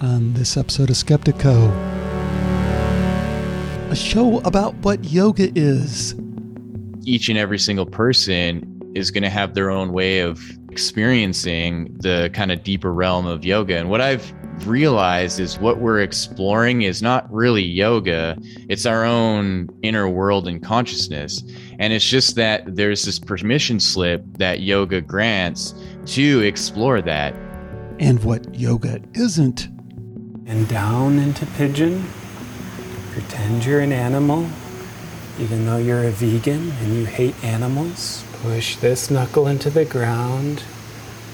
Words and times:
on 0.00 0.34
this 0.34 0.56
episode 0.56 0.90
of 0.90 0.96
Skeptiko, 0.96 1.70
a 3.90 3.96
show 3.96 4.40
about 4.40 4.74
what 4.76 5.04
yoga 5.04 5.50
is. 5.54 6.14
Each 7.04 7.28
and 7.28 7.38
every 7.38 7.58
single 7.58 7.86
person 7.86 8.92
is 8.94 9.10
going 9.10 9.22
to 9.22 9.30
have 9.30 9.54
their 9.54 9.70
own 9.70 9.92
way 9.92 10.20
of 10.20 10.40
experiencing 10.70 11.94
the 12.00 12.30
kind 12.32 12.50
of 12.50 12.62
deeper 12.62 12.92
realm 12.92 13.26
of 13.26 13.44
yoga. 13.44 13.76
And 13.76 13.90
what 13.90 14.00
I've 14.00 14.32
realized 14.66 15.38
is 15.40 15.58
what 15.58 15.78
we're 15.78 16.00
exploring 16.00 16.82
is 16.82 17.02
not 17.02 17.32
really 17.32 17.62
yoga, 17.62 18.36
it's 18.68 18.86
our 18.86 19.04
own 19.04 19.68
inner 19.82 20.08
world 20.08 20.48
and 20.48 20.62
consciousness. 20.62 21.42
And 21.78 21.92
it's 21.92 22.08
just 22.08 22.36
that 22.36 22.76
there's 22.76 23.04
this 23.04 23.18
permission 23.18 23.80
slip 23.80 24.24
that 24.38 24.60
yoga 24.60 25.00
grants 25.00 25.74
to 26.06 26.40
explore 26.40 27.00
that. 27.02 27.34
And 28.00 28.22
what 28.24 28.54
yoga 28.54 29.00
isn't. 29.14 29.68
And 30.46 30.68
down 30.68 31.18
into 31.18 31.46
pigeon. 31.46 32.04
Pretend 33.12 33.64
you're 33.64 33.80
an 33.80 33.92
animal, 33.92 34.46
even 35.38 35.64
though 35.64 35.78
you're 35.78 36.04
a 36.04 36.10
vegan 36.10 36.70
and 36.70 36.94
you 36.94 37.06
hate 37.06 37.34
animals. 37.42 38.22
Push 38.42 38.76
this 38.76 39.10
knuckle 39.10 39.46
into 39.46 39.70
the 39.70 39.86
ground. 39.86 40.62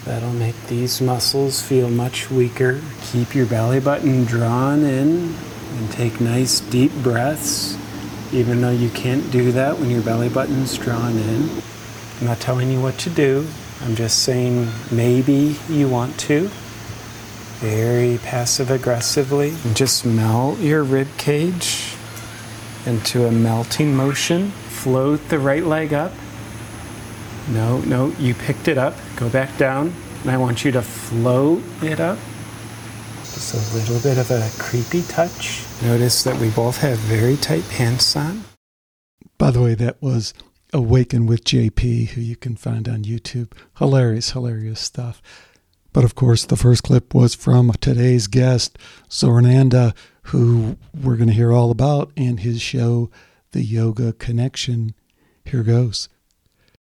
That'll 0.05 0.33
make 0.33 0.55
these 0.69 1.01
muscles 1.01 1.61
feel 1.61 1.91
much 1.91 2.31
weaker. 2.31 2.81
Keep 3.11 3.35
your 3.35 3.47
belly 3.47 3.81
button 3.81 4.27
drawn 4.27 4.85
in 4.85 5.35
and 5.77 5.91
take 5.91 6.21
nice 6.21 6.61
deep 6.61 6.93
breaths, 7.03 7.77
even 8.33 8.61
though 8.61 8.71
you 8.71 8.91
can't 8.91 9.29
do 9.33 9.51
that 9.53 9.79
when 9.81 9.91
your 9.91 10.03
belly 10.03 10.29
button's 10.29 10.79
drawn 10.79 11.19
in. 11.19 11.51
I'm 12.21 12.27
not 12.27 12.39
telling 12.39 12.71
you 12.71 12.81
what 12.81 12.97
to 12.99 13.11
do. 13.11 13.49
I'm 13.81 13.97
just 13.97 14.23
saying 14.23 14.71
maybe 14.93 15.57
you 15.69 15.89
want 15.89 16.17
to. 16.21 16.49
Very 17.61 18.19
passive 18.19 18.71
aggressively. 18.71 19.51
And 19.65 19.77
just 19.77 20.05
melt 20.05 20.59
your 20.59 20.83
rib 20.83 21.09
cage 21.19 21.95
into 22.87 23.27
a 23.27 23.31
melting 23.31 23.95
motion. 23.95 24.51
Float 24.51 25.29
the 25.29 25.39
right 25.39 25.65
leg 25.65 25.93
up 25.93 26.13
no, 27.51 27.81
no, 27.81 28.09
you 28.19 28.35
picked 28.35 28.69
it 28.69 28.79
up. 28.79 28.95
Go 29.17 29.29
back 29.29 29.57
down. 29.59 29.93
And 30.23 30.31
I 30.31 30.37
want 30.37 30.65
you 30.65 30.71
to 30.73 30.83
float 30.83 31.63
it 31.83 31.99
up. 31.99 32.19
Just 33.19 33.55
a 33.55 33.77
little 33.77 34.01
bit 34.01 34.19
of 34.19 34.31
a 34.31 34.49
creepy 34.63 35.03
touch. 35.03 35.65
Notice 35.83 36.23
that 36.23 36.39
we 36.41 36.51
both 36.51 36.79
have 36.79 36.99
very 36.99 37.37
tight 37.37 37.65
pants 37.69 38.15
on. 38.15 38.45
By 39.39 39.51
the 39.51 39.61
way, 39.61 39.75
that 39.75 40.01
was 40.01 40.35
Awaken 40.73 41.27
with 41.27 41.43
JP, 41.43 42.11
who 42.11 42.21
you 42.21 42.37
can 42.37 42.55
find 42.55 42.89
on 42.89 43.03
YouTube. 43.03 43.51
Hilarious, 43.79 44.31
hilarious 44.31 44.81
stuff. 44.81 45.21
But 45.93 46.05
of 46.05 46.15
course, 46.15 46.45
the 46.45 46.57
first 46.57 46.85
clip 46.85 47.15
was 47.15 47.35
from 47.35 47.73
today's 47.81 48.29
guest, 48.29 48.79
Zorananda, 49.09 49.93
who 50.25 50.77
we're 50.95 51.17
going 51.17 51.29
to 51.29 51.35
hear 51.35 51.53
all 51.53 51.73
about 51.73 52.13
in 52.15 52.39
his 52.39 52.63
show, 52.63 53.11
The 53.51 53.65
Yoga 53.65 54.13
Connection. 54.13 54.95
Here 55.45 55.65
goes. 55.65 56.09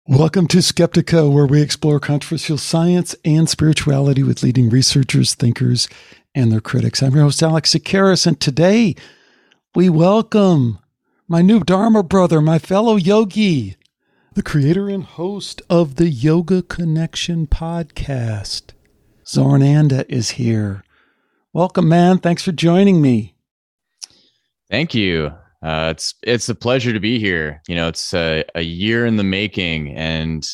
Welcome 0.06 0.48
to 0.48 0.58
Skeptiko, 0.58 1.32
where 1.32 1.46
we 1.46 1.62
explore 1.62 1.98
controversial 1.98 2.58
science 2.58 3.14
and 3.24 3.48
spirituality 3.48 4.22
with 4.22 4.42
leading 4.42 4.68
researchers, 4.68 5.34
thinkers, 5.34 5.88
and 6.34 6.52
their 6.52 6.60
critics. 6.60 7.02
I'm 7.02 7.14
your 7.14 7.24
host, 7.24 7.42
Alex 7.42 7.74
Tsakiris, 7.74 8.26
and 8.26 8.38
today 8.38 8.96
we 9.74 9.88
welcome 9.88 10.78
my 11.26 11.40
new 11.40 11.60
Dharma 11.60 12.02
brother, 12.02 12.42
my 12.42 12.58
fellow 12.58 12.96
yogi, 12.96 13.76
the 14.34 14.42
creator 14.42 14.90
and 14.90 15.04
host 15.04 15.62
of 15.70 15.94
the 15.94 16.10
Yoga 16.10 16.60
Connection 16.60 17.46
podcast. 17.46 18.72
Zorananda 19.30 20.04
is 20.08 20.30
here. 20.30 20.82
Welcome, 21.52 21.88
man. 21.88 22.18
Thanks 22.18 22.42
for 22.42 22.50
joining 22.50 23.00
me. 23.00 23.36
Thank 24.68 24.92
you. 24.92 25.32
Uh, 25.62 25.90
it's 25.94 26.14
it's 26.24 26.48
a 26.48 26.54
pleasure 26.54 26.92
to 26.92 26.98
be 26.98 27.20
here. 27.20 27.62
You 27.68 27.76
know, 27.76 27.86
it's 27.86 28.12
a, 28.12 28.44
a 28.56 28.62
year 28.62 29.06
in 29.06 29.16
the 29.16 29.24
making, 29.24 29.96
and 29.96 30.44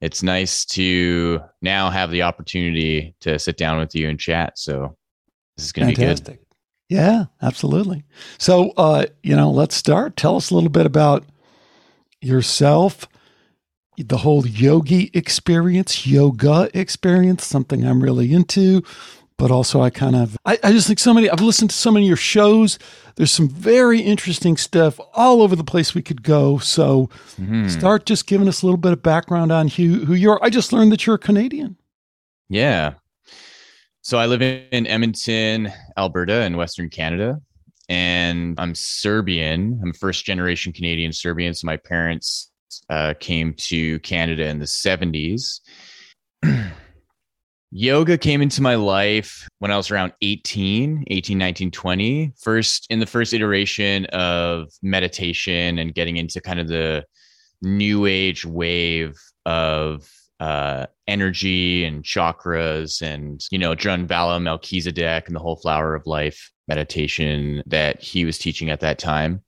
it's 0.00 0.22
nice 0.22 0.64
to 0.66 1.40
now 1.62 1.90
have 1.90 2.12
the 2.12 2.22
opportunity 2.22 3.16
to 3.20 3.40
sit 3.40 3.56
down 3.56 3.78
with 3.78 3.94
you 3.94 4.08
and 4.08 4.20
chat. 4.20 4.56
So 4.56 4.96
this 5.56 5.66
is 5.66 5.72
going 5.72 5.92
to 5.92 6.00
be 6.00 6.06
good. 6.06 6.38
Yeah, 6.88 7.24
absolutely. 7.42 8.04
So, 8.38 8.70
uh, 8.76 9.06
you 9.24 9.34
know, 9.34 9.50
let's 9.50 9.74
start. 9.74 10.16
Tell 10.16 10.36
us 10.36 10.50
a 10.50 10.54
little 10.54 10.70
bit 10.70 10.86
about 10.86 11.24
yourself, 12.20 13.08
the 13.98 14.18
whole 14.18 14.46
yogi 14.46 15.10
experience, 15.14 16.06
yoga 16.06 16.70
experience, 16.74 17.46
something 17.46 17.84
I'm 17.84 18.02
really 18.02 18.32
into 18.32 18.82
but 19.38 19.50
also 19.50 19.82
I 19.82 19.90
kind 19.90 20.16
of 20.16 20.36
I, 20.44 20.58
I, 20.62 20.72
just 20.72 20.86
think 20.86 20.98
so 20.98 21.12
many 21.12 21.28
I've 21.28 21.40
listened 21.40 21.70
to 21.70 21.76
so 21.76 21.90
many 21.90 22.06
of 22.06 22.08
your 22.08 22.16
shows. 22.16 22.78
There's 23.16 23.30
some 23.30 23.48
very 23.48 24.00
interesting 24.00 24.56
stuff 24.56 24.98
all 25.14 25.42
over 25.42 25.54
the 25.54 25.64
place 25.64 25.94
we 25.94 26.02
could 26.02 26.22
go. 26.22 26.58
So 26.58 27.08
mm-hmm. 27.38 27.68
start 27.68 28.06
just 28.06 28.26
giving 28.26 28.48
us 28.48 28.62
a 28.62 28.66
little 28.66 28.78
bit 28.78 28.92
of 28.92 29.02
background 29.02 29.52
on 29.52 29.68
who 29.68 30.04
who 30.04 30.14
you're. 30.14 30.42
I 30.42 30.50
just 30.50 30.72
learned 30.72 30.92
that 30.92 31.06
you're 31.06 31.16
a 31.16 31.18
Canadian. 31.18 31.76
Yeah. 32.48 32.94
So 34.02 34.18
I 34.18 34.26
live 34.26 34.40
in 34.40 34.86
Edmonton, 34.86 35.72
Alberta, 35.96 36.42
in 36.42 36.56
Western 36.56 36.88
Canada, 36.88 37.40
and 37.88 38.58
I'm 38.58 38.74
Serbian. 38.74 39.80
I'm 39.82 39.92
first 39.92 40.24
generation 40.24 40.72
Canadian 40.72 41.12
Serbian. 41.12 41.52
So 41.54 41.66
my 41.66 41.76
parents 41.76 42.50
uh, 42.90 43.14
came 43.18 43.54
to 43.54 43.98
Canada 44.00 44.46
in 44.46 44.58
the 44.58 44.66
70s. 44.66 45.60
Yoga 47.72 48.16
came 48.16 48.42
into 48.42 48.62
my 48.62 48.76
life 48.76 49.48
when 49.58 49.70
I 49.70 49.76
was 49.76 49.90
around 49.90 50.12
18, 50.22 51.04
18, 51.08 51.36
19, 51.36 51.70
20. 51.70 52.32
First, 52.40 52.86
in 52.90 53.00
the 53.00 53.06
first 53.06 53.34
iteration 53.34 54.06
of 54.06 54.68
meditation 54.82 55.78
and 55.78 55.94
getting 55.94 56.16
into 56.16 56.40
kind 56.40 56.60
of 56.60 56.68
the 56.68 57.04
new 57.62 58.06
age 58.06 58.46
wave 58.46 59.18
of 59.44 60.08
uh, 60.38 60.86
energy 61.06 61.84
and 61.84 62.04
chakras 62.04 63.02
and, 63.02 63.44
you 63.50 63.58
know, 63.58 63.74
Drunvalo 63.74 64.40
Melchizedek 64.40 65.26
and 65.26 65.34
the 65.34 65.40
whole 65.40 65.56
flower 65.56 65.94
of 65.94 66.06
life 66.06 66.50
meditation 66.68 67.62
that 67.66 68.00
he 68.02 68.24
was 68.24 68.38
teaching 68.38 68.70
at 68.70 68.80
that 68.80 68.98
time. 68.98 69.42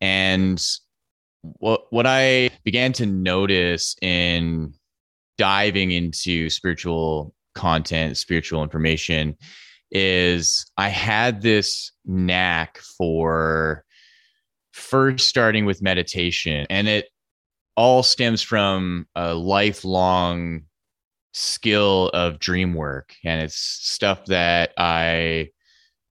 And 0.00 0.62
what, 1.42 1.82
what 1.90 2.06
I 2.06 2.50
began 2.64 2.92
to 2.94 3.06
notice 3.06 3.96
in 4.00 4.74
diving 5.38 5.90
into 5.90 6.50
spiritual 6.50 7.34
content, 7.54 8.16
spiritual 8.16 8.62
information, 8.62 9.36
is 9.90 10.64
I 10.76 10.88
had 10.88 11.42
this 11.42 11.92
knack 12.04 12.78
for 12.78 13.84
first 14.72 15.28
starting 15.28 15.66
with 15.66 15.82
meditation, 15.82 16.66
and 16.70 16.88
it 16.88 17.08
all 17.76 18.02
stems 18.02 18.42
from 18.42 19.06
a 19.14 19.34
lifelong 19.34 20.62
skill 21.32 22.08
of 22.10 22.38
dream 22.38 22.74
work. 22.74 23.14
And 23.24 23.42
it's 23.42 23.56
stuff 23.56 24.26
that 24.26 24.72
I 24.76 25.48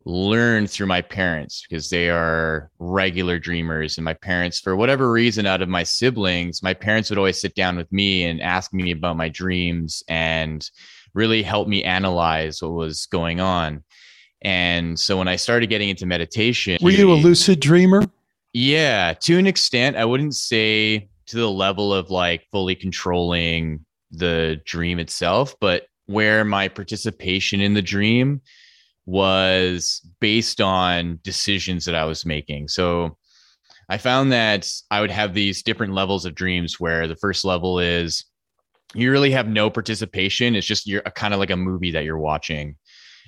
learned 0.06 0.70
through 0.70 0.88
my 0.88 1.02
parents 1.02 1.66
because 1.68 1.90
they 1.90 2.10
are 2.10 2.70
regular 2.80 3.38
dreamers. 3.40 3.98
And 3.98 4.06
my 4.06 4.14
parents 4.14 4.60
for 4.60 4.76
whatever 4.76 5.12
reason 5.12 5.46
out 5.46 5.62
of 5.62 5.70
my 5.70 5.84
siblings 5.84 6.64
my 6.64 6.74
parents 6.74 7.10
would 7.10 7.20
always 7.20 7.40
sit 7.40 7.56
down 7.56 7.78
with 7.78 7.92
me 7.92 8.24
and 8.24 8.42
ask 8.42 8.74
me 8.74 8.92
about 8.92 9.18
my 9.18 9.30
dreams 9.30 10.04
and 10.08 10.70
really 11.14 11.44
help 11.44 11.68
me 11.68 11.84
analyze 11.84 12.62
what 12.62 12.72
was 12.72 13.06
going 13.08 13.40
on. 13.40 13.84
And 14.44 15.00
so 15.00 15.18
when 15.18 15.28
i 15.28 15.36
started 15.36 15.68
getting 15.68 15.90
into 15.90 16.06
meditation 16.06 16.78
were 16.82 16.92
you 16.92 17.12
a 17.12 17.14
lucid 17.14 17.60
dreamer? 17.60 18.04
Yeah 18.54 19.14
to 19.22 19.38
an 19.38 19.48
extent. 19.48 19.98
I 19.98 20.06
wouldn't 20.06 20.36
say 20.36 21.10
to 21.28 21.38
the 21.38 21.50
level 21.50 21.94
of 21.94 22.10
like 22.10 22.48
fully 22.52 22.76
controlling 22.76 23.86
the 24.10 24.60
dream 24.66 25.00
itself 25.00 25.56
but 25.62 25.86
where 26.08 26.44
my 26.44 26.68
participation 26.68 27.62
in 27.62 27.74
the 27.74 27.82
dream 27.82 28.42
was 29.12 30.02
based 30.22 30.62
on 30.62 31.20
decisions 31.22 31.84
that 31.84 31.96
I 31.96 32.06
was 32.06 32.26
making. 32.26 32.70
So 32.70 33.18
I 33.90 33.98
found 33.98 34.32
that 34.32 34.72
I 34.90 35.02
would 35.02 35.12
have 35.12 35.34
these 35.34 35.64
different 35.64 35.94
levels 35.94 36.26
of 36.26 36.34
dreams 36.34 36.80
where 36.80 37.08
the 37.08 37.18
first 37.18 37.44
level 37.44 37.78
is 37.78 38.24
you 38.96 39.12
really 39.12 39.32
have 39.32 39.50
no 39.50 39.70
participation. 39.70 40.56
It's 40.56 40.66
just 40.66 40.88
you're 40.88 41.02
kind 41.02 41.34
of 41.34 41.42
like 41.42 41.50
a 41.50 41.58
movie 41.58 41.92
that 41.92 42.06
you're 42.06 42.18
watching. 42.18 42.78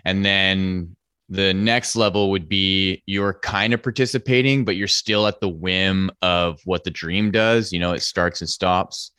And 0.06 0.24
then 0.24 0.96
the 1.28 1.54
next 1.54 1.98
level 1.98 2.32
would 2.32 2.48
be 2.48 3.04
you're 3.06 3.34
kind 3.34 3.74
of 3.74 3.84
participating, 3.84 4.64
but 4.64 4.78
you're 4.78 4.88
still 4.88 5.28
at 5.28 5.42
the 5.42 5.50
whim 5.50 6.12
of 6.22 6.62
what 6.64 6.86
the 6.86 6.92
dream 6.92 7.30
does. 7.30 7.74
You 7.74 7.80
know, 7.80 7.92
it 7.92 8.04
starts 8.04 8.40
and 8.40 8.50
stops. 8.50 9.12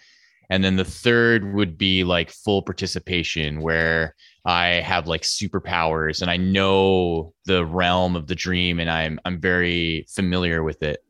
And 0.49 0.65
then 0.65 0.77
the 0.77 0.85
third 0.85 1.55
would 1.55 1.77
be 1.77 2.05
like 2.05 2.31
full 2.31 2.63
participation, 2.63 3.61
where 3.61 4.15
I 4.45 4.67
have 4.81 5.07
like 5.07 5.23
superpowers 5.23 6.21
and 6.21 6.31
I 6.31 6.37
know 6.37 7.33
the 7.47 7.65
realm 7.65 8.15
of 8.15 8.27
the 8.27 8.35
dream 8.35 8.79
and 8.79 8.91
I'm 8.91 9.19
I'm 9.25 9.41
very 9.41 10.07
familiar 10.11 10.63
with 10.63 10.83
it. 10.83 11.01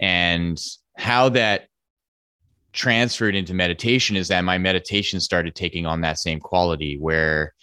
And 0.00 0.58
how 0.96 1.28
that 1.30 1.68
transferred 2.72 3.34
into 3.34 3.54
meditation 3.54 4.16
is 4.16 4.28
that 4.28 4.42
my 4.42 4.56
meditation 4.56 5.20
started 5.20 5.54
taking 5.54 5.84
on 5.84 6.00
that 6.00 6.18
same 6.18 6.40
quality 6.40 6.96
where 6.98 7.54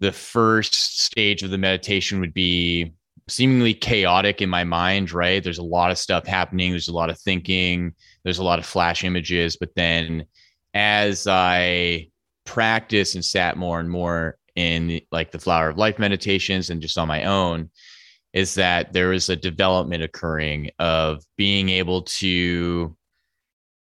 the 0.00 0.12
first 0.12 1.02
stage 1.02 1.42
of 1.42 1.50
the 1.50 1.58
meditation 1.58 2.20
would 2.20 2.32
be 2.32 2.92
seemingly 3.28 3.74
chaotic 3.74 4.40
in 4.40 4.48
my 4.48 4.64
mind, 4.64 5.12
right? 5.12 5.42
There's 5.42 5.58
a 5.58 5.64
lot 5.64 5.90
of 5.90 5.98
stuff 5.98 6.26
happening, 6.26 6.70
there's 6.70 6.88
a 6.88 6.94
lot 6.94 7.10
of 7.10 7.18
thinking, 7.18 7.92
there's 8.24 8.38
a 8.38 8.44
lot 8.44 8.58
of 8.58 8.66
flash 8.66 9.04
images, 9.04 9.56
but 9.56 9.74
then 9.74 10.24
as 10.72 11.26
I 11.26 12.08
practice 12.48 13.14
and 13.14 13.22
sat 13.22 13.58
more 13.58 13.78
and 13.78 13.90
more 13.90 14.38
in 14.56 15.02
like 15.12 15.30
the 15.30 15.38
flower 15.38 15.68
of 15.68 15.76
life 15.76 15.98
meditations 15.98 16.70
and 16.70 16.80
just 16.80 16.96
on 16.96 17.06
my 17.06 17.24
own 17.24 17.68
is 18.32 18.54
that 18.54 18.92
there 18.94 19.12
is 19.12 19.28
a 19.28 19.36
development 19.36 20.02
occurring 20.02 20.70
of 20.78 21.22
being 21.36 21.68
able 21.68 22.02
to 22.02 22.96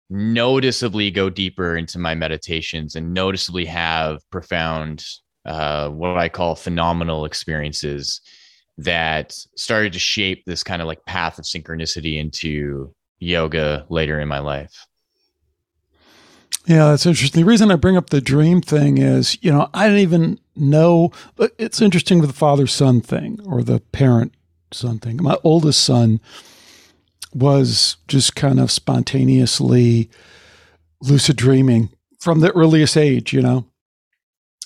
noticeably 0.08 1.10
go 1.10 1.28
deeper 1.28 1.76
into 1.76 1.98
my 1.98 2.14
meditations 2.14 2.94
and 2.94 3.12
noticeably 3.12 3.64
have 3.64 4.20
profound 4.30 5.04
uh, 5.46 5.88
what 5.88 6.16
i 6.16 6.28
call 6.28 6.54
phenomenal 6.54 7.24
experiences 7.24 8.20
that 8.78 9.32
started 9.56 9.92
to 9.92 9.98
shape 9.98 10.44
this 10.46 10.62
kind 10.62 10.80
of 10.80 10.86
like 10.86 11.04
path 11.06 11.40
of 11.40 11.44
synchronicity 11.44 12.18
into 12.18 12.94
yoga 13.18 13.84
later 13.88 14.20
in 14.20 14.28
my 14.28 14.38
life 14.38 14.86
yeah, 16.66 16.90
that's 16.90 17.06
interesting. 17.06 17.42
The 17.42 17.48
reason 17.48 17.70
I 17.70 17.76
bring 17.76 17.96
up 17.96 18.10
the 18.10 18.20
dream 18.20 18.60
thing 18.60 18.98
is, 18.98 19.36
you 19.42 19.52
know, 19.52 19.68
I 19.74 19.84
didn't 19.84 20.00
even 20.00 20.40
know, 20.56 21.12
but 21.36 21.52
it's 21.58 21.82
interesting 21.82 22.20
with 22.20 22.30
the 22.30 22.36
father 22.36 22.66
son 22.66 23.00
thing 23.00 23.40
or 23.44 23.62
the 23.62 23.80
parent 23.92 24.34
son 24.72 24.98
thing. 24.98 25.18
My 25.22 25.36
oldest 25.44 25.84
son 25.84 26.20
was 27.34 27.96
just 28.08 28.36
kind 28.36 28.60
of 28.60 28.70
spontaneously 28.70 30.08
lucid 31.00 31.36
dreaming 31.36 31.90
from 32.20 32.40
the 32.40 32.52
earliest 32.52 32.96
age, 32.96 33.32
you 33.32 33.42
know. 33.42 33.66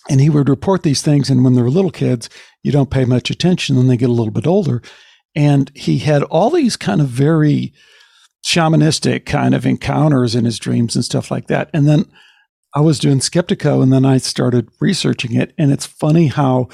And 0.08 0.20
he 0.20 0.30
would 0.30 0.48
report 0.48 0.84
these 0.84 1.02
things. 1.02 1.28
And 1.28 1.44
when 1.44 1.54
they're 1.54 1.68
little 1.68 1.90
kids, 1.90 2.30
you 2.62 2.72
don't 2.72 2.90
pay 2.90 3.04
much 3.04 3.30
attention. 3.30 3.76
Then 3.76 3.88
they 3.88 3.96
get 3.96 4.08
a 4.08 4.12
little 4.12 4.32
bit 4.32 4.46
older. 4.46 4.82
And 5.34 5.70
he 5.74 5.98
had 5.98 6.22
all 6.24 6.50
these 6.50 6.76
kind 6.76 7.00
of 7.00 7.08
very, 7.08 7.72
shamanistic 8.48 9.26
kind 9.26 9.54
of 9.54 9.66
encounters 9.66 10.34
in 10.34 10.46
his 10.46 10.58
dreams 10.58 10.94
and 10.96 11.04
stuff 11.04 11.30
like 11.30 11.48
that. 11.48 11.68
And 11.74 11.86
then 11.86 12.06
I 12.74 12.80
was 12.80 12.98
doing 12.98 13.18
Skeptiko 13.18 13.82
and 13.82 13.92
then 13.92 14.06
I 14.06 14.16
started 14.16 14.70
researching 14.80 15.34
it. 15.34 15.52
And 15.58 15.70
it's 15.70 15.84
funny 15.84 16.28
how, 16.28 16.68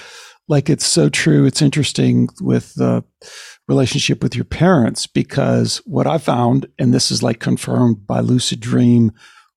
like, 0.47 0.71
it's 0.71 0.87
so 0.87 1.09
true. 1.09 1.47
It's 1.47 1.63
interesting 1.63 2.29
with 2.41 2.75
the 2.75 3.03
relationship 3.67 4.23
with 4.23 4.37
your 4.37 4.45
parents 4.45 5.09
because 5.09 5.79
what 5.79 6.07
I 6.07 6.19
found, 6.19 6.67
and 6.79 6.95
this 6.95 7.11
is 7.11 7.23
like 7.25 7.41
confirmed 7.41 8.07
by 8.07 8.21
lucid 8.21 8.61
dream 8.61 9.11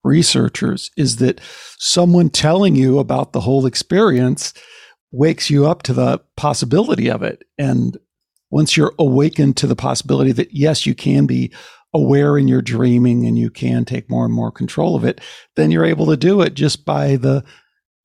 researchers, 0.03 0.89
is 0.97 1.17
that 1.17 1.39
someone 1.77 2.29
telling 2.29 2.75
you 2.75 2.97
about 2.97 3.33
the 3.33 3.41
whole 3.41 3.67
experience 3.67 4.53
wakes 5.11 5.51
you 5.51 5.67
up 5.67 5.83
to 5.83 5.93
the 5.93 6.19
possibility 6.35 7.11
of 7.11 7.21
it. 7.21 7.43
And 7.59 7.95
once 8.49 8.75
you're 8.75 8.95
awakened 8.97 9.57
to 9.57 9.67
the 9.67 9.75
possibility 9.75 10.31
that, 10.31 10.53
yes, 10.53 10.85
you 10.85 10.95
can 10.95 11.27
be 11.27 11.53
aware 11.97 12.37
in 12.37 12.47
your 12.47 12.61
dreaming 12.61 13.25
and 13.25 13.37
you 13.37 13.49
can 13.49 13.85
take 13.85 14.09
more 14.09 14.25
and 14.25 14.33
more 14.33 14.51
control 14.51 14.95
of 14.95 15.03
it, 15.03 15.19
then 15.55 15.71
you're 15.71 15.85
able 15.85 16.05
to 16.07 16.17
do 16.17 16.41
it 16.41 16.53
just 16.53 16.85
by 16.85 17.15
the 17.15 17.43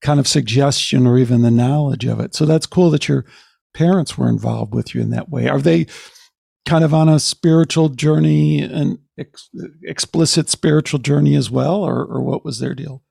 kind 0.02 0.18
of 0.18 0.26
suggestion 0.26 1.06
or 1.06 1.18
even 1.18 1.42
the 1.42 1.50
knowledge 1.50 2.04
of 2.04 2.20
it. 2.20 2.34
So 2.34 2.44
that's 2.44 2.66
cool 2.66 2.90
that 2.90 3.08
your 3.08 3.24
parents 3.74 4.18
were 4.18 4.28
involved 4.28 4.74
with 4.74 4.94
you 4.94 5.00
in 5.00 5.10
that 5.10 5.30
way. 5.30 5.48
Are 5.48 5.60
they 5.60 5.86
kind 6.66 6.84
of 6.84 6.92
on 6.92 7.08
a 7.08 7.20
spiritual 7.20 7.88
journey, 7.88 8.60
an 8.60 8.98
ex- 9.18 9.50
explicit 9.84 10.48
spiritual 10.48 10.98
journey 10.98 11.34
as 11.34 11.50
well, 11.50 11.82
or, 11.82 12.04
or 12.04 12.22
what 12.22 12.44
was 12.44 12.58
their 12.58 12.74
deal? 12.74 13.02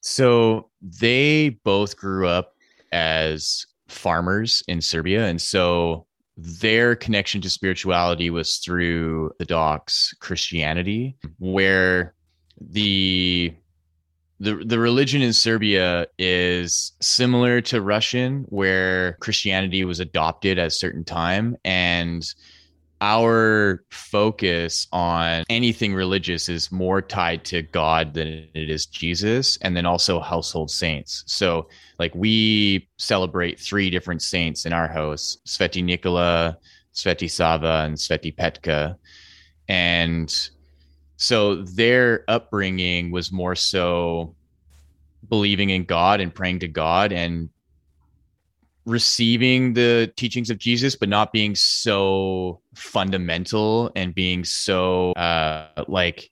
So 0.00 0.70
they 0.80 1.50
both 1.64 1.96
grew 1.96 2.26
up 2.26 2.54
as 2.92 3.66
farmers 3.88 4.62
in 4.66 4.80
Serbia. 4.80 5.26
And 5.26 5.40
so 5.40 6.06
their 6.42 6.96
connection 6.96 7.40
to 7.42 7.50
spirituality 7.50 8.30
was 8.30 8.58
through 8.58 9.30
Orthodox 9.40 10.14
Christianity, 10.20 11.16
where 11.38 12.14
the 12.60 13.54
the 14.38 14.54
the 14.64 14.78
religion 14.78 15.20
in 15.20 15.32
Serbia 15.32 16.06
is 16.18 16.92
similar 17.00 17.60
to 17.62 17.82
Russian, 17.82 18.44
where 18.48 19.14
Christianity 19.20 19.84
was 19.84 20.00
adopted 20.00 20.58
at 20.58 20.68
a 20.68 20.70
certain 20.70 21.04
time, 21.04 21.56
and 21.64 22.24
our 23.00 23.82
focus 23.90 24.86
on 24.92 25.44
anything 25.48 25.94
religious 25.94 26.48
is 26.48 26.70
more 26.70 27.00
tied 27.00 27.44
to 27.46 27.62
God 27.62 28.14
than 28.14 28.48
it 28.54 28.70
is 28.70 28.86
Jesus, 28.86 29.56
and 29.58 29.76
then 29.76 29.86
also 29.86 30.20
household 30.20 30.70
saints. 30.70 31.24
So, 31.26 31.68
like, 31.98 32.14
we 32.14 32.88
celebrate 32.98 33.58
three 33.58 33.90
different 33.90 34.22
saints 34.22 34.66
in 34.66 34.72
our 34.72 34.88
house 34.88 35.38
Sveti 35.46 35.82
Nikola, 35.82 36.58
Sveti 36.94 37.30
Sava, 37.30 37.84
and 37.86 37.96
Sveti 37.96 38.34
Petka. 38.36 38.96
And 39.68 40.34
so, 41.16 41.56
their 41.56 42.24
upbringing 42.28 43.10
was 43.10 43.32
more 43.32 43.54
so 43.54 44.34
believing 45.28 45.70
in 45.70 45.84
God 45.84 46.20
and 46.20 46.34
praying 46.34 46.58
to 46.60 46.68
God 46.68 47.12
and 47.12 47.48
receiving 48.86 49.74
the 49.74 50.12
teachings 50.16 50.50
of 50.50 50.58
Jesus, 50.58 50.96
but 50.96 51.08
not 51.08 51.32
being 51.32 51.54
so 51.54 52.60
fundamental 52.74 53.90
and 53.94 54.14
being 54.14 54.44
so 54.44 55.12
uh, 55.12 55.84
like 55.86 56.30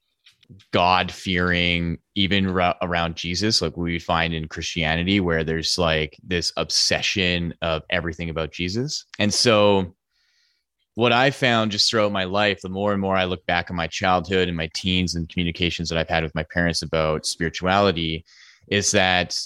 God 0.71 1.11
fearing, 1.11 1.99
even 2.15 2.49
ra- 2.49 2.75
around 2.81 3.15
Jesus, 3.15 3.61
like 3.61 3.77
we 3.77 3.99
find 3.99 4.33
in 4.33 4.47
Christianity, 4.47 5.19
where 5.19 5.43
there's 5.43 5.77
like 5.77 6.17
this 6.23 6.51
obsession 6.57 7.53
of 7.61 7.83
everything 7.89 8.29
about 8.29 8.51
Jesus. 8.51 9.05
And 9.19 9.33
so, 9.33 9.95
what 10.95 11.13
I 11.13 11.31
found 11.31 11.71
just 11.71 11.89
throughout 11.89 12.11
my 12.11 12.25
life, 12.25 12.59
the 12.61 12.69
more 12.69 12.91
and 12.91 12.99
more 12.99 13.15
I 13.15 13.25
look 13.25 13.45
back 13.45 13.69
on 13.69 13.77
my 13.77 13.87
childhood 13.87 14.47
and 14.47 14.57
my 14.57 14.69
teens 14.73 15.15
and 15.15 15.29
communications 15.29 15.87
that 15.89 15.97
I've 15.97 16.09
had 16.09 16.23
with 16.23 16.35
my 16.35 16.43
parents 16.51 16.81
about 16.81 17.25
spirituality, 17.25 18.25
is 18.67 18.91
that 18.91 19.39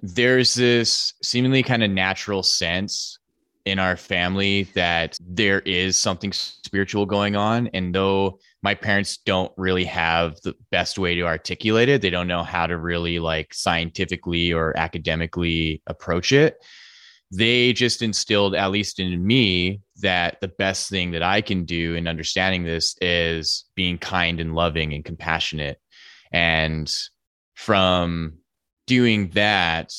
there's 0.00 0.54
this 0.54 1.14
seemingly 1.22 1.62
kind 1.62 1.82
of 1.82 1.90
natural 1.90 2.42
sense 2.42 3.18
in 3.64 3.80
our 3.80 3.96
family 3.96 4.62
that 4.74 5.18
there 5.20 5.60
is 5.60 5.96
something 5.96 6.32
spiritual 6.32 7.04
going 7.04 7.34
on. 7.34 7.66
And 7.68 7.94
though 7.94 8.38
my 8.62 8.74
parents 8.74 9.16
don't 9.16 9.52
really 9.56 9.84
have 9.84 10.40
the 10.42 10.54
best 10.70 10.98
way 10.98 11.16
to 11.16 11.22
articulate 11.22 11.88
it, 11.88 12.00
they 12.00 12.10
don't 12.10 12.28
know 12.28 12.44
how 12.44 12.68
to 12.68 12.78
really 12.78 13.18
like 13.18 13.52
scientifically 13.52 14.52
or 14.52 14.76
academically 14.76 15.82
approach 15.88 16.30
it. 16.30 16.64
They 17.32 17.72
just 17.72 18.02
instilled, 18.02 18.54
at 18.54 18.70
least 18.70 19.00
in 19.00 19.26
me, 19.26 19.80
that 19.96 20.40
the 20.40 20.48
best 20.48 20.88
thing 20.88 21.10
that 21.10 21.24
I 21.24 21.40
can 21.40 21.64
do 21.64 21.96
in 21.96 22.06
understanding 22.06 22.62
this 22.62 22.94
is 23.00 23.64
being 23.74 23.98
kind 23.98 24.38
and 24.38 24.54
loving 24.54 24.92
and 24.92 25.04
compassionate. 25.04 25.80
And 26.30 26.92
from 27.54 28.38
doing 28.86 29.28
that, 29.34 29.92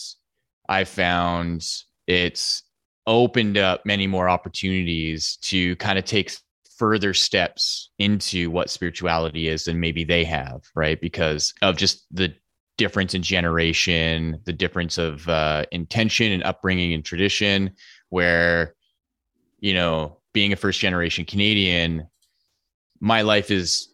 I 0.70 0.84
found 0.84 1.65
it's 2.08 2.63
opened 3.06 3.58
up 3.58 3.86
many 3.86 4.08
more 4.08 4.29
opportunities 4.29 5.38
to 5.41 5.75
kind 5.77 5.98
of 5.98 6.06
take 6.06 6.32
further 6.77 7.13
steps 7.13 7.89
into 7.98 8.51
what 8.51 8.70
spirituality 8.70 9.48
is 9.48 9.65
than 9.65 9.79
maybe 9.79 10.03
they 10.03 10.24
have, 10.24 10.62
right? 10.75 11.00
Because 11.01 11.53
of 11.62 11.77
just 11.77 12.06
the 12.12 12.34
difference 12.77 13.13
in 13.13 13.24
generation, 13.24 14.39
the 14.46 14.53
difference 14.53 14.98
of 14.98 15.27
uh, 15.27 15.65
intention 15.72 16.32
and 16.32 16.44
upbringing 16.44 16.94
and 16.94 17.03
tradition, 17.03 17.72
where, 18.10 18.75
you 19.60 19.74
know, 19.74 20.20
being 20.34 20.53
a 20.53 20.56
first 20.56 20.79
generation 20.79 21.25
Canadian, 21.25 22.08
my 23.00 23.22
life 23.22 23.50
is 23.50 23.89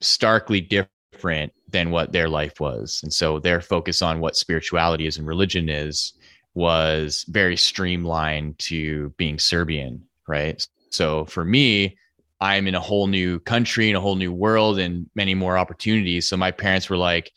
starkly 0.00 0.60
different 0.60 1.52
than 1.74 1.90
what 1.90 2.12
their 2.12 2.28
life 2.28 2.60
was. 2.60 3.00
And 3.02 3.12
so 3.12 3.40
their 3.40 3.60
focus 3.60 4.00
on 4.00 4.20
what 4.20 4.36
spirituality 4.36 5.08
is 5.08 5.18
and 5.18 5.26
religion 5.26 5.68
is 5.68 6.14
was 6.54 7.24
very 7.28 7.56
streamlined 7.56 8.56
to 8.60 9.12
being 9.16 9.40
Serbian, 9.40 10.00
right? 10.28 10.64
So 10.90 11.24
for 11.24 11.44
me, 11.44 11.98
I'm 12.40 12.68
in 12.68 12.76
a 12.76 12.80
whole 12.80 13.08
new 13.08 13.40
country 13.40 13.88
and 13.88 13.96
a 13.96 14.00
whole 14.00 14.14
new 14.14 14.32
world 14.32 14.78
and 14.78 15.10
many 15.16 15.34
more 15.34 15.58
opportunities. 15.58 16.28
So 16.28 16.36
my 16.36 16.52
parents 16.52 16.88
were 16.88 16.96
like, 16.96 17.32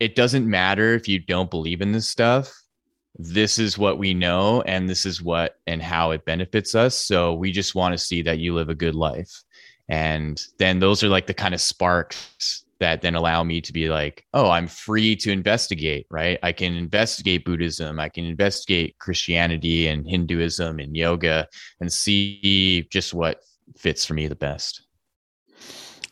it 0.00 0.16
doesn't 0.16 0.48
matter 0.48 0.94
if 0.94 1.06
you 1.06 1.18
don't 1.18 1.50
believe 1.50 1.82
in 1.82 1.92
this 1.92 2.08
stuff. 2.08 2.50
This 3.18 3.58
is 3.58 3.76
what 3.76 3.98
we 3.98 4.14
know 4.14 4.62
and 4.62 4.88
this 4.88 5.04
is 5.04 5.20
what 5.20 5.56
and 5.66 5.82
how 5.82 6.12
it 6.12 6.24
benefits 6.24 6.74
us. 6.74 6.96
So 6.96 7.34
we 7.34 7.52
just 7.52 7.74
want 7.74 7.92
to 7.92 7.98
see 7.98 8.22
that 8.22 8.38
you 8.38 8.54
live 8.54 8.70
a 8.70 8.74
good 8.74 8.94
life. 8.94 9.42
And 9.90 10.42
then 10.58 10.78
those 10.78 11.02
are 11.02 11.08
like 11.08 11.26
the 11.26 11.34
kind 11.34 11.52
of 11.52 11.60
sparks 11.60 12.64
that 12.80 13.02
then 13.02 13.14
allow 13.14 13.42
me 13.42 13.60
to 13.60 13.72
be 13.72 13.88
like, 13.88 14.24
oh, 14.34 14.50
I'm 14.50 14.66
free 14.66 15.16
to 15.16 15.32
investigate, 15.32 16.06
right? 16.10 16.38
I 16.42 16.52
can 16.52 16.74
investigate 16.74 17.44
Buddhism, 17.44 17.98
I 17.98 18.08
can 18.08 18.24
investigate 18.24 18.98
Christianity 18.98 19.88
and 19.88 20.08
Hinduism 20.08 20.78
and 20.78 20.96
yoga 20.96 21.48
and 21.80 21.92
see 21.92 22.86
just 22.90 23.14
what 23.14 23.40
fits 23.76 24.04
for 24.04 24.14
me 24.14 24.28
the 24.28 24.36
best. 24.36 24.82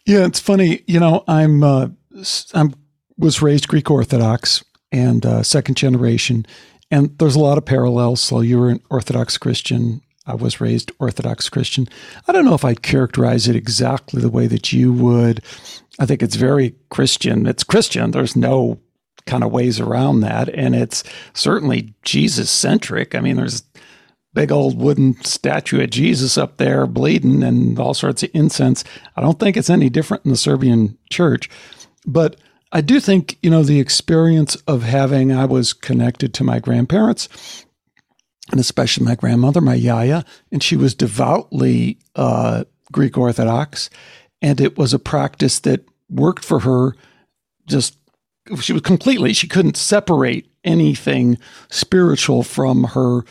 Yeah, 0.06 0.24
it's 0.24 0.40
funny. 0.40 0.82
You 0.86 1.00
know, 1.00 1.24
I'm 1.26 1.64
uh, 1.64 1.88
I'm 2.54 2.74
was 3.18 3.42
raised 3.42 3.68
Greek 3.68 3.90
Orthodox 3.90 4.62
and 4.92 5.24
uh, 5.24 5.42
second 5.42 5.76
generation, 5.76 6.46
And 6.90 7.18
there's 7.18 7.34
a 7.34 7.40
lot 7.40 7.58
of 7.58 7.64
parallels. 7.64 8.20
So 8.20 8.40
you 8.40 8.58
were 8.58 8.70
an 8.70 8.80
Orthodox 8.90 9.38
Christian. 9.38 10.00
I 10.26 10.34
was 10.34 10.60
raised 10.60 10.92
Orthodox 10.98 11.48
Christian. 11.48 11.88
I 12.26 12.32
don't 12.32 12.44
know 12.44 12.54
if 12.54 12.64
I'd 12.64 12.82
characterize 12.82 13.48
it 13.48 13.56
exactly 13.56 14.20
the 14.20 14.30
way 14.30 14.46
that 14.46 14.72
you 14.72 14.92
would. 14.92 15.42
I 15.98 16.06
think 16.06 16.22
it's 16.22 16.36
very 16.36 16.74
Christian. 16.90 17.46
It's 17.46 17.64
Christian. 17.64 18.10
There's 18.10 18.36
no 18.36 18.78
kind 19.26 19.42
of 19.42 19.50
ways 19.50 19.80
around 19.80 20.20
that. 20.20 20.48
And 20.50 20.74
it's 20.74 21.02
certainly 21.34 21.94
Jesus 22.02 22.50
centric. 22.50 23.14
I 23.14 23.20
mean, 23.20 23.36
there's 23.36 23.62
big 24.34 24.52
old 24.52 24.78
wooden 24.78 25.14
statue 25.24 25.82
of 25.82 25.90
Jesus 25.90 26.36
up 26.36 26.58
there 26.58 26.86
bleeding 26.86 27.42
and 27.42 27.78
all 27.78 27.94
sorts 27.94 28.22
of 28.22 28.30
incense. 28.34 28.84
I 29.16 29.22
don't 29.22 29.40
think 29.40 29.56
it's 29.56 29.70
any 29.70 29.88
different 29.88 30.24
in 30.26 30.30
the 30.30 30.36
Serbian 30.36 30.98
church. 31.10 31.48
But 32.06 32.36
I 32.70 32.82
do 32.82 33.00
think, 33.00 33.38
you 33.42 33.50
know, 33.50 33.62
the 33.62 33.80
experience 33.80 34.54
of 34.68 34.82
having, 34.82 35.32
I 35.32 35.46
was 35.46 35.72
connected 35.72 36.34
to 36.34 36.44
my 36.44 36.58
grandparents 36.58 37.64
and 38.50 38.60
especially 38.60 39.04
my 39.04 39.14
grandmother, 39.14 39.60
my 39.60 39.74
Yaya, 39.74 40.24
and 40.52 40.62
she 40.62 40.76
was 40.76 40.94
devoutly 40.94 41.98
uh, 42.14 42.64
Greek 42.92 43.18
Orthodox. 43.18 43.90
And 44.42 44.60
it 44.60 44.76
was 44.76 44.92
a 44.92 44.98
practice 44.98 45.58
that 45.60 45.84
worked 46.08 46.44
for 46.44 46.60
her 46.60 46.94
just 47.66 47.98
she 48.60 48.72
was 48.72 48.82
completely 48.82 49.32
she 49.32 49.48
couldn't 49.48 49.76
separate 49.76 50.48
anything 50.62 51.38
spiritual 51.68 52.42
from 52.42 52.84
her 52.84 53.22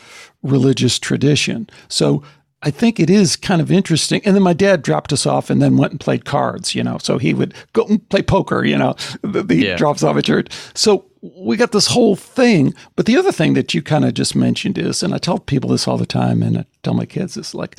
religious 0.42 0.98
tradition. 0.98 1.68
So 1.88 2.22
I 2.62 2.70
think 2.70 2.98
it 2.98 3.10
is 3.10 3.36
kind 3.36 3.60
of 3.60 3.70
interesting. 3.70 4.22
And 4.24 4.34
then 4.34 4.42
my 4.42 4.54
dad 4.54 4.82
dropped 4.82 5.12
us 5.12 5.26
off 5.26 5.50
and 5.50 5.60
then 5.60 5.76
went 5.76 5.92
and 5.92 6.00
played 6.00 6.24
cards, 6.24 6.74
you 6.74 6.82
know. 6.82 6.98
So 6.98 7.18
he 7.18 7.34
would 7.34 7.54
go 7.74 7.84
and 7.84 8.08
play 8.08 8.22
poker, 8.22 8.64
you 8.64 8.76
know, 8.76 8.96
he 9.48 9.66
yeah. 9.66 9.76
drops 9.76 10.02
off 10.02 10.16
at 10.16 10.24
church. 10.24 10.48
So 10.74 11.04
we 11.20 11.56
got 11.56 11.72
this 11.72 11.86
whole 11.86 12.16
thing. 12.16 12.74
But 12.96 13.06
the 13.06 13.16
other 13.16 13.32
thing 13.32 13.54
that 13.54 13.74
you 13.74 13.82
kind 13.82 14.04
of 14.04 14.14
just 14.14 14.34
mentioned 14.34 14.78
is, 14.78 15.02
and 15.02 15.14
I 15.14 15.18
tell 15.18 15.38
people 15.38 15.70
this 15.70 15.86
all 15.86 15.98
the 15.98 16.06
time, 16.06 16.42
and 16.42 16.58
I 16.58 16.64
tell 16.82 16.94
my 16.94 17.06
kids 17.06 17.34
this 17.34 17.54
like, 17.54 17.78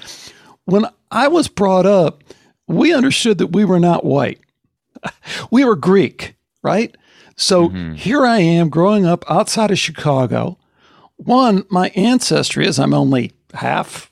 when 0.66 0.86
I 1.12 1.28
was 1.28 1.48
brought 1.48 1.86
up, 1.86 2.24
we 2.68 2.94
understood 2.94 3.38
that 3.38 3.48
we 3.48 3.66
were 3.66 3.80
not 3.80 4.06
white. 4.06 4.40
we 5.52 5.64
were 5.64 5.76
Greek, 5.76 6.36
right? 6.62 6.96
So 7.36 7.70
mm-hmm. 7.70 7.94
here 7.94 8.26
I 8.26 8.40
am 8.40 8.70
growing 8.70 9.06
up 9.06 9.24
outside 9.30 9.72
of 9.72 9.80
Chicago. 9.80 10.58
One, 11.18 11.66
my 11.70 11.90
ancestry 11.90 12.68
is 12.68 12.80
I'm 12.80 12.94
only 12.94 13.32
half 13.54 14.12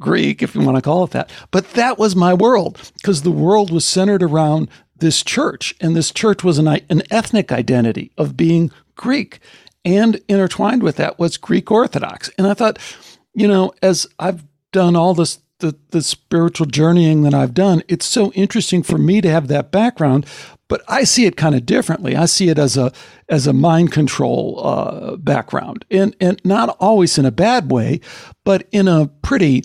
Greek, 0.00 0.42
if 0.42 0.54
you 0.54 0.62
want 0.62 0.76
to 0.76 0.82
call 0.82 1.04
it 1.04 1.10
that. 1.10 1.30
But 1.50 1.72
that 1.72 1.98
was 1.98 2.16
my 2.16 2.34
world 2.34 2.90
because 2.94 3.22
the 3.22 3.30
world 3.30 3.70
was 3.70 3.84
centered 3.84 4.22
around 4.22 4.68
this 4.96 5.22
church. 5.22 5.74
And 5.80 5.94
this 5.94 6.10
church 6.10 6.42
was 6.42 6.58
an, 6.58 6.68
an 6.68 7.02
ethnic 7.10 7.52
identity 7.52 8.10
of 8.16 8.36
being 8.36 8.70
Greek. 8.96 9.40
And 9.84 10.20
intertwined 10.28 10.82
with 10.82 10.96
that 10.96 11.18
was 11.18 11.36
Greek 11.36 11.70
Orthodox. 11.70 12.30
And 12.36 12.46
I 12.46 12.54
thought, 12.54 12.78
you 13.34 13.48
know, 13.48 13.72
as 13.82 14.06
I've 14.18 14.44
done 14.72 14.96
all 14.96 15.14
this 15.14 15.38
the, 15.60 15.76
the 15.90 16.02
spiritual 16.02 16.66
journeying 16.66 17.22
that 17.22 17.34
I've 17.34 17.54
done, 17.54 17.82
it's 17.88 18.06
so 18.06 18.32
interesting 18.32 18.82
for 18.82 18.98
me 18.98 19.20
to 19.20 19.30
have 19.30 19.48
that 19.48 19.70
background. 19.70 20.26
But 20.68 20.82
I 20.86 21.04
see 21.04 21.26
it 21.26 21.36
kind 21.36 21.54
of 21.54 21.66
differently. 21.66 22.14
I 22.14 22.26
see 22.26 22.48
it 22.48 22.58
as 22.58 22.76
a 22.76 22.92
as 23.28 23.48
a 23.48 23.52
mind 23.52 23.90
control 23.90 24.60
uh, 24.64 25.16
background, 25.16 25.84
and 25.90 26.14
and 26.20 26.40
not 26.44 26.76
always 26.78 27.18
in 27.18 27.24
a 27.24 27.32
bad 27.32 27.72
way, 27.72 28.00
but 28.44 28.68
in 28.70 28.86
a 28.86 29.08
pretty 29.22 29.64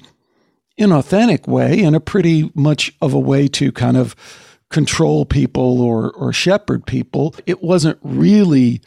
inauthentic 0.80 1.48
way, 1.48 1.80
in 1.80 1.94
a 1.94 2.00
pretty 2.00 2.52
much 2.56 2.92
of 3.02 3.14
a 3.14 3.20
way 3.20 3.48
to 3.50 3.72
kind 3.72 3.98
of 3.98 4.16
control 4.72 5.25
people 5.25 5.80
or 5.80 6.12
or 6.12 6.34
shepherd 6.34 6.88
people. 6.88 7.36
It 7.46 7.62
wasn't 7.62 8.00
really 8.02 8.82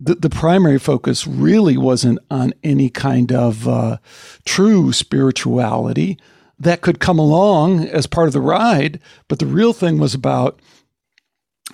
the, 0.00 0.14
the 0.14 0.30
primary 0.30 0.78
focus 0.78 1.26
really 1.26 1.76
wasn't 1.76 2.18
on 2.30 2.54
any 2.64 2.88
kind 2.88 3.30
of 3.30 3.68
uh, 3.68 3.98
true 4.46 4.92
spirituality 4.92 6.18
that 6.58 6.80
could 6.80 7.00
come 7.00 7.18
along 7.18 7.84
as 7.86 8.06
part 8.06 8.26
of 8.26 8.32
the 8.32 8.40
ride, 8.40 9.00
but 9.28 9.38
the 9.38 9.46
real 9.46 9.72
thing 9.72 9.98
was 9.98 10.14
about 10.14 10.60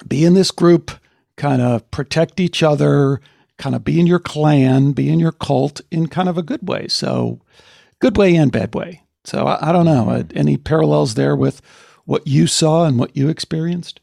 be 0.06 0.24
in 0.24 0.34
this 0.34 0.50
group, 0.50 0.90
kind 1.36 1.62
of 1.62 1.88
protect 1.90 2.38
each 2.40 2.62
other, 2.62 3.20
kind 3.58 3.74
of 3.74 3.84
be 3.84 3.98
in 3.98 4.06
your 4.06 4.18
clan, 4.18 4.92
be 4.92 5.08
in 5.08 5.18
your 5.20 5.32
cult 5.32 5.80
in 5.90 6.08
kind 6.08 6.28
of 6.28 6.36
a 6.36 6.42
good 6.42 6.68
way. 6.68 6.88
So, 6.88 7.40
good 8.00 8.16
way 8.16 8.36
and 8.36 8.52
bad 8.52 8.74
way. 8.74 9.02
So, 9.24 9.46
I, 9.46 9.70
I 9.70 9.72
don't 9.72 9.86
know. 9.86 10.10
Uh, 10.10 10.24
any 10.34 10.56
parallels 10.56 11.14
there 11.14 11.34
with 11.34 11.62
what 12.04 12.26
you 12.26 12.46
saw 12.46 12.84
and 12.84 12.98
what 12.98 13.16
you 13.16 13.28
experienced? 13.28 14.00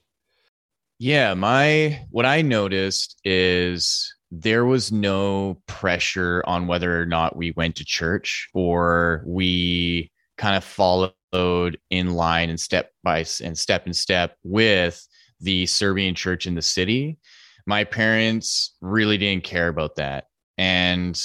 Yeah, 0.99 1.33
my 1.33 2.05
what 2.11 2.25
I 2.25 2.41
noticed 2.41 3.19
is 3.23 4.12
there 4.35 4.65
was 4.65 4.91
no 4.91 5.61
pressure 5.67 6.43
on 6.47 6.65
whether 6.65 6.99
or 6.99 7.05
not 7.05 7.35
we 7.35 7.51
went 7.51 7.75
to 7.75 7.85
church 7.85 8.49
or 8.55 9.23
we 9.27 10.11
kind 10.39 10.55
of 10.55 10.63
followed 10.63 11.77
in 11.91 12.15
line 12.15 12.49
and 12.49 12.59
step 12.59 12.91
by 13.03 13.23
and 13.43 13.55
step 13.55 13.85
in 13.85 13.93
step 13.93 14.35
with 14.43 15.07
the 15.39 15.67
Serbian 15.67 16.15
church 16.15 16.47
in 16.47 16.55
the 16.55 16.63
city. 16.63 17.19
My 17.67 17.83
parents 17.83 18.75
really 18.81 19.19
didn't 19.19 19.43
care 19.43 19.67
about 19.67 19.97
that. 19.97 20.25
And 20.57 21.21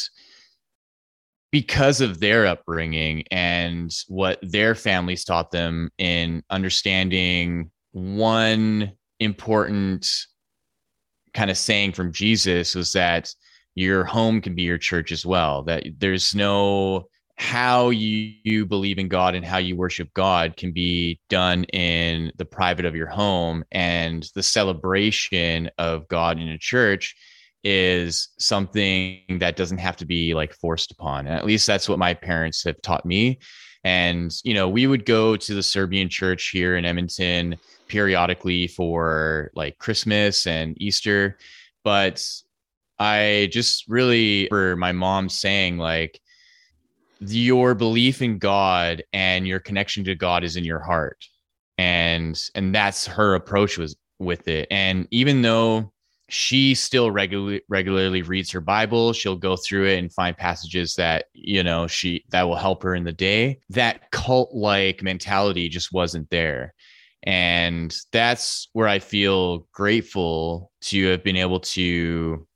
because 1.51 2.03
of 2.03 2.21
their 2.21 2.47
upbringing 2.47 3.25
and 3.31 3.91
what 4.09 4.39
their 4.43 4.75
families 4.75 5.25
taught 5.25 5.51
them 5.51 5.91
in 5.97 6.43
understanding 6.51 7.71
one 7.93 8.93
important 9.19 10.27
kind 11.39 11.51
of 11.53 11.57
saying 11.57 11.93
from 11.93 12.13
Jesus 12.13 12.75
was 12.75 12.93
that 12.95 13.33
your 13.77 14.03
home 14.03 14.41
can 14.41 14.57
be 14.57 14.63
your 14.63 14.77
church 14.77 15.13
as 15.13 15.25
well. 15.25 15.63
That 15.63 15.85
there's 15.99 16.35
no 16.35 17.07
how 17.37 17.91
you, 17.91 18.33
you 18.43 18.67
believe 18.67 18.99
in 18.99 19.07
God 19.07 19.37
and 19.37 19.45
how 19.45 19.59
you 19.59 19.77
worship 19.77 20.13
God 20.15 20.57
can 20.57 20.73
be 20.73 21.21
done 21.31 21.63
in 21.67 22.33
the 22.39 22.45
private 22.45 22.85
of 22.85 22.97
your 22.97 23.07
home. 23.07 23.65
And 23.71 24.29
the 24.35 24.43
celebration 24.43 25.71
of 25.79 26.09
God 26.09 26.41
in 26.41 26.49
a 26.49 26.59
church 26.59 27.15
is 27.63 28.31
something 28.41 29.21
that 29.39 29.55
doesn't 29.55 29.79
have 29.79 29.97
to 29.99 30.07
be 30.07 30.35
like 30.35 30.53
forced 30.55 30.91
upon. 30.91 31.29
And 31.29 31.37
at 31.37 31.47
least 31.47 31.69
that's 31.69 31.89
what 31.89 32.01
my 32.01 32.15
parents 32.15 32.65
have 32.65 32.83
taught 32.83 33.07
me. 33.07 33.39
And, 33.89 34.39
you 34.45 34.53
know, 34.53 34.69
we 34.69 34.87
would 34.87 35.07
go 35.07 35.35
to 35.35 35.55
the 35.55 35.63
Serbian 35.63 36.11
church 36.11 36.51
here 36.51 36.77
in 36.77 36.85
Edmonton 36.85 37.57
periodically 37.87 38.67
for 38.67 39.51
like 39.55 39.79
Christmas 39.79 40.47
and 40.47 40.77
Easter. 40.79 41.39
But 41.85 42.23
I 42.99 43.49
just 43.51 43.89
really, 43.89 44.47
for 44.49 44.77
my 44.77 44.93
mom 44.93 45.31
saying, 45.31 45.79
like, 45.79 46.21
your 47.21 47.75
belief 47.75 48.21
in 48.21 48.39
God 48.39 49.05
and 49.15 49.49
your 49.49 49.59
connection 49.59 50.05
to 50.05 50.15
God 50.15 50.45
is 50.45 50.57
in 50.57 50.65
your 50.65 50.81
heart. 50.81 51.27
And 51.79 52.39
and 52.55 52.75
that's 52.75 53.07
her 53.07 53.37
approach 53.37 53.79
was 53.79 53.97
with 54.19 54.49
it. 54.49 54.69
And 54.71 55.09
even 55.11 55.41
though 55.41 55.95
she 56.29 56.75
still 56.75 57.11
regularly 57.11 57.63
regularly 57.69 58.23
reads 58.23 58.51
her 58.51 58.61
bible. 58.61 59.13
She'll 59.13 59.37
go 59.37 59.57
through 59.57 59.87
it 59.87 59.99
and 59.99 60.13
find 60.13 60.37
passages 60.37 60.95
that 60.97 61.27
you 61.33 61.63
know 61.63 61.87
she 61.87 62.25
that 62.31 62.43
will 62.43 62.57
help 62.57 62.83
her 62.83 62.95
in 62.95 63.05
the 63.05 63.13
day. 63.13 63.61
That 63.71 64.11
cult 64.11 64.55
like 64.55 65.03
mentality 65.03 65.69
just 65.69 65.93
wasn't 65.93 66.29
there. 66.31 66.75
And 67.25 67.95
that's 68.13 68.69
where 68.75 68.87
i 68.89 68.99
feel 68.99 69.67
grateful 69.73 70.71
to 70.83 71.09
have 71.09 71.25
been 71.25 71.37
able 71.37 71.61
to 71.61 72.47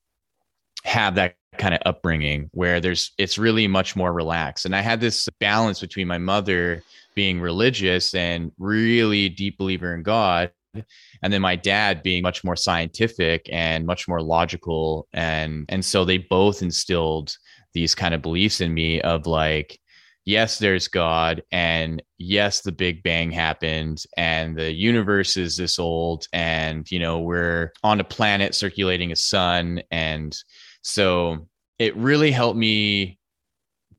have 0.84 1.16
that 1.16 1.34
kind 1.58 1.74
of 1.74 1.80
upbringing 1.84 2.48
where 2.52 2.80
there's 2.80 3.12
it's 3.18 3.38
really 3.38 3.66
much 3.68 3.96
more 3.96 4.12
relaxed. 4.12 4.66
And 4.66 4.76
i 4.76 4.80
had 4.80 5.00
this 5.00 5.28
balance 5.40 5.80
between 5.80 6.08
my 6.08 6.18
mother 6.18 6.82
being 7.14 7.40
religious 7.40 8.14
and 8.14 8.52
really 8.58 9.28
deep 9.30 9.58
believer 9.58 9.94
in 9.94 10.02
god 10.02 10.50
and 10.74 11.32
then 11.32 11.42
my 11.42 11.56
dad 11.56 12.02
being 12.02 12.22
much 12.22 12.44
more 12.44 12.56
scientific 12.56 13.48
and 13.52 13.86
much 13.86 14.08
more 14.08 14.22
logical. 14.22 15.08
And 15.12 15.66
and 15.68 15.84
so 15.84 16.04
they 16.04 16.18
both 16.18 16.62
instilled 16.62 17.36
these 17.74 17.94
kind 17.94 18.14
of 18.14 18.22
beliefs 18.22 18.60
in 18.60 18.74
me 18.74 19.00
of 19.00 19.26
like 19.26 19.78
yes 20.24 20.58
there's 20.58 20.88
god. 20.88 21.42
And 21.52 22.02
yes 22.18 22.60
the 22.62 22.72
big 22.72 23.02
bang 23.02 23.30
happened. 23.30 24.04
And 24.16 24.56
the 24.56 24.72
universe 24.72 25.36
is 25.36 25.56
this 25.56 25.78
old. 25.78 26.26
And 26.32 26.90
you 26.90 26.98
know 26.98 27.20
we're 27.20 27.72
on 27.82 28.00
a 28.00 28.04
planet 28.04 28.54
circulating 28.54 29.12
a 29.12 29.16
sun. 29.16 29.82
And 29.90 30.36
so 30.82 31.48
it 31.78 31.96
really 31.96 32.30
helped 32.30 32.58
me 32.58 33.18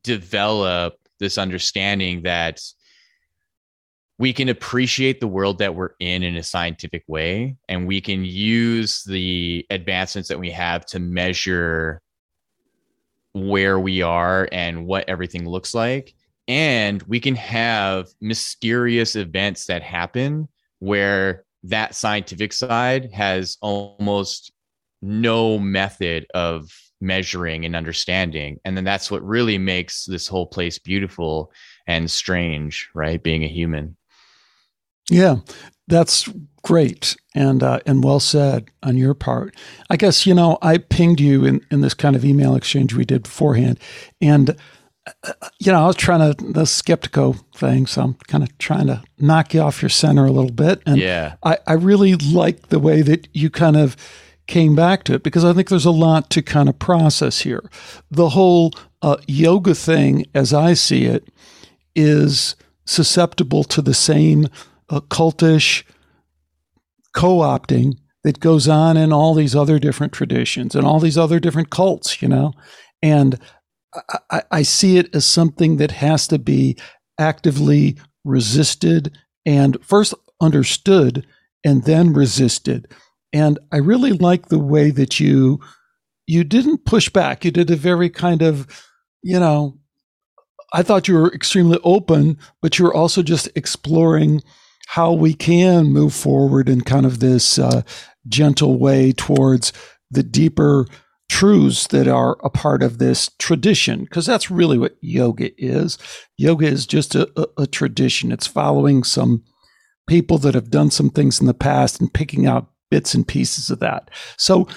develop 0.03 0.95
this 1.19 1.37
understanding 1.37 2.23
that 2.23 2.59
we 4.23 4.31
can 4.31 4.47
appreciate 4.47 5.19
the 5.19 5.27
world 5.27 5.57
that 5.57 5.75
we're 5.75 5.95
in 5.99 6.23
in 6.23 6.37
a 6.37 6.43
scientific 6.43 7.03
way 7.09 7.57
and 7.67 7.85
we 7.85 7.99
can 7.99 8.23
use 8.23 9.03
the 9.03 9.65
advancements 9.69 10.29
that 10.29 10.39
we 10.39 10.49
have 10.49 10.85
to 10.85 10.97
measure 10.97 12.01
where 13.33 13.77
we 13.81 14.01
are 14.01 14.47
and 14.53 14.85
what 14.85 15.03
everything 15.09 15.45
looks 15.45 15.73
like 15.73 16.15
and 16.47 17.03
we 17.03 17.19
can 17.19 17.35
have 17.35 18.07
mysterious 18.21 19.17
events 19.17 19.65
that 19.65 19.83
happen 19.83 20.47
where 20.79 21.43
that 21.61 21.93
scientific 21.93 22.53
side 22.53 23.11
has 23.11 23.57
almost 23.59 24.53
no 25.01 25.59
method 25.59 26.25
of 26.33 26.71
measuring 27.01 27.65
and 27.65 27.75
understanding. 27.75 28.57
And 28.63 28.77
then 28.77 28.85
that's 28.85 29.11
what 29.11 29.21
really 29.25 29.57
makes 29.57 30.05
this 30.05 30.25
whole 30.25 30.47
place 30.47 30.79
beautiful 30.79 31.51
and 31.85 32.09
strange, 32.09 32.89
right? 32.93 33.21
Being 33.21 33.43
a 33.43 33.49
human. 33.49 33.97
Yeah, 35.09 35.37
that's 35.87 36.29
great 36.63 37.15
and 37.35 37.61
uh, 37.61 37.79
and 37.85 38.03
well 38.03 38.19
said 38.19 38.69
on 38.81 38.97
your 38.97 39.13
part. 39.13 39.55
I 39.89 39.97
guess 39.97 40.25
you 40.25 40.33
know 40.33 40.57
I 40.61 40.77
pinged 40.77 41.19
you 41.19 41.45
in 41.45 41.65
in 41.71 41.81
this 41.81 41.93
kind 41.93 42.15
of 42.15 42.25
email 42.25 42.55
exchange 42.55 42.93
we 42.93 43.05
did 43.05 43.23
beforehand, 43.23 43.79
and 44.21 44.55
uh, 45.23 45.33
you 45.59 45.71
know 45.71 45.83
I 45.83 45.87
was 45.87 45.95
trying 45.95 46.33
to 46.33 46.43
the 46.43 46.63
Skeptiko 46.63 47.43
thing, 47.55 47.85
so 47.85 48.01
I'm 48.01 48.13
kind 48.27 48.43
of 48.43 48.57
trying 48.57 48.87
to 48.87 49.03
knock 49.19 49.53
you 49.53 49.61
off 49.61 49.81
your 49.81 49.89
center 49.89 50.25
a 50.25 50.31
little 50.31 50.51
bit. 50.51 50.81
And 50.85 50.97
yeah, 50.97 51.35
I 51.43 51.57
I 51.67 51.73
really 51.73 52.15
like 52.15 52.69
the 52.69 52.79
way 52.79 53.01
that 53.01 53.27
you 53.33 53.49
kind 53.49 53.77
of 53.77 53.95
came 54.47 54.75
back 54.75 55.03
to 55.05 55.13
it 55.13 55.23
because 55.23 55.45
I 55.45 55.53
think 55.53 55.69
there's 55.69 55.85
a 55.85 55.91
lot 55.91 56.29
to 56.31 56.41
kind 56.41 56.67
of 56.67 56.77
process 56.77 57.41
here. 57.41 57.63
The 58.11 58.29
whole 58.29 58.73
uh, 59.01 59.17
yoga 59.27 59.73
thing, 59.73 60.25
as 60.33 60.53
I 60.53 60.73
see 60.73 61.05
it, 61.05 61.29
is 61.95 62.55
susceptible 62.85 63.63
to 63.63 63.81
the 63.81 63.93
same 63.93 64.47
cultish 65.01 65.83
co 67.13 67.39
opting 67.39 67.97
that 68.23 68.39
goes 68.39 68.67
on 68.67 68.97
in 68.97 69.11
all 69.11 69.33
these 69.33 69.55
other 69.55 69.79
different 69.79 70.13
traditions 70.13 70.75
and 70.75 70.85
all 70.85 70.99
these 70.99 71.17
other 71.17 71.39
different 71.39 71.69
cults, 71.69 72.21
you 72.21 72.27
know? 72.27 72.53
And 73.01 73.37
I, 74.31 74.43
I 74.51 74.61
see 74.63 74.97
it 74.97 75.13
as 75.13 75.25
something 75.25 75.77
that 75.77 75.91
has 75.91 76.27
to 76.27 76.39
be 76.39 76.77
actively 77.19 77.97
resisted 78.23 79.17
and 79.45 79.77
first 79.83 80.13
understood 80.41 81.25
and 81.63 81.83
then 81.83 82.13
resisted. 82.13 82.87
And 83.33 83.59
I 83.71 83.77
really 83.77 84.13
like 84.13 84.47
the 84.47 84.59
way 84.59 84.91
that 84.91 85.19
you 85.19 85.59
you 86.25 86.45
didn't 86.45 86.85
push 86.85 87.09
back. 87.09 87.43
You 87.43 87.51
did 87.51 87.69
a 87.69 87.75
very 87.75 88.09
kind 88.09 88.41
of, 88.41 88.65
you 89.21 89.37
know, 89.37 89.77
I 90.71 90.81
thought 90.81 91.09
you 91.09 91.15
were 91.15 91.33
extremely 91.33 91.79
open, 91.83 92.37
but 92.61 92.79
you 92.79 92.85
were 92.85 92.93
also 92.93 93.21
just 93.21 93.49
exploring 93.55 94.41
how 94.87 95.13
we 95.13 95.33
can 95.33 95.85
move 95.87 96.13
forward 96.13 96.69
in 96.69 96.81
kind 96.81 97.05
of 97.05 97.19
this 97.19 97.57
uh, 97.57 97.81
gentle 98.27 98.77
way 98.77 99.11
towards 99.11 99.73
the 100.11 100.23
deeper 100.23 100.85
truths 101.29 101.87
that 101.87 102.07
are 102.07 102.37
a 102.43 102.49
part 102.49 102.83
of 102.83 102.99
this 102.99 103.29
tradition, 103.39 104.03
because 104.03 104.25
that's 104.25 104.51
really 104.51 104.77
what 104.77 104.95
yoga 105.01 105.49
is. 105.57 105.97
Yoga 106.37 106.67
is 106.67 106.85
just 106.85 107.15
a, 107.15 107.27
a, 107.35 107.63
a 107.63 107.67
tradition. 107.67 108.31
It's 108.31 108.45
following 108.45 109.03
some 109.03 109.43
people 110.05 110.37
that 110.39 110.53
have 110.53 110.69
done 110.69 110.91
some 110.91 111.09
things 111.09 111.39
in 111.39 111.47
the 111.47 111.53
past 111.53 111.99
and 111.99 112.13
picking 112.13 112.45
out 112.45 112.69
bits 112.91 113.15
and 113.15 113.27
pieces 113.27 113.71
of 113.71 113.79
that. 113.79 114.11
So 114.37 114.67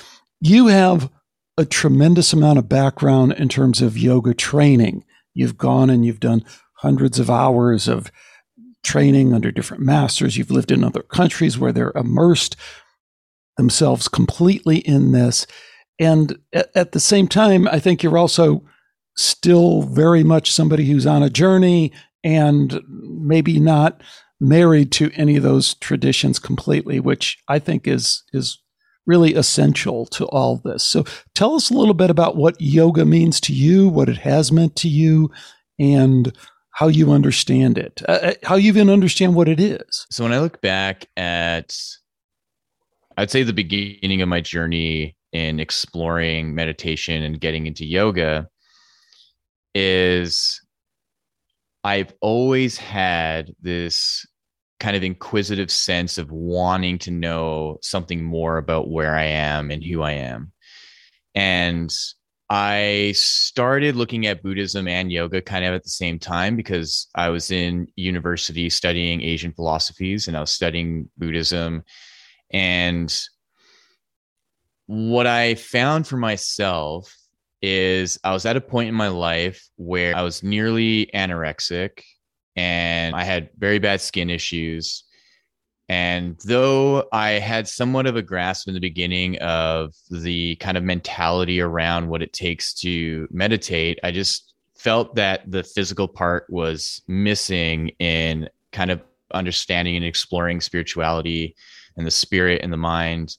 you 0.41 0.69
have 0.69 1.11
a 1.59 1.67
tremendous 1.67 2.33
amount 2.33 2.59
of 2.59 2.69
background 2.69 3.33
in 3.33 3.49
terms 3.49 3.83
of 3.83 3.99
yoga 3.99 4.33
training. 4.33 5.05
You've 5.35 5.59
gone 5.59 5.91
and 5.91 6.07
you've 6.07 6.21
done 6.21 6.45
hundreds 6.75 7.19
of 7.19 7.29
hours 7.29 7.89
of 7.89 8.11
training 8.87 9.35
under 9.35 9.50
different 9.50 9.83
masters. 9.83 10.37
You've 10.37 10.50
lived 10.50 10.71
in 10.71 10.85
other 10.85 11.02
countries 11.02 11.59
where 11.59 11.73
they're 11.73 11.93
immersed 11.95 12.57
themselves 13.57 14.09
completely 14.09 14.78
in 14.78 15.12
this. 15.12 15.47
And 15.99 16.38
at, 16.52 16.93
the 16.93 17.00
same 17.00 17.26
time, 17.26 17.66
I 17.69 17.81
think 17.81 18.02
you're 18.02 18.19
also 18.19 18.64
still 19.16 19.83
very 19.83 20.23
much 20.23 20.52
somebody 20.52 20.87
who's 20.87 21.07
on 21.07 21.23
a 21.23 21.31
journey 21.31 21.93
and 22.23 22.81
maybe 22.88 23.59
not 23.59 24.02
married 24.40 24.93
to 24.93 25.11
any 25.14 25.37
of 25.37 25.43
those 25.43 25.75
traditions 25.75 26.38
completely, 26.38 27.00
which 27.00 27.38
I 27.49 27.59
think 27.59 27.88
is 27.88 28.23
is 28.33 28.59
really 29.07 29.35
essential 29.35 30.05
to 30.05 30.26
all 30.26 30.57
this. 30.57 30.83
So 30.83 31.05
tell 31.35 31.55
us 31.55 31.71
a 31.71 31.75
little 31.75 31.95
bit 31.95 32.11
about 32.11 32.37
what 32.37 32.61
yoga 32.61 33.05
means 33.05 33.40
to 33.43 33.55
you, 33.55 33.88
what 33.88 34.09
it 34.09 34.19
has 34.19 34.52
meant 34.52 34.76
to 34.76 34.88
you, 34.88 35.31
and 35.78 36.37
how 36.76 36.88
you 36.88 37.11
understand 37.11 37.78
it, 37.78 38.03
uh, 38.07 38.12
uh, 38.12 38.35
how 38.42 38.55
you 38.55 38.68
even 38.68 38.90
understand 38.90 39.35
what 39.35 39.48
it 39.48 39.59
is. 39.59 40.07
So 40.11 40.24
when 40.24 40.35
I 40.35 40.40
look 40.40 40.61
back 40.61 41.07
at, 41.16 41.74
I'd 43.16 43.31
say 43.31 43.44
the 43.44 43.55
beginning 43.55 44.20
of 44.20 44.29
my 44.29 44.42
journey 44.42 45.16
in 45.33 45.59
exploring 45.59 46.55
meditation 46.55 47.22
and 47.22 47.40
getting 47.40 47.66
into 47.66 47.87
yoga 47.87 48.48
is 49.74 50.61
I've 51.83 52.12
always 52.20 52.77
had 52.77 53.55
this 53.62 54.27
kind 54.79 54.96
of 54.96 55.03
inquisitive 55.03 55.70
sense 55.70 56.18
of 56.18 56.31
wanting 56.31 56.98
to 56.98 57.11
know 57.11 57.79
something 57.81 58.22
more 58.22 58.59
about 58.59 58.90
where 58.90 59.16
I 59.16 59.24
am 59.24 59.70
and 59.70 59.83
who 59.83 60.03
I 60.03 60.12
am. 60.12 60.53
And 61.35 61.90
I 62.48 63.12
started 63.16 63.96
looking 63.96 64.26
at 64.26 64.42
Buddhism 64.42 64.87
and 64.87 65.11
yoga 65.11 65.42
kind 65.42 65.64
of 65.64 65.74
at 65.74 65.82
the 65.82 65.90
same 65.90 66.18
time 66.18 66.54
because 66.54 67.09
I 67.14 67.30
was 67.30 67.50
in 67.50 67.88
university 67.96 68.70
studying 68.70 69.22
Asian 69.22 69.52
philosophies 69.52 70.28
and 70.28 70.37
I 70.37 70.40
was 70.40 70.52
studying 70.52 71.11
Buddhism. 71.18 71.82
And 72.52 73.12
what 74.87 75.26
I 75.26 75.56
found 75.56 76.06
for 76.06 76.16
myself 76.16 77.12
is 77.62 78.20
I 78.22 78.32
was 78.32 78.46
at 78.46 78.56
a 78.56 78.61
point 78.61 78.88
in 78.88 78.94
my 78.94 79.09
life 79.09 79.68
where 79.74 80.16
I 80.16 80.22
was 80.22 80.44
nearly 80.44 81.11
anorexic 81.12 82.02
and 82.54 83.16
I 83.16 83.24
had 83.24 83.50
very 83.59 83.80
bad 83.80 84.00
skin 84.00 84.30
issues. 84.30 85.02
And 85.88 86.37
though 86.44 87.07
I 87.12 87.31
had 87.33 87.68
somewhat 87.68 88.07
of 88.07 88.16
a 88.16 88.22
grasp 88.22 88.66
in 88.66 88.75
the 88.75 88.81
beginning 88.81 89.38
of 89.38 89.94
the 90.11 90.57
kind 90.57 90.77
of 90.77 90.83
mentality 90.83 91.61
around 91.61 92.09
what 92.09 92.22
it 92.22 92.33
takes 92.33 92.75
to 92.81 93.29
meditate, 93.31 94.01
I 94.03 94.11
just 94.11 94.55
felt 94.75 95.14
that 95.14 95.49
the 95.51 95.62
physical 95.62 96.09
part 96.09 96.46
was 96.49 97.03
missing 97.07 97.90
in 98.01 98.49
kind 98.72 98.90
of 98.90 99.01
understanding 99.33 99.96
and 99.96 100.05
exploring 100.05 100.61
spirituality 100.61 101.55
and 101.96 102.07
the 102.07 102.11
spirit 102.11 102.62
and 102.62 102.72
the 102.72 102.77
mind. 102.77 103.37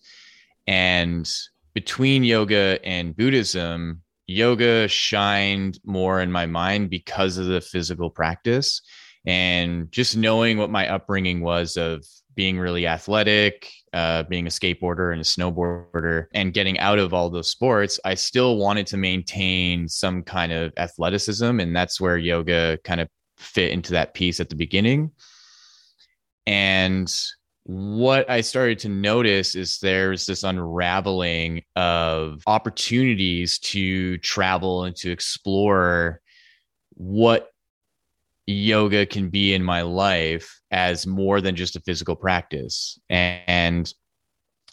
And 0.67 1.29
between 1.73 2.23
yoga 2.23 2.79
and 2.83 3.15
Buddhism, 3.15 4.01
yoga 4.25 4.87
shined 4.87 5.79
more 5.85 6.21
in 6.21 6.31
my 6.31 6.45
mind 6.45 6.89
because 6.89 7.37
of 7.37 7.45
the 7.45 7.61
physical 7.61 8.09
practice 8.09 8.81
and 9.25 9.91
just 9.91 10.15
knowing 10.15 10.57
what 10.57 10.69
my 10.69 10.87
upbringing 10.87 11.41
was 11.41 11.77
of 11.77 12.05
being 12.37 12.59
really 12.59 12.85
athletic, 12.87 13.69
uh, 13.91 14.21
being 14.23 14.45
a 14.45 14.51
skateboarder 14.51 15.11
and 15.11 15.19
a 15.19 15.23
snowboarder, 15.25 16.27
and 16.33 16.53
getting 16.53 16.79
out 16.79 16.99
of 16.99 17.13
all 17.13 17.31
those 17.31 17.49
sports, 17.49 17.99
I 18.05 18.13
still 18.13 18.57
wanted 18.57 18.85
to 18.87 18.97
maintain 18.97 19.89
some 19.89 20.21
kind 20.21 20.53
of 20.53 20.71
athleticism. 20.77 21.59
And 21.59 21.75
that's 21.75 21.99
where 21.99 22.15
yoga 22.15 22.77
kind 22.83 23.01
of 23.01 23.09
fit 23.37 23.71
into 23.71 23.93
that 23.93 24.13
piece 24.13 24.39
at 24.39 24.49
the 24.49 24.55
beginning. 24.55 25.11
And 26.45 27.13
what 27.63 28.29
I 28.29 28.41
started 28.41 28.79
to 28.79 28.89
notice 28.89 29.55
is 29.55 29.79
there's 29.79 30.27
this 30.27 30.43
unraveling 30.43 31.63
of 31.75 32.43
opportunities 32.45 33.57
to 33.59 34.19
travel 34.19 34.83
and 34.83 34.95
to 34.97 35.11
explore 35.11 36.21
what 36.91 37.49
yoga 38.45 39.07
can 39.07 39.29
be 39.29 39.53
in 39.53 39.63
my 39.63 39.81
life 39.81 40.56
as 40.71 41.07
more 41.07 41.41
than 41.41 41.55
just 41.55 41.75
a 41.75 41.81
physical 41.81 42.15
practice. 42.15 42.99
And 43.09 43.91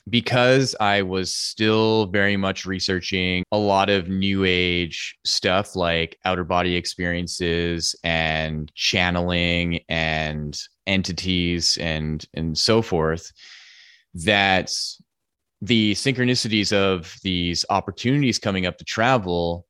because 0.08 0.76
I 0.80 1.02
was 1.02 1.34
still 1.34 2.06
very 2.06 2.36
much 2.36 2.66
researching 2.66 3.42
a 3.52 3.56
lot 3.56 3.88
of 3.88 4.08
new 4.08 4.44
age 4.44 5.16
stuff 5.24 5.74
like 5.74 6.18
outer 6.24 6.44
body 6.44 6.76
experiences 6.76 7.96
and 8.04 8.70
channeling 8.74 9.80
and 9.88 10.58
entities 10.86 11.78
and 11.78 12.24
and 12.34 12.58
so 12.58 12.82
forth 12.82 13.32
that 14.12 14.70
the 15.62 15.94
synchronicities 15.94 16.72
of 16.72 17.16
these 17.22 17.64
opportunities 17.70 18.38
coming 18.38 18.66
up 18.66 18.76
to 18.76 18.84
travel 18.84 19.66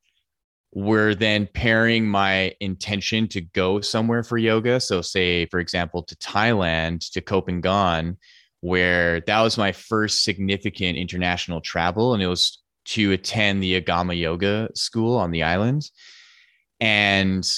we're 0.75 1.15
then 1.15 1.49
pairing 1.55 2.07
my 2.07 2.53
intention 2.59 3.29
to 3.29 3.41
go 3.41 3.81
somewhere 3.81 4.25
for 4.25 4.37
yoga. 4.37 4.81
So, 4.81 5.01
say, 5.01 5.47
for 5.47 5.61
example, 5.61 6.03
to 6.03 6.17
Thailand, 6.17 7.11
to 7.13 7.23
Phangan, 7.23 8.17
where 8.61 9.21
that 9.21 9.41
was 9.41 9.57
my 9.57 9.71
first 9.71 10.25
significant 10.25 10.99
international 10.99 11.61
travel. 11.61 12.13
And 12.13 12.23
it 12.23 12.27
was 12.27 12.61
to 12.87 13.13
attend 13.13 13.63
the 13.63 13.81
Agama 13.81 14.19
Yoga 14.19 14.69
school 14.75 15.17
on 15.17 15.31
the 15.31 15.45
island. 15.45 15.89
And 16.81 17.49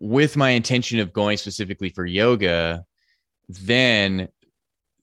with 0.00 0.36
my 0.36 0.50
intention 0.50 0.98
of 0.98 1.12
going 1.12 1.36
specifically 1.36 1.90
for 1.90 2.04
yoga, 2.04 2.84
then 3.48 4.28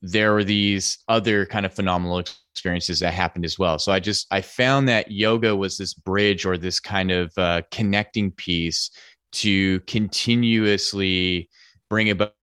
there 0.03 0.33
were 0.33 0.43
these 0.43 0.97
other 1.07 1.45
kind 1.45 1.65
of 1.65 1.73
phenomenal 1.73 2.19
experiences 2.19 2.99
that 2.99 3.13
happened 3.13 3.45
as 3.45 3.57
well. 3.57 3.79
So 3.79 3.91
I 3.91 4.01
just 4.01 4.27
I 4.29 4.41
found 4.41 4.87
that 4.89 5.09
yoga 5.09 5.55
was 5.55 5.77
this 5.77 5.93
bridge 5.93 6.45
or 6.45 6.57
this 6.57 6.79
kind 6.79 7.09
of 7.09 7.31
uh, 7.37 7.61
connecting 7.71 8.31
piece 8.31 8.91
to 9.31 9.79
continuously 9.81 11.49
bring 11.89 12.09
about, 12.11 12.33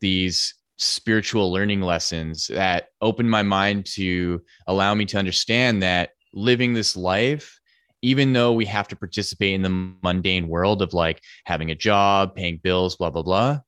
these 0.00 0.54
spiritual 0.78 1.52
learning 1.52 1.80
lessons 1.80 2.48
that 2.48 2.88
opened 3.00 3.30
my 3.30 3.40
mind 3.40 3.86
to 3.86 4.42
allow 4.66 4.92
me 4.94 5.04
to 5.04 5.16
understand 5.16 5.80
that 5.80 6.10
living 6.34 6.72
this 6.72 6.96
life 6.96 7.60
even 8.02 8.32
though 8.32 8.52
we 8.52 8.64
have 8.64 8.88
to 8.88 8.96
participate 8.96 9.54
in 9.54 9.62
the 9.62 9.94
mundane 10.02 10.48
world 10.48 10.82
of 10.82 10.92
like 10.92 11.22
having 11.44 11.70
a 11.70 11.74
job, 11.76 12.34
paying 12.34 12.58
bills, 12.62 12.96
blah, 12.96 13.10
blah, 13.10 13.22
blah, 13.22 13.60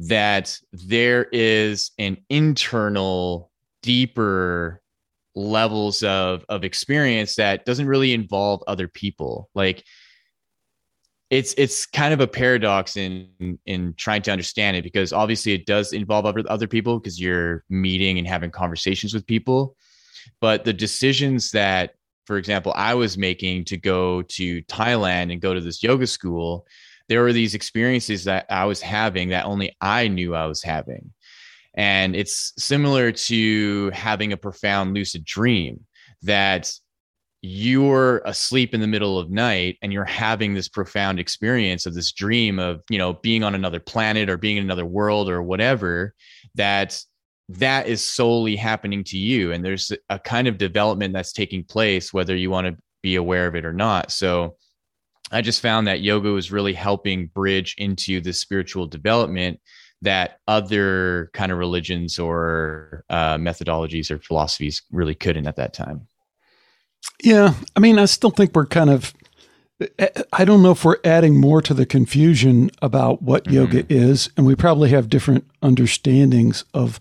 that 0.00 0.58
there 0.72 1.24
is 1.24 1.90
an 1.98 2.16
internal, 2.30 3.50
deeper 3.82 4.80
levels 5.34 6.02
of 6.02 6.44
of 6.48 6.64
experience 6.64 7.36
that 7.36 7.64
doesn't 7.64 7.86
really 7.86 8.12
involve 8.12 8.62
other 8.66 8.88
people. 8.88 9.50
Like 9.54 9.84
it's 11.28 11.54
it's 11.58 11.86
kind 11.86 12.14
of 12.14 12.20
a 12.20 12.26
paradox 12.26 12.96
in 12.96 13.58
in 13.66 13.94
trying 13.96 14.22
to 14.22 14.32
understand 14.32 14.76
it 14.76 14.84
because 14.84 15.12
obviously 15.12 15.52
it 15.52 15.66
does 15.66 15.92
involve 15.92 16.24
other 16.24 16.42
other 16.48 16.66
people 16.66 16.98
because 16.98 17.20
you're 17.20 17.64
meeting 17.68 18.18
and 18.18 18.26
having 18.26 18.50
conversations 18.50 19.12
with 19.12 19.26
people. 19.26 19.76
But 20.40 20.64
the 20.64 20.72
decisions 20.72 21.50
that 21.50 21.94
for 22.24 22.38
example 22.38 22.72
I 22.74 22.94
was 22.94 23.18
making 23.18 23.66
to 23.66 23.76
go 23.76 24.22
to 24.22 24.62
Thailand 24.62 25.30
and 25.30 25.42
go 25.42 25.52
to 25.52 25.60
this 25.60 25.82
yoga 25.82 26.06
school 26.06 26.66
there 27.10 27.22
were 27.22 27.32
these 27.32 27.56
experiences 27.56 28.24
that 28.24 28.46
I 28.48 28.64
was 28.66 28.80
having 28.80 29.30
that 29.30 29.44
only 29.44 29.76
I 29.80 30.06
knew 30.06 30.36
I 30.36 30.46
was 30.46 30.62
having. 30.62 31.12
And 31.74 32.14
it's 32.14 32.52
similar 32.56 33.10
to 33.10 33.90
having 33.90 34.32
a 34.32 34.36
profound 34.36 34.94
lucid 34.94 35.24
dream 35.24 35.84
that 36.22 36.72
you're 37.42 38.18
asleep 38.26 38.74
in 38.74 38.80
the 38.80 38.86
middle 38.86 39.18
of 39.18 39.28
night 39.28 39.76
and 39.82 39.92
you're 39.92 40.04
having 40.04 40.54
this 40.54 40.68
profound 40.68 41.18
experience 41.18 41.84
of 41.84 41.94
this 41.94 42.12
dream 42.12 42.58
of 42.58 42.82
you 42.90 42.98
know 42.98 43.14
being 43.14 43.42
on 43.42 43.54
another 43.54 43.80
planet 43.80 44.30
or 44.30 44.36
being 44.36 44.58
in 44.58 44.64
another 44.64 44.86
world 44.86 45.28
or 45.28 45.42
whatever 45.42 46.14
that 46.54 47.02
that 47.48 47.88
is 47.88 48.04
solely 48.04 48.54
happening 48.54 49.02
to 49.02 49.18
you. 49.18 49.50
And 49.50 49.64
there's 49.64 49.90
a 50.08 50.18
kind 50.20 50.46
of 50.46 50.58
development 50.58 51.12
that's 51.12 51.32
taking 51.32 51.64
place 51.64 52.12
whether 52.12 52.36
you 52.36 52.50
want 52.50 52.68
to 52.68 52.76
be 53.02 53.16
aware 53.16 53.48
of 53.48 53.56
it 53.56 53.64
or 53.64 53.72
not. 53.72 54.12
So 54.12 54.56
i 55.30 55.40
just 55.40 55.62
found 55.62 55.86
that 55.86 56.00
yoga 56.00 56.30
was 56.30 56.52
really 56.52 56.74
helping 56.74 57.26
bridge 57.26 57.74
into 57.78 58.20
the 58.20 58.32
spiritual 58.32 58.86
development 58.86 59.60
that 60.02 60.38
other 60.48 61.30
kind 61.34 61.52
of 61.52 61.58
religions 61.58 62.18
or 62.18 63.04
uh, 63.10 63.36
methodologies 63.36 64.10
or 64.10 64.18
philosophies 64.18 64.82
really 64.90 65.14
couldn't 65.14 65.46
at 65.46 65.56
that 65.56 65.74
time 65.74 66.06
yeah, 67.22 67.54
I 67.76 67.80
mean, 67.80 67.98
I 67.98 68.06
still 68.06 68.30
think 68.30 68.54
we're 68.54 68.66
kind 68.66 68.90
of. 68.90 69.14
I 70.34 70.44
don't 70.44 70.62
know 70.62 70.72
if 70.72 70.84
we're 70.84 70.98
adding 71.04 71.40
more 71.40 71.62
to 71.62 71.72
the 71.72 71.86
confusion 71.86 72.70
about 72.82 73.22
what 73.22 73.44
mm-hmm. 73.44 73.54
yoga 73.54 73.86
is, 73.88 74.28
and 74.36 74.46
we 74.46 74.54
probably 74.54 74.90
have 74.90 75.08
different 75.08 75.46
understandings 75.62 76.64
of 76.74 77.00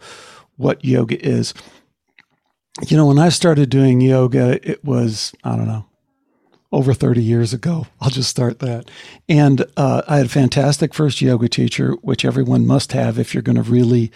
what 0.56 0.84
yoga 0.86 1.22
is. 1.26 1.54
You 2.88 2.96
know, 2.96 3.06
when 3.06 3.20
I 3.20 3.30
started 3.30 3.70
doing 3.70 4.00
yoga, 4.00 4.66
it 4.70 4.84
was, 4.86 5.34
I 5.44 5.58
don't 5.58 5.68
know, 5.68 5.88
over 6.72 6.94
30 6.94 7.22
years 7.24 7.54
ago. 7.54 7.88
I'll 8.00 8.10
just 8.10 8.30
start 8.30 8.60
that. 8.60 8.90
And 9.28 9.66
uh, 9.76 10.04
I 10.08 10.18
had 10.18 10.28
a 10.28 10.30
fantastic 10.30 10.94
first 10.94 11.22
yoga 11.22 11.50
teacher, 11.50 11.94
which 12.02 12.24
everyone 12.24 12.68
must 12.68 12.92
have 12.92 13.18
if 13.18 13.34
you're 13.34 13.44
going 13.44 13.56
to 13.56 13.64
really 13.64 14.12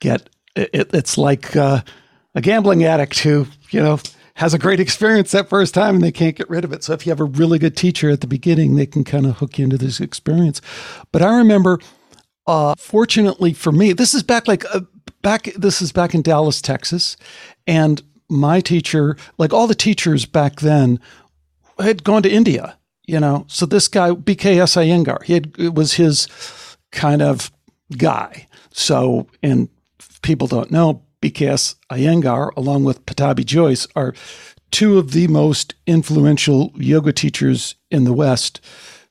get 0.00 0.28
it, 0.56 0.90
it's 0.92 1.16
like 1.16 1.54
uh, 1.56 1.82
a 2.34 2.40
gambling 2.40 2.84
addict 2.84 3.20
who, 3.20 3.46
you 3.70 3.80
know, 3.80 3.98
has 4.36 4.52
a 4.52 4.58
great 4.58 4.80
experience 4.80 5.30
that 5.30 5.48
first 5.48 5.74
time 5.74 5.96
and 5.96 6.04
they 6.04 6.12
can't 6.12 6.36
get 6.36 6.50
rid 6.50 6.64
of 6.64 6.72
it. 6.72 6.82
So 6.82 6.92
if 6.92 7.06
you 7.06 7.10
have 7.10 7.20
a 7.20 7.24
really 7.24 7.58
good 7.58 7.76
teacher 7.76 8.10
at 8.10 8.20
the 8.20 8.26
beginning, 8.26 8.74
they 8.74 8.86
can 8.86 9.04
kind 9.04 9.26
of 9.26 9.36
hook 9.36 9.58
you 9.58 9.64
into 9.64 9.78
this 9.78 10.00
experience. 10.00 10.60
But 11.12 11.22
I 11.22 11.38
remember, 11.38 11.78
uh, 12.46 12.74
fortunately 12.76 13.52
for 13.52 13.70
me, 13.70 13.92
this 13.92 14.14
is 14.14 14.24
back 14.24 14.48
like 14.48 14.64
uh, 14.74 14.80
back. 15.22 15.44
This 15.56 15.80
is 15.80 15.92
back 15.92 16.14
in 16.14 16.22
Dallas, 16.22 16.60
Texas, 16.60 17.16
and 17.66 18.02
my 18.28 18.60
teacher, 18.60 19.16
like 19.38 19.52
all 19.52 19.66
the 19.68 19.74
teachers 19.74 20.26
back 20.26 20.60
then, 20.60 20.98
had 21.78 22.04
gone 22.04 22.22
to 22.22 22.30
India. 22.30 22.78
You 23.06 23.20
know, 23.20 23.44
so 23.48 23.66
this 23.66 23.86
guy 23.86 24.10
BKS 24.12 24.76
Iyengar, 24.78 25.22
he 25.24 25.34
had, 25.34 25.54
it 25.58 25.74
was 25.74 25.94
his 25.94 26.26
kind 26.90 27.20
of 27.20 27.52
guy. 27.98 28.46
So, 28.70 29.26
and 29.42 29.68
people 30.22 30.46
don't 30.46 30.70
know, 30.70 31.02
BKS 31.20 31.74
Iyengar, 31.90 32.50
along 32.56 32.84
with 32.84 33.04
Pattabhi 33.04 33.44
Jois, 33.44 33.86
are 33.94 34.14
two 34.70 34.98
of 34.98 35.12
the 35.12 35.28
most 35.28 35.74
influential 35.86 36.72
yoga 36.76 37.12
teachers 37.12 37.74
in 37.90 38.04
the 38.04 38.12
West, 38.12 38.60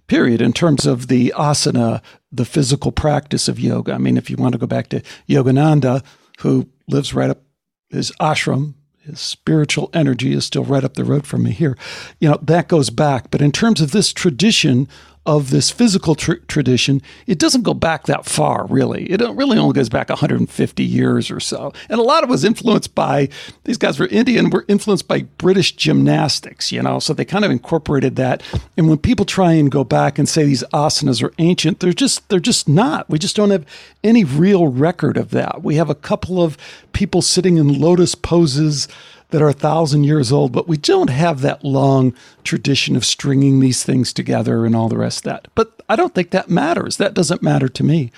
period, 0.08 0.42
in 0.42 0.54
terms 0.54 0.86
of 0.86 1.08
the 1.08 1.32
asana, 1.38 2.02
the 2.32 2.46
physical 2.46 2.92
practice 2.92 3.48
of 3.48 3.60
yoga. 3.60 3.94
I 3.94 3.98
mean, 4.00 4.18
if 4.18 4.30
you 4.30 4.38
want 4.38 4.54
to 4.54 4.60
go 4.60 4.68
back 4.68 4.90
to 4.90 5.02
Yogananda, 5.30 6.04
who 6.40 6.68
lives 6.88 7.14
right 7.14 7.30
up 7.30 7.44
his 7.90 8.12
ashram, 8.20 8.74
his 9.06 9.20
spiritual 9.20 9.90
energy 9.94 10.32
is 10.32 10.46
still 10.46 10.64
right 10.64 10.84
up 10.84 10.94
the 10.94 11.04
road 11.04 11.28
from 11.28 11.44
me 11.44 11.52
here. 11.52 11.78
You 12.20 12.30
know, 12.30 12.40
that 12.42 12.70
goes 12.70 12.90
back. 12.90 13.30
But 13.32 13.42
in 13.42 13.52
terms 13.52 13.82
of 13.82 13.92
this 13.92 14.14
tradition 14.14 14.88
of 15.26 15.52
this 15.52 15.72
physical 15.72 16.16
tr- 16.16 16.34
tradition, 16.48 17.02
it 17.28 17.40
doesn't 17.40 17.62
go 17.62 17.74
back 17.74 18.06
that 18.06 18.26
far, 18.26 18.66
really. 18.68 19.06
It 19.06 19.22
really 19.22 19.58
only 19.58 19.74
goes 19.74 19.88
back 19.88 20.10
150 20.10 20.84
years 20.84 21.32
or 21.32 21.40
so. 21.40 21.72
And 21.90 22.00
a 22.00 22.04
lot 22.04 22.24
of 22.24 22.30
it 22.30 22.32
was 22.32 22.44
influenced 22.44 22.94
by 22.94 23.30
these 23.64 23.78
guys 23.78 24.00
were 24.00 24.08
Indian, 24.08 24.50
were 24.50 24.66
influenced 24.68 25.08
by 25.08 25.22
British 25.38 25.74
gymnastics, 25.74 26.72
you 26.72 26.82
know, 26.82 27.00
so 27.00 27.14
they 27.14 27.24
kind 27.24 27.46
of 27.46 27.52
incorporated 27.52 28.18
that. 28.18 28.44
And 28.76 28.90
when 28.90 28.98
people 28.98 29.26
try 29.26 29.54
and 29.54 29.72
go 29.72 29.86
back 29.86 30.20
and 30.20 30.28
say 30.28 30.44
these 30.44 30.64
asanas 30.74 31.24
are 31.24 31.34
ancient, 31.38 31.80
they're 31.80 31.94
just 31.94 32.28
they're 32.30 32.40
just 32.40 32.68
not. 32.68 33.10
We 33.10 33.18
just 33.18 33.36
don't 33.36 33.52
have 33.52 33.66
any 34.04 34.26
real 34.26 34.68
record 34.68 35.16
of 35.16 35.30
that. 35.32 35.64
We 35.64 35.76
have 35.76 35.90
a 35.90 35.96
couple 35.96 36.44
of 36.44 36.58
people 36.92 37.22
sitting 37.22 37.58
in 37.58 37.80
lotus 37.80 38.14
poses 38.14 38.88
that 39.34 39.42
are 39.42 39.50
a 39.50 39.54
thousand 39.54 40.04
years 40.04 40.32
old, 40.32 40.52
but 40.52 40.68
we 40.68 40.78
don't 40.78 41.10
have 41.10 41.42
that 41.42 41.64
long 41.64 42.14
tradition 42.44 42.96
of 42.96 43.04
stringing 43.04 43.60
these 43.60 43.84
things 43.84 44.14
together 44.14 44.64
and 44.64 44.76
all 44.76 44.90
the 44.90 44.98
rest 44.98 45.26
of 45.26 45.32
that. 45.32 45.48
But 45.56 45.82
I 45.90 45.96
don't 45.96 46.14
think 46.14 46.30
that 46.30 46.52
matters. 46.52 46.98
That 46.98 47.16
doesn't 47.16 47.42
matter 47.42 47.68
to 47.68 47.84
me. 47.84 48.12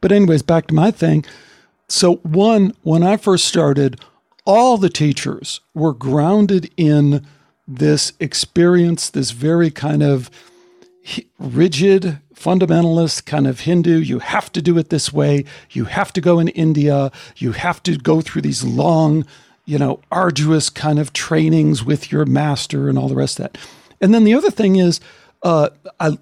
But, 0.00 0.12
anyways, 0.12 0.40
back 0.40 0.68
to 0.68 0.74
my 0.74 0.90
thing. 0.90 1.26
So, 1.88 2.14
one, 2.22 2.74
when 2.84 3.02
I 3.02 3.18
first 3.18 3.44
started, 3.44 4.00
all 4.46 4.78
the 4.78 4.88
teachers 4.88 5.60
were 5.74 5.92
grounded 5.92 6.70
in 6.78 7.26
this 7.68 8.14
experience, 8.18 9.10
this 9.10 9.32
very 9.32 9.70
kind 9.70 10.02
of 10.02 10.30
rigid, 11.38 12.18
fundamentalist 12.34 13.26
kind 13.26 13.46
of 13.46 13.60
Hindu. 13.60 13.98
You 13.98 14.20
have 14.20 14.50
to 14.52 14.62
do 14.62 14.78
it 14.78 14.88
this 14.88 15.12
way. 15.12 15.44
You 15.70 15.84
have 15.84 16.14
to 16.14 16.22
go 16.22 16.38
in 16.38 16.48
India. 16.48 17.12
You 17.36 17.52
have 17.52 17.82
to 17.82 17.98
go 17.98 18.22
through 18.22 18.40
these 18.40 18.64
long 18.64 19.26
you 19.64 19.78
know, 19.78 20.00
arduous 20.10 20.68
kind 20.68 20.98
of 20.98 21.12
trainings 21.12 21.84
with 21.84 22.10
your 22.10 22.26
master 22.26 22.88
and 22.88 22.98
all 22.98 23.08
the 23.08 23.14
rest 23.14 23.38
of 23.38 23.52
that. 23.52 23.58
And 24.00 24.12
then 24.12 24.24
the 24.24 24.34
other 24.34 24.50
thing 24.50 24.76
is, 24.76 25.00
uh, 25.42 25.70
I, 26.00 26.18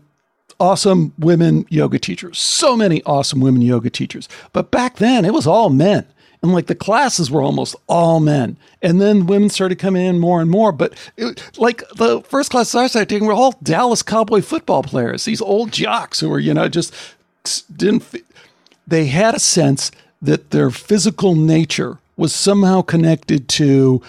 awesome 0.61 1.15
women 1.19 1.65
yoga 1.71 1.99
teachers. 1.99 2.39
So 2.39 2.77
many 2.77 3.03
awesome 3.05 3.41
women 3.41 3.63
yoga 3.63 3.91
teachers. 3.91 4.29
But 4.53 4.71
back 4.71 4.97
then, 4.97 5.25
it 5.25 5.33
was 5.33 5.47
all 5.47 5.71
men. 5.71 6.07
And 6.43 6.53
like 6.53 6.67
the 6.67 6.75
classes 6.75 7.31
were 7.31 7.43
almost 7.43 7.77
all 7.87 8.21
men. 8.21 8.57
And 8.81 9.01
then 9.01 9.27
women 9.27 9.51
started 9.51 9.79
coming 9.79 10.05
in 10.05 10.19
more 10.19 10.41
and 10.41 10.51
more. 10.51 10.73
But 10.73 10.95
it, 11.17 11.59
like 11.59 11.83
the 11.97 12.21
first 12.23 12.51
classes 12.51 12.75
I 12.75 12.87
started 12.87 13.09
taking 13.09 13.27
were 13.27 13.33
all 13.33 13.59
Dallas 13.63 14.03
Cowboy 14.03 14.43
football 14.43 14.83
players, 14.83 15.25
these 15.25 15.43
old 15.43 15.73
jocks 15.73 16.21
who 16.21 16.29
were, 16.29 16.39
you 16.39 16.55
know, 16.55 16.69
just 16.69 16.95
didn't, 17.75 18.05
they 18.87 19.07
had 19.07 19.35
a 19.35 19.41
sense 19.41 19.91
that 20.23 20.51
their 20.51 20.71
physical 20.71 21.35
nature 21.35 21.99
was 22.21 22.35
somehow 22.35 22.83
connected 22.83 23.49
to 23.49 24.03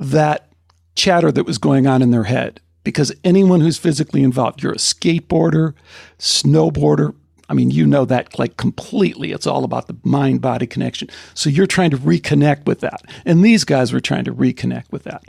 that 0.00 0.50
chatter 0.94 1.30
that 1.30 1.44
was 1.44 1.58
going 1.58 1.86
on 1.86 2.00
in 2.00 2.10
their 2.10 2.24
head. 2.24 2.58
Because 2.84 3.12
anyone 3.22 3.60
who's 3.60 3.76
physically 3.76 4.22
involved, 4.22 4.62
you're 4.62 4.72
a 4.72 4.76
skateboarder, 4.76 5.74
snowboarder, 6.18 7.14
I 7.50 7.54
mean, 7.54 7.70
you 7.70 7.86
know 7.86 8.06
that 8.06 8.38
like 8.38 8.56
completely. 8.56 9.32
It's 9.32 9.46
all 9.46 9.64
about 9.64 9.88
the 9.88 9.96
mind 10.04 10.40
body 10.40 10.66
connection. 10.66 11.08
So 11.34 11.50
you're 11.50 11.66
trying 11.66 11.90
to 11.90 11.98
reconnect 11.98 12.64
with 12.64 12.80
that. 12.80 13.02
And 13.26 13.44
these 13.44 13.64
guys 13.64 13.92
were 13.92 14.00
trying 14.00 14.24
to 14.24 14.34
reconnect 14.34 14.90
with 14.90 15.04
that. 15.04 15.24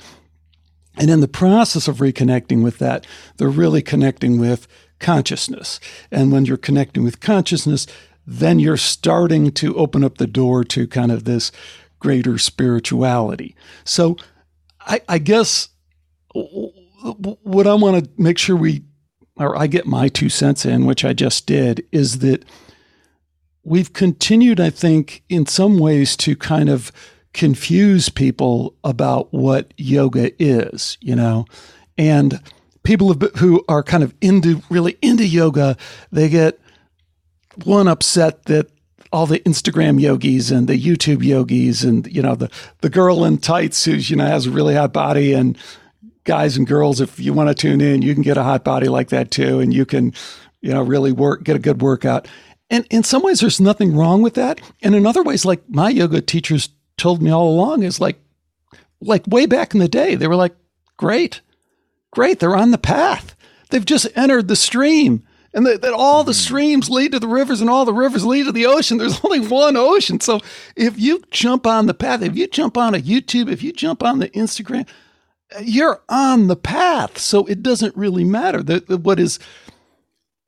And 0.96 1.10
in 1.10 1.20
the 1.20 1.28
process 1.28 1.90
of 1.90 1.98
reconnecting 1.98 2.64
with 2.64 2.78
that, 2.80 3.06
they're 3.38 3.50
really 3.50 3.82
connecting 3.82 4.40
with 4.40 4.68
consciousness. 5.00 5.82
And 6.12 6.32
when 6.32 6.46
you're 6.46 6.58
connecting 6.58 7.04
with 7.04 7.20
consciousness, 7.20 7.88
then 8.26 8.60
you're 8.60 8.78
starting 8.78 9.52
to 9.52 9.76
open 9.76 10.04
up 10.04 10.18
the 10.18 10.28
door 10.28 10.64
to 10.64 10.88
kind 10.88 11.12
of 11.12 11.24
this 11.24 11.52
greater 12.00 12.38
spirituality. 12.38 13.56
So 13.84 14.18
I, 14.80 15.02
I 15.08 15.18
guess 15.18 15.70
what 16.34 17.68
I 17.68 17.74
want 17.74 18.04
to 18.04 18.12
make 18.18 18.38
sure 18.38 18.56
we, 18.56 18.84
or 19.36 19.58
I 19.58 19.68
get 19.68 19.86
my 19.86 20.08
two 20.08 20.30
cents 20.30 20.66
in, 20.66 20.86
which 20.86 21.06
I 21.06 21.14
just 21.14 21.46
did, 21.46 21.86
is 21.92 22.20
that 22.20 22.46
we've 23.64 23.94
continued, 23.94 24.60
I 24.60 24.70
think, 24.70 25.24
in 25.30 25.46
some 25.46 25.78
ways 25.78 26.18
to 26.18 26.36
kind 26.36 26.70
of 26.70 26.92
confuse 27.34 28.10
people 28.10 28.76
about 28.84 29.32
what 29.34 29.74
yoga 29.78 30.32
is, 30.42 30.98
you 31.02 31.16
know, 31.16 31.46
and 31.98 32.42
people 32.84 33.14
who 33.38 33.64
are 33.68 33.84
kind 33.84 34.04
of 34.04 34.14
into 34.22 34.62
really 34.70 34.98
into 35.02 35.26
yoga, 35.26 35.78
they 36.12 36.30
get 36.30 36.60
one 37.66 37.88
upset 37.88 38.46
that 38.46 38.72
all 39.12 39.26
the 39.26 39.40
Instagram 39.40 40.00
yogis 40.00 40.52
and 40.52 40.68
the 40.68 40.80
YouTube 40.80 41.24
yogis 41.24 41.84
and 41.84 42.06
you 42.08 42.22
know 42.22 42.36
the 42.36 42.50
the 42.82 42.90
girl 42.90 43.26
in 43.26 43.38
tights 43.38 43.86
who's 43.86 44.10
you 44.10 44.16
know 44.16 44.26
has 44.26 44.46
a 44.46 44.52
really 44.52 44.76
hot 44.76 44.94
body 44.94 45.34
and 45.34 45.58
guys 46.30 46.58
and 46.58 46.68
girls, 46.68 47.02
if 47.02 47.20
you 47.20 47.34
want 47.34 47.50
to 47.50 47.56
tune 47.56 47.82
in, 47.82 48.04
you 48.04 48.14
can 48.14 48.22
get 48.22 48.38
a 48.38 48.44
hot 48.44 48.64
body 48.64 48.88
like 48.88 49.10
that 49.10 49.32
too, 49.32 49.60
and 49.60 49.74
you 49.74 49.84
can, 49.84 50.14
you 50.62 50.72
know, 50.72 50.84
really 50.84 51.12
work, 51.12 51.44
get 51.44 51.56
a 51.56 51.60
good 51.60 51.82
workout. 51.82 52.28
And 52.70 52.86
in 52.92 53.04
some 53.04 53.24
ways, 53.24 53.40
there's 53.40 53.60
nothing 53.60 53.96
wrong 53.96 54.22
with 54.22 54.36
that. 54.36 54.62
And 54.84 54.94
in 54.94 55.08
other 55.08 55.24
ways, 55.24 55.44
like 55.44 55.68
my 55.68 55.90
yoga 55.90 56.22
teachers 56.22 56.70
told 56.98 57.20
me 57.20 57.32
all 57.32 57.50
along, 57.50 57.82
is 57.82 58.00
like, 58.00 58.20
like 59.02 59.26
way 59.26 59.48
back 59.48 59.74
in 59.74 59.80
the 59.80 59.88
day, 59.88 60.14
they 60.14 60.28
were 60.28 60.36
like, 60.36 60.56
great, 60.98 61.42
great, 62.12 62.40
they're 62.40 62.56
on 62.56 62.70
the 62.70 62.78
path. 62.78 63.36
They've 63.72 63.84
just 63.84 64.08
entered 64.16 64.48
the 64.48 64.56
stream 64.56 65.24
and 65.54 65.66
that, 65.66 65.82
that 65.82 65.94
all 65.94 66.24
the 66.24 66.32
mm-hmm. 66.32 66.40
streams 66.40 66.90
lead 66.90 67.12
to 67.14 67.20
the 67.20 67.28
rivers 67.28 67.62
and 67.62 67.70
all 67.70 67.86
the 67.86 67.94
rivers 67.94 68.26
lead 68.26 68.46
to 68.46 68.52
the 68.52 68.66
ocean. 68.66 68.98
There's 68.98 69.20
only 69.24 69.40
one 69.40 69.76
ocean. 69.76 70.20
So 70.20 70.40
if 70.76 71.00
you 71.00 71.22
jump 71.32 71.66
on 71.66 71.86
the 71.86 71.94
path, 71.94 72.22
if 72.22 72.36
you 72.36 72.48
jump 72.48 72.78
on 72.78 72.96
a 72.96 73.00
YouTube, 73.00 73.52
if 73.52 73.64
you 73.64 73.72
jump 73.72 74.04
on 74.04 74.20
the 74.20 74.30
Instagram, 74.30 74.88
you're 75.62 76.02
on 76.10 76.48
the 76.48 76.56
path. 76.56 77.18
So 77.18 77.46
it 77.46 77.64
doesn't 77.64 77.96
really 77.96 78.24
matter. 78.24 78.62
The, 78.62 78.82
the, 78.82 78.98
what 78.98 79.20
is 79.20 79.40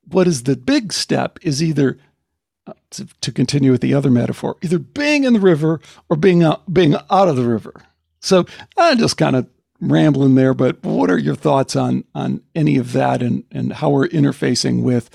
what 0.08 0.28
is 0.28 0.44
the 0.44 0.56
big 0.56 0.92
step 0.92 1.40
is 1.42 1.64
either 1.64 1.98
uh, 2.68 2.74
to, 2.92 3.08
to, 3.22 3.32
continue 3.32 3.72
with 3.72 3.82
the 3.82 3.94
other 3.94 4.12
metaphor, 4.12 4.58
either 4.62 4.78
being 4.78 5.24
in 5.24 5.34
the 5.34 5.40
river 5.40 5.80
or 6.10 6.18
being 6.18 6.44
out, 6.44 6.72
being 6.72 6.96
out 7.10 7.28
of 7.28 7.36
the 7.36 7.48
river. 7.48 7.74
So 8.20 8.46
I 8.78 8.96
just 8.96 9.18
kind 9.18 9.36
of 9.36 9.48
rambling 9.82 10.36
there, 10.36 10.54
but 10.54 10.82
what 10.84 11.12
are 11.12 11.18
your 11.18 11.36
thoughts 11.36 11.76
on 11.76 12.06
on 12.16 12.42
any 12.56 12.78
of 12.78 12.94
that 12.94 13.22
and 13.22 13.44
and 13.52 13.74
how 13.74 13.90
we're 13.90 14.08
interfacing 14.08 14.84
with 14.84 15.10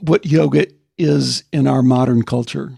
what 0.00 0.24
yoga 0.24 0.66
is 0.96 1.44
in 1.52 1.66
our 1.66 1.82
modern 1.82 2.22
culture? 2.22 2.72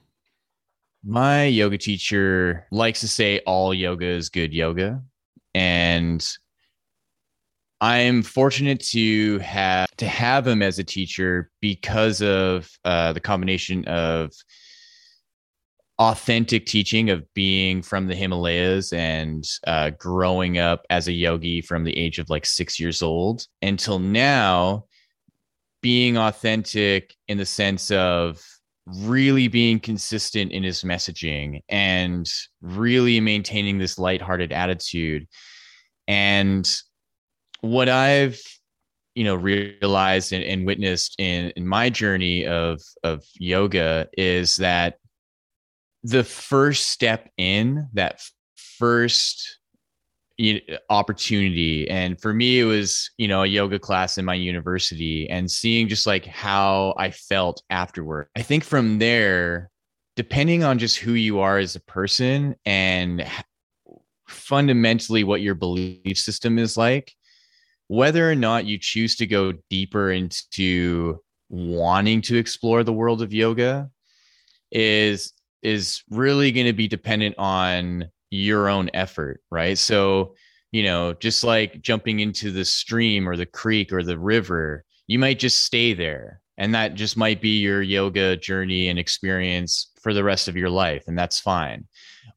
My 1.05 1.45
yoga 1.45 1.79
teacher 1.79 2.67
likes 2.71 3.01
to 3.01 3.09
say 3.09 3.39
all 3.41 3.73
yoga 3.73 4.07
is 4.07 4.29
good 4.29 4.53
yoga. 4.53 5.03
And 5.55 6.27
I'm 7.81 8.23
fortunate 8.23 8.81
to 8.91 9.39
have 9.39 9.89
to 9.99 10.07
have 10.07 10.47
him 10.47 10.63
as 10.63 10.79
a 10.79 10.85
teacher 10.85 11.51
because 11.61 12.21
of 12.21 12.69
uh, 12.85 13.13
the 13.13 13.21
combination 13.21 13.85
of 13.87 14.33
authentic 15.99 16.67
teaching 16.67 17.11
of 17.11 17.25
being 17.35 17.83
from 17.83 18.07
the 18.07 18.15
Himalayas 18.15 18.93
and 18.93 19.45
uh, 19.67 19.91
growing 19.99 20.59
up 20.59 20.87
as 20.91 21.09
a 21.09 21.13
yogi 21.13 21.61
from 21.61 21.85
the 21.85 21.97
age 21.97 22.19
of 22.19 22.31
like 22.31 22.47
six 22.47 22.79
years 22.79 23.03
old 23.03 23.47
until 23.63 23.99
now, 23.99 24.85
being 25.83 26.17
authentic 26.17 27.15
in 27.27 27.39
the 27.39 27.47
sense 27.47 27.91
of 27.91 28.41
really 28.87 29.49
being 29.49 29.79
consistent 29.79 30.51
in 30.53 30.63
his 30.63 30.83
messaging 30.83 31.61
and 31.69 32.29
really 32.61 33.21
maintaining 33.21 33.79
this 33.79 33.99
lighthearted 33.99 34.53
attitude. 34.53 35.27
And 36.07 36.69
what 37.61 37.89
I've 37.89 38.41
you 39.15 39.25
know 39.25 39.35
realized 39.35 40.33
and, 40.33 40.45
and 40.45 40.65
witnessed 40.65 41.17
in 41.19 41.51
in 41.57 41.67
my 41.67 41.91
journey 41.91 42.47
of 42.47 42.81
of 43.03 43.25
yoga 43.35 44.09
is 44.17 44.57
that 44.57 44.99
the 46.03 46.25
first 46.25 46.91
step 46.91 47.31
in 47.37 47.89
that 47.95 48.23
first 48.55 49.59
opportunity. 50.89 51.91
And 51.91 52.21
for 52.21 52.33
me 52.33 52.61
it 52.61 52.65
was 52.65 53.11
you 53.19 53.27
know 53.27 53.43
a 53.43 53.47
yoga 53.47 53.79
class 53.79 54.19
in 54.19 54.25
my 54.25 54.35
university 54.35 55.29
and 55.29 55.51
seeing 55.51 55.89
just 55.89 56.07
like 56.07 56.25
how 56.27 56.95
i 56.97 57.11
felt 57.11 57.63
afterward. 57.71 58.29
I 58.37 58.43
think 58.43 58.63
from 58.63 58.99
there 58.99 59.71
depending 60.15 60.65
on 60.65 60.79
just 60.79 60.99
who 60.99 61.13
you 61.13 61.41
are 61.41 61.59
as 61.59 61.77
a 61.77 61.81
person 61.81 62.55
and 62.65 63.27
fundamentally 64.29 65.25
what 65.25 65.41
your 65.41 65.55
belief 65.55 66.19
system 66.19 66.59
is 66.59 66.77
like 66.77 67.13
whether 67.89 68.31
or 68.31 68.35
not 68.35 68.67
you 68.67 68.79
choose 68.79 69.17
to 69.17 69.27
go 69.27 69.55
deeper 69.71 70.13
into 70.13 71.19
wanting 71.49 72.21
to 72.21 72.37
explore 72.37 72.85
the 72.85 72.93
world 72.93 73.23
of 73.23 73.33
yoga 73.33 73.91
is 74.71 75.33
is 75.63 76.03
really 76.11 76.53
going 76.53 76.67
to 76.67 76.73
be 76.73 76.89
dependent 76.89 77.35
on 77.39 78.09
your 78.31 78.69
own 78.69 78.91
effort, 78.95 79.41
right? 79.51 79.79
So, 79.79 80.35
you 80.73 80.83
know, 80.83 81.15
just 81.15 81.45
like 81.45 81.81
jumping 81.81 82.21
into 82.21 82.51
the 82.51 82.65
stream 82.65 83.29
or 83.29 83.37
the 83.37 83.47
creek 83.47 83.93
or 83.93 84.03
the 84.03 84.19
river, 84.19 84.85
you 85.07 85.19
might 85.19 85.39
just 85.39 85.65
stay 85.65 85.95
there. 85.95 86.41
And 86.59 86.75
that 86.75 86.95
just 86.95 87.17
might 87.17 87.41
be 87.41 87.61
your 87.61 87.83
yoga 87.83 88.37
journey 88.37 88.89
and 88.89 88.99
experience 88.99 89.93
for 90.03 90.13
the 90.13 90.25
rest 90.25 90.49
of 90.49 90.57
your 90.57 90.71
life. 90.71 91.05
And 91.07 91.17
that's 91.17 91.39
fine. 91.39 91.87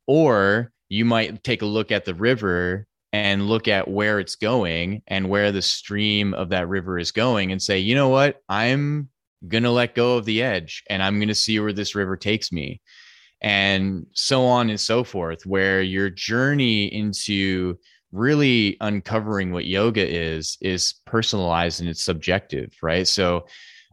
Or 0.07 0.71
you 0.89 1.05
might 1.05 1.43
take 1.43 1.62
a 1.63 1.65
look 1.65 1.91
at 1.91 2.05
the 2.05 2.13
river 2.13 2.86
and 3.13 3.47
look 3.47 3.67
at 3.67 3.89
where 3.89 4.19
it's 4.19 4.36
going 4.36 5.01
and 5.07 5.27
where 5.27 5.51
the 5.51 5.62
stream 5.62 6.34
of 6.34 6.49
that 6.49 6.69
river 6.69 6.97
is 6.97 7.12
going 7.12 7.51
and 7.51 7.62
say, 7.62 7.79
you 7.79 7.95
know 7.95 8.10
what? 8.10 8.41
I'm 8.47 9.10
going 9.47 9.63
to 9.63 9.71
let 9.71 9.95
go 9.95 10.17
of 10.17 10.25
the 10.25 10.43
edge 10.43 10.84
and 10.89 11.01
I'm 11.01 11.17
going 11.17 11.27
to 11.27 11.36
see 11.36 11.60
where 11.60 11.73
this 11.73 11.95
river 11.95 12.15
takes 12.15 12.51
me 12.51 12.79
and 13.41 14.06
so 14.13 14.45
on 14.45 14.69
and 14.69 14.80
so 14.80 15.04
forth, 15.04 15.45
where 15.45 15.82
your 15.82 16.10
journey 16.10 16.86
into 16.86 17.77
really 18.12 18.77
uncovering 18.82 19.51
what 19.51 19.65
yoga 19.65 20.06
is 20.06 20.58
is 20.62 20.95
personalized 21.06 21.80
and 21.80 21.89
it's 21.89 22.04
subjective, 22.04 22.73
right? 22.82 23.08
So 23.08 23.47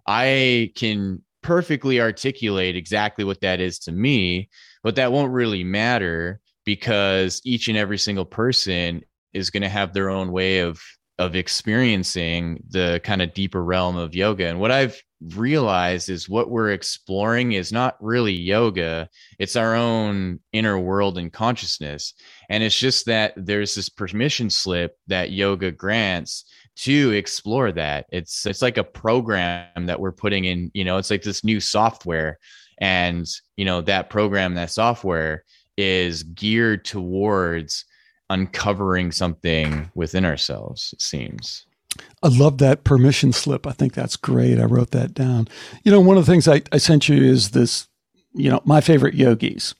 I 0.07 0.73
can 0.75 1.23
perfectly 1.43 2.01
articulate 2.01 2.77
exactly 2.77 3.25
what 3.25 3.41
that 3.41 3.61
is 3.61 3.79
to 3.81 3.93
me, 3.93 4.49
but 4.83 4.97
that 4.97 5.13
won't 5.13 5.33
really 5.33 5.65
matter 5.65 6.41
because 6.65 7.41
each 7.45 7.69
and 7.69 7.79
every 7.79 7.99
single 7.99 8.27
person 8.27 9.03
is 9.33 9.51
going 9.51 9.63
to 9.63 9.69
have 9.69 9.93
their 9.93 10.11
own 10.11 10.33
way 10.33 10.61
of 10.61 10.81
of 11.19 11.35
experiencing 11.35 12.63
the 12.69 13.01
kind 13.03 13.21
of 13.23 13.35
deeper 13.35 13.63
realm 13.63 13.97
of 13.97 14.15
yoga. 14.15 14.47
And 14.47 14.61
what 14.61 14.71
I've 14.71 15.03
realized 15.21 16.09
is 16.09 16.29
what 16.29 16.51
we're 16.51 16.71
exploring 16.71 17.53
is 17.53 17.73
not 17.73 17.97
really 18.01 18.33
yoga, 18.33 19.09
it's 19.39 19.57
our 19.57 19.75
own 19.75 20.41
inner 20.53 20.79
world 20.79 21.19
and 21.19 21.33
consciousness. 21.33 22.15
And 22.49 22.63
it's 22.63 22.79
just 22.79 23.07
that 23.07 23.35
there's 23.37 23.75
this 23.75 23.89
permission 23.89 24.51
slip 24.51 24.97
that 25.09 25.33
yoga 25.33 25.71
grants 25.73 26.45
to 26.77 27.11
explore 27.13 27.73
that. 27.73 28.07
It's 28.11 28.47
it's 28.47 28.63
like 28.63 28.79
a 28.79 28.85
program 28.85 29.87
that 29.87 29.99
we're 29.99 30.13
putting 30.13 30.45
in, 30.45 30.71
you 30.75 30.85
know, 30.85 30.99
it's 30.99 31.11
like 31.11 31.23
this 31.23 31.43
new 31.43 31.61
software 31.61 32.39
and, 32.79 33.27
you 33.57 33.65
know, 33.65 33.81
that 33.83 34.11
program, 34.11 34.55
that 34.55 34.71
software 34.71 35.45
is 35.77 36.23
geared 36.23 36.85
towards 36.85 37.85
uncovering 38.31 39.11
something 39.11 39.91
within 39.95 40.25
ourselves, 40.25 40.91
it 40.93 41.03
seems. 41.03 41.68
I 42.22 42.29
love 42.29 42.59
that 42.59 42.85
permission 42.85 43.33
slip. 43.33 43.66
I 43.66 43.72
think 43.72 43.94
that's 43.94 44.16
great. 44.16 44.59
I 44.59 44.64
wrote 44.64 44.90
that 44.90 45.14
down. 45.14 45.48
You 45.85 45.92
know, 45.92 46.01
one 46.01 46.16
of 46.16 46.27
the 46.27 46.33
things 46.33 46.48
I, 46.48 46.62
I 46.72 46.79
sent 46.79 47.09
you 47.09 47.22
is 47.22 47.51
this, 47.51 47.88
you 48.35 48.51
know, 48.51 48.61
my 48.64 48.81
favorite 48.81 49.14
yogis, 49.14 49.74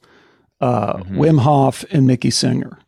uh, 0.61 0.95
mm-hmm. 0.95 1.19
Wim 1.19 1.41
Hof 1.41 1.85
and 1.91 2.07
Mickey 2.07 2.31
Singer. 2.31 2.79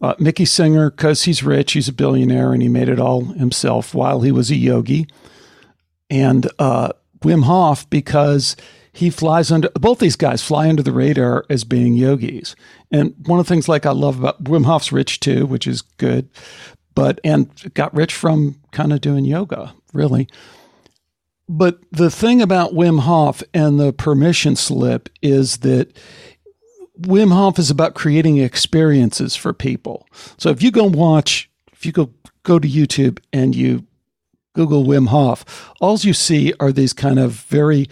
Uh, 0.00 0.14
Mickey 0.18 0.44
Singer, 0.44 0.90
because 0.90 1.24
he's 1.24 1.44
rich, 1.44 1.72
he's 1.72 1.88
a 1.88 1.92
billionaire, 1.92 2.52
and 2.52 2.60
he 2.60 2.68
made 2.68 2.88
it 2.88 2.98
all 2.98 3.24
himself 3.24 3.94
while 3.94 4.22
he 4.22 4.32
was 4.32 4.50
a 4.50 4.56
yogi. 4.56 5.06
And 6.10 6.48
uh, 6.58 6.90
Wim 7.20 7.44
Hof, 7.44 7.88
because 7.88 8.56
he 8.92 9.10
flies 9.10 9.50
under 9.50 9.70
both 9.70 10.00
these 10.00 10.16
guys 10.16 10.42
fly 10.42 10.68
under 10.68 10.82
the 10.82 10.92
radar 10.92 11.44
as 11.48 11.64
being 11.64 11.94
yogis. 11.94 12.54
And 12.90 13.14
one 13.26 13.40
of 13.40 13.46
the 13.46 13.48
things 13.48 13.68
like 13.68 13.86
I 13.86 13.92
love 13.92 14.18
about 14.18 14.44
Wim 14.44 14.66
Hof's 14.66 14.92
rich 14.92 15.20
too, 15.20 15.46
which 15.46 15.66
is 15.66 15.82
good, 15.82 16.28
but 16.94 17.20
and 17.24 17.48
got 17.74 17.94
rich 17.94 18.14
from 18.14 18.60
kind 18.70 18.92
of 18.92 19.00
doing 19.00 19.24
yoga, 19.24 19.74
really. 19.92 20.28
But 21.48 21.80
the 21.90 22.10
thing 22.10 22.40
about 22.40 22.72
Wim 22.72 23.00
Hof 23.00 23.42
and 23.52 23.78
the 23.78 23.92
permission 23.92 24.56
slip 24.56 25.08
is 25.20 25.58
that 25.58 25.96
Wim 27.00 27.32
Hof 27.32 27.58
is 27.58 27.70
about 27.70 27.94
creating 27.94 28.38
experiences 28.38 29.36
for 29.36 29.52
people. 29.52 30.06
So 30.38 30.50
if 30.50 30.62
you 30.62 30.70
go 30.70 30.84
watch, 30.84 31.50
if 31.72 31.84
you 31.84 31.92
go 31.92 32.10
go 32.42 32.58
to 32.58 32.68
YouTube 32.68 33.18
and 33.32 33.54
you 33.54 33.86
Google 34.54 34.84
Wim 34.84 35.08
Hof, 35.08 35.70
all 35.80 35.98
you 35.98 36.12
see 36.12 36.52
are 36.60 36.72
these 36.72 36.92
kind 36.92 37.18
of 37.18 37.32
very 37.32 37.88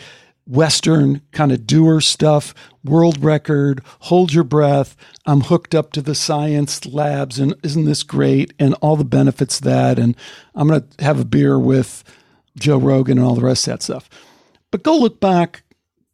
Western 0.50 1.22
kind 1.30 1.52
of 1.52 1.64
doer 1.64 2.00
stuff, 2.00 2.54
world 2.84 3.22
record, 3.22 3.82
hold 4.00 4.32
your 4.32 4.44
breath. 4.44 4.96
I'm 5.24 5.42
hooked 5.42 5.74
up 5.74 5.92
to 5.92 6.02
the 6.02 6.14
science 6.14 6.84
labs, 6.84 7.38
and 7.38 7.54
isn't 7.62 7.84
this 7.84 8.02
great? 8.02 8.52
And 8.58 8.74
all 8.74 8.96
the 8.96 9.04
benefits 9.04 9.60
that. 9.60 9.98
And 9.98 10.16
I'm 10.54 10.68
going 10.68 10.82
to 10.82 11.04
have 11.04 11.20
a 11.20 11.24
beer 11.24 11.58
with 11.58 12.02
Joe 12.58 12.78
Rogan 12.78 13.18
and 13.18 13.26
all 13.26 13.36
the 13.36 13.44
rest 13.44 13.68
of 13.68 13.74
that 13.74 13.82
stuff. 13.82 14.10
But 14.72 14.82
go 14.82 14.98
look 14.98 15.20
back, 15.20 15.62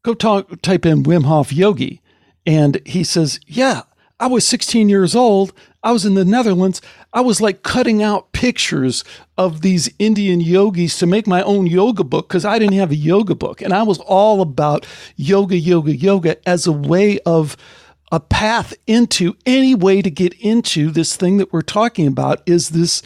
go 0.02 0.12
talk, 0.12 0.60
type 0.60 0.84
in 0.84 1.02
Wim 1.02 1.24
Hof 1.24 1.52
Yogi. 1.52 2.02
And 2.44 2.80
he 2.84 3.04
says, 3.04 3.40
Yeah, 3.46 3.82
I 4.20 4.26
was 4.26 4.46
16 4.46 4.88
years 4.88 5.16
old. 5.16 5.52
I 5.86 5.92
was 5.92 6.04
in 6.04 6.14
the 6.14 6.24
Netherlands. 6.24 6.82
I 7.12 7.20
was 7.20 7.40
like 7.40 7.62
cutting 7.62 8.02
out 8.02 8.32
pictures 8.32 9.04
of 9.38 9.60
these 9.60 9.88
Indian 10.00 10.40
yogis 10.40 10.98
to 10.98 11.06
make 11.06 11.28
my 11.28 11.42
own 11.42 11.68
yoga 11.68 12.02
book 12.02 12.26
because 12.26 12.44
I 12.44 12.58
didn't 12.58 12.74
have 12.74 12.90
a 12.90 12.96
yoga 12.96 13.36
book. 13.36 13.62
And 13.62 13.72
I 13.72 13.84
was 13.84 14.00
all 14.00 14.40
about 14.40 14.84
yoga, 15.14 15.56
yoga, 15.56 15.94
yoga 15.94 16.48
as 16.48 16.66
a 16.66 16.72
way 16.72 17.20
of 17.20 17.56
a 18.10 18.18
path 18.18 18.74
into 18.88 19.36
any 19.46 19.76
way 19.76 20.02
to 20.02 20.10
get 20.10 20.34
into 20.34 20.90
this 20.90 21.14
thing 21.14 21.36
that 21.36 21.52
we're 21.52 21.62
talking 21.62 22.08
about 22.08 22.42
is 22.46 22.70
this 22.70 23.00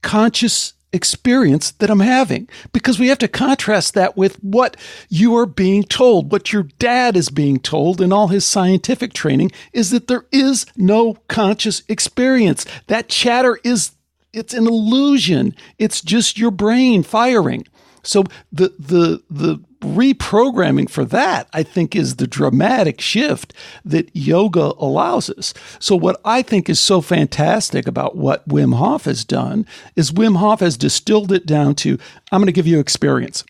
conscious 0.00 0.72
experience 0.92 1.72
that 1.72 1.90
I'm 1.90 2.00
having 2.00 2.48
because 2.72 2.98
we 2.98 3.08
have 3.08 3.18
to 3.18 3.28
contrast 3.28 3.94
that 3.94 4.16
with 4.16 4.36
what 4.42 4.76
you 5.08 5.36
are 5.36 5.46
being 5.46 5.84
told. 5.84 6.32
What 6.32 6.52
your 6.52 6.64
dad 6.78 7.16
is 7.16 7.28
being 7.28 7.58
told 7.58 8.00
in 8.00 8.12
all 8.12 8.28
his 8.28 8.46
scientific 8.46 9.12
training 9.12 9.52
is 9.72 9.90
that 9.90 10.06
there 10.06 10.26
is 10.32 10.66
no 10.76 11.14
conscious 11.28 11.82
experience. 11.88 12.64
That 12.86 13.08
chatter 13.08 13.58
is 13.64 13.92
it's 14.32 14.54
an 14.54 14.66
illusion. 14.66 15.54
It's 15.78 16.00
just 16.00 16.38
your 16.38 16.50
brain 16.50 17.02
firing. 17.02 17.66
So 18.02 18.24
the 18.52 18.72
the 18.78 19.22
the 19.30 19.60
reprogramming 19.94 20.90
for 20.90 21.04
that, 21.06 21.48
I 21.52 21.62
think, 21.62 21.94
is 21.94 22.16
the 22.16 22.26
dramatic 22.26 23.00
shift 23.00 23.52
that 23.84 24.10
yoga 24.14 24.72
allows 24.78 25.30
us. 25.30 25.54
So, 25.78 25.96
what 25.96 26.20
I 26.24 26.42
think 26.42 26.68
is 26.68 26.80
so 26.80 27.00
fantastic 27.00 27.86
about 27.86 28.16
what 28.16 28.48
Wim 28.48 28.74
Hof 28.74 29.04
has 29.04 29.24
done 29.24 29.66
is 29.94 30.12
Wim 30.12 30.36
Hof 30.36 30.60
has 30.60 30.76
distilled 30.76 31.32
it 31.32 31.46
down 31.46 31.74
to 31.76 31.98
I'm 32.32 32.40
going 32.40 32.46
to 32.46 32.52
give 32.52 32.66
you 32.66 32.80
experience. 32.80 33.44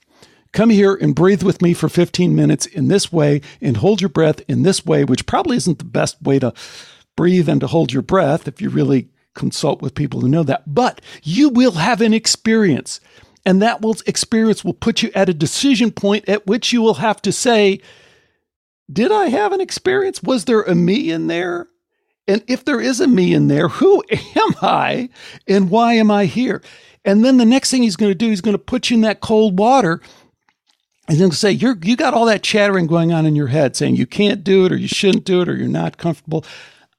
Come 0.53 0.71
here 0.71 0.95
and 0.95 1.15
breathe 1.15 1.43
with 1.43 1.61
me 1.61 1.75
for 1.75 1.89
15 1.89 2.35
minutes 2.35 2.65
in 2.65 2.89
this 2.89 3.13
way 3.13 3.43
and 3.61 3.77
hold 3.77 4.01
your 4.01 4.09
breath 4.09 4.41
in 4.49 4.63
this 4.63 4.87
way, 4.87 5.05
which 5.05 5.27
probably 5.27 5.57
isn't 5.59 5.79
the 5.79 5.85
best 5.85 6.23
way 6.23 6.39
to 6.39 6.55
breathe 7.15 7.49
and 7.49 7.61
to 7.61 7.67
hold 7.67 7.93
your 7.93 8.03
breath 8.03 8.49
if 8.49 8.63
you 8.63 8.71
really 8.71 9.09
consult 9.35 9.83
with 9.83 9.95
people 9.95 10.21
who 10.21 10.29
know 10.29 10.43
that. 10.43 10.63
But 10.67 11.01
you 11.23 11.51
will 11.51 11.73
have 11.73 12.01
an 12.01 12.15
experience. 12.15 13.01
And 13.47 13.63
that 13.63 13.81
will 13.81 13.97
experience 14.07 14.65
will 14.65 14.75
put 14.75 15.03
you 15.03 15.11
at 15.15 15.29
a 15.29 15.35
decision 15.35 15.93
point 15.93 16.29
at 16.29 16.49
which 16.49 16.73
you 16.73 16.83
will 16.83 16.95
have 16.95 17.23
to 17.23 17.33
say, 17.33 17.81
Did 18.93 19.13
I 19.13 19.27
have 19.27 19.53
an 19.53 19.61
experience? 19.61 20.23
Was 20.23 20.45
there 20.45 20.63
a 20.63 20.75
me 20.75 21.11
in 21.13 21.29
there? 21.29 21.69
And 22.29 22.43
if 22.49 22.65
there 22.65 22.81
is 22.81 23.01
a 23.01 23.07
me 23.07 23.33
in 23.33 23.47
there, 23.47 23.69
who 23.69 24.03
am 24.11 24.55
I 24.61 25.09
and 25.47 25.71
why 25.71 25.95
am 25.95 26.11
I 26.11 26.25
here? 26.25 26.61
And 27.05 27.25
then 27.25 27.37
the 27.37 27.45
next 27.45 27.71
thing 27.71 27.85
he's 27.85 27.95
going 27.95 28.11
to 28.11 28.17
do, 28.17 28.29
he's 28.29 28.41
going 28.41 28.57
to 28.57 28.59
put 28.59 28.91
you 28.91 28.97
in 28.97 29.03
that 29.03 29.21
cold 29.21 29.61
water 29.61 30.01
and 31.07 31.19
then 31.19 31.31
say, 31.31 31.53
You're 31.53 31.79
you 31.83 31.95
got 31.97 32.15
all 32.15 32.25
that 32.25 32.43
chattering 32.43 32.89
going 32.89 33.13
on 33.13 33.27
in 33.27 33.37
your 33.37 33.47
head 33.47 33.77
saying 33.77 33.95
you 33.95 34.07
can't 34.07 34.43
do 34.43 34.67
it 34.67 34.73
or 34.73 34.77
you 34.77 34.89
shouldn't 34.89 35.25
do 35.25 35.41
it 35.41 35.49
or 35.49 35.57
you're 35.57 35.69
not 35.69 35.99
comfortable. 35.99 36.45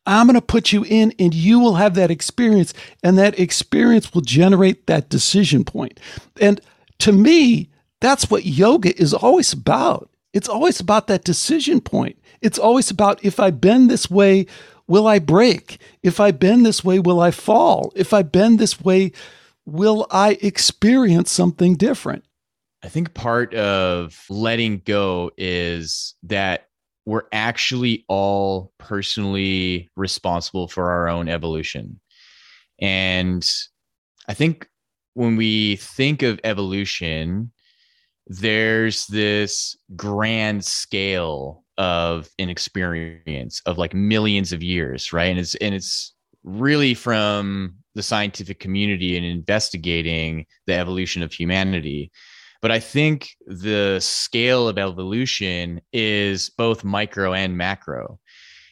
I'm 0.07 0.25
going 0.25 0.35
to 0.35 0.41
put 0.41 0.71
you 0.71 0.85
in 0.85 1.13
and 1.19 1.33
you 1.33 1.59
will 1.59 1.75
have 1.75 1.93
that 1.95 2.09
experience 2.09 2.73
and 3.03 3.17
that 3.17 3.37
experience 3.37 4.13
will 4.13 4.21
generate 4.21 4.87
that 4.87 5.09
decision 5.09 5.65
point. 5.65 5.99
And 6.39 6.61
to 6.99 7.11
me, 7.11 7.69
that's 7.99 8.29
what 8.31 8.45
yoga 8.45 8.99
is 8.99 9.13
always 9.13 9.51
about. 9.53 10.09
It's 10.33 10.49
always 10.49 10.79
about 10.79 11.07
that 11.07 11.23
decision 11.23 11.81
point. 11.81 12.17
It's 12.41 12.57
always 12.57 12.89
about 12.89 13.23
if 13.23 13.39
I 13.39 13.51
bend 13.51 13.91
this 13.91 14.09
way, 14.09 14.45
will 14.87 15.07
I 15.07 15.19
break? 15.19 15.79
If 16.03 16.19
I 16.19 16.31
bend 16.31 16.65
this 16.65 16.83
way, 16.83 16.99
will 16.99 17.19
I 17.19 17.31
fall? 17.31 17.91
If 17.95 18.13
I 18.13 18.21
bend 18.21 18.59
this 18.59 18.79
way, 18.79 19.11
will 19.65 20.07
I 20.09 20.37
experience 20.41 21.31
something 21.31 21.75
different? 21.75 22.23
I 22.83 22.89
think 22.89 23.13
part 23.13 23.53
of 23.55 24.23
letting 24.29 24.83
go 24.85 25.31
is 25.37 26.13
that 26.23 26.66
we're 27.07 27.23
actually 27.31 28.03
all 28.09 28.73
personally 28.79 29.89
responsible 29.95 30.67
for 30.67 30.91
our 30.91 31.07
own 31.07 31.29
evolution. 31.29 32.01
And 32.81 33.49
I 34.27 34.33
think 34.33 34.67
when 35.13 35.37
we 35.37 35.77
think 35.77 36.21
of 36.21 36.37
evolution, 36.43 37.53
there's 38.27 39.07
this 39.07 39.77
grand 39.95 40.65
scale 40.65 41.63
of 41.77 42.27
an 42.39 42.49
experience 42.49 43.61
of 43.65 43.77
like 43.77 43.93
millions 43.93 44.51
of 44.51 44.61
years, 44.61 45.13
right? 45.13 45.31
And 45.31 45.39
it's 45.39 45.55
and 45.55 45.73
it's 45.73 46.13
really 46.43 46.93
from 46.93 47.75
the 47.95 48.03
scientific 48.03 48.59
community 48.59 49.15
and 49.15 49.25
investigating 49.25 50.45
the 50.65 50.73
evolution 50.73 51.23
of 51.23 51.31
humanity 51.31 52.11
but 52.61 52.71
I 52.71 52.79
think 52.79 53.29
the 53.45 53.99
scale 53.99 54.67
of 54.67 54.77
evolution 54.77 55.81
is 55.93 56.49
both 56.49 56.83
micro 56.83 57.33
and 57.33 57.57
macro. 57.57 58.19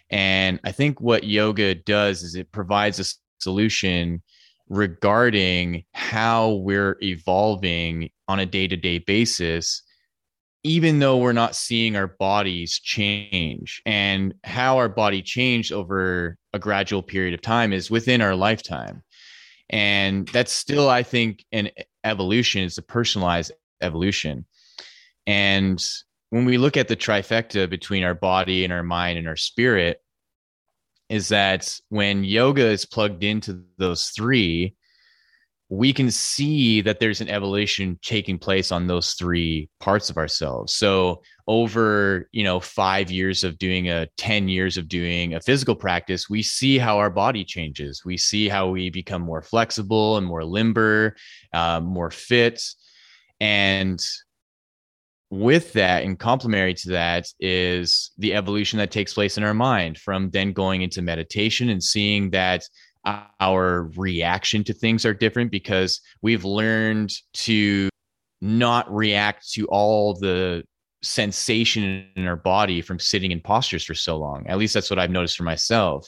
And 0.09 0.59
I 0.63 0.71
think 0.71 1.01
what 1.01 1.23
yoga 1.23 1.75
does 1.75 2.23
is 2.23 2.35
it 2.35 2.51
provides 2.51 2.99
a 2.99 3.05
solution 3.39 4.21
regarding 4.69 5.83
how 5.93 6.53
we're 6.53 6.97
evolving 7.01 8.09
on 8.27 8.39
a 8.39 8.45
day 8.45 8.67
to 8.67 8.75
day 8.75 8.99
basis, 8.99 9.83
even 10.63 10.99
though 10.99 11.17
we're 11.17 11.33
not 11.33 11.55
seeing 11.55 11.95
our 11.95 12.07
bodies 12.07 12.79
change. 12.79 13.81
And 13.85 14.33
how 14.43 14.77
our 14.77 14.89
body 14.89 15.21
changed 15.21 15.71
over 15.71 16.37
a 16.53 16.59
gradual 16.59 17.03
period 17.03 17.33
of 17.33 17.41
time 17.41 17.73
is 17.73 17.91
within 17.91 18.21
our 18.21 18.35
lifetime. 18.35 19.03
And 19.69 20.27
that's 20.27 20.53
still, 20.53 20.89
I 20.89 21.03
think, 21.03 21.43
an 21.51 21.69
evolution 22.03 22.63
is 22.63 22.77
a 22.77 22.83
personalized 22.83 23.51
evolution. 23.81 24.45
And 25.27 25.83
when 26.29 26.45
we 26.45 26.57
look 26.57 26.77
at 26.77 26.87
the 26.87 26.95
trifecta 26.95 27.69
between 27.69 28.03
our 28.03 28.15
body 28.15 28.63
and 28.63 28.73
our 28.73 28.83
mind 28.83 29.17
and 29.17 29.27
our 29.27 29.35
spirit, 29.35 30.01
is 31.09 31.27
that 31.29 31.79
when 31.89 32.23
yoga 32.23 32.65
is 32.65 32.85
plugged 32.85 33.23
into 33.23 33.63
those 33.77 34.07
three, 34.07 34.75
we 35.69 35.91
can 35.91 36.11
see 36.11 36.81
that 36.81 36.99
there's 36.99 37.21
an 37.21 37.29
evolution 37.29 37.99
taking 38.03 38.37
place 38.37 38.71
on 38.71 38.85
those 38.85 39.13
three 39.13 39.67
parts 39.79 40.09
of 40.09 40.17
ourselves. 40.17 40.73
So 40.73 41.23
over, 41.47 42.29
you 42.31 42.43
know, 42.43 42.59
5 42.59 43.09
years 43.09 43.43
of 43.43 43.57
doing 43.57 43.89
a 43.89 44.07
10 44.17 44.47
years 44.47 44.77
of 44.77 44.87
doing 44.87 45.33
a 45.33 45.41
physical 45.41 45.75
practice, 45.75 46.29
we 46.29 46.43
see 46.43 46.77
how 46.77 46.99
our 46.99 47.09
body 47.09 47.43
changes. 47.43 48.03
We 48.05 48.17
see 48.17 48.47
how 48.47 48.69
we 48.69 48.89
become 48.91 49.23
more 49.23 49.41
flexible 49.41 50.17
and 50.17 50.27
more 50.27 50.45
limber, 50.45 51.15
uh, 51.51 51.79
more 51.79 52.11
fit. 52.11 52.61
And 53.39 54.03
with 55.29 55.73
that 55.73 56.03
and 56.03 56.17
complementary 56.17 56.73
to 56.73 56.89
that 56.91 57.27
is 57.39 58.11
the 58.17 58.33
evolution 58.33 58.79
that 58.79 58.91
takes 58.91 59.13
place 59.13 59.37
in 59.37 59.43
our 59.43 59.53
mind 59.53 59.97
from 59.97 60.29
then 60.29 60.53
going 60.53 60.81
into 60.81 61.01
meditation 61.01 61.69
and 61.69 61.83
seeing 61.83 62.29
that 62.29 62.63
our 63.39 63.91
reaction 63.95 64.63
to 64.63 64.73
things 64.73 65.05
are 65.05 65.13
different 65.13 65.51
because 65.51 66.01
we've 66.21 66.45
learned 66.45 67.11
to 67.33 67.89
not 68.41 68.91
react 68.93 69.51
to 69.51 69.65
all 69.67 70.13
the 70.13 70.63
sensation 71.03 72.07
in 72.15 72.25
our 72.25 72.35
body 72.35 72.81
from 72.81 72.99
sitting 72.99 73.31
in 73.31 73.39
postures 73.39 73.85
for 73.85 73.93
so 73.93 74.17
long. 74.17 74.45
At 74.47 74.57
least 74.57 74.73
that's 74.73 74.89
what 74.89 74.99
I've 74.99 75.11
noticed 75.11 75.37
for 75.37 75.43
myself. 75.43 76.07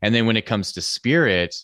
And 0.00 0.14
then 0.14 0.26
when 0.26 0.36
it 0.36 0.46
comes 0.46 0.72
to 0.72 0.80
spirit, 0.80 1.54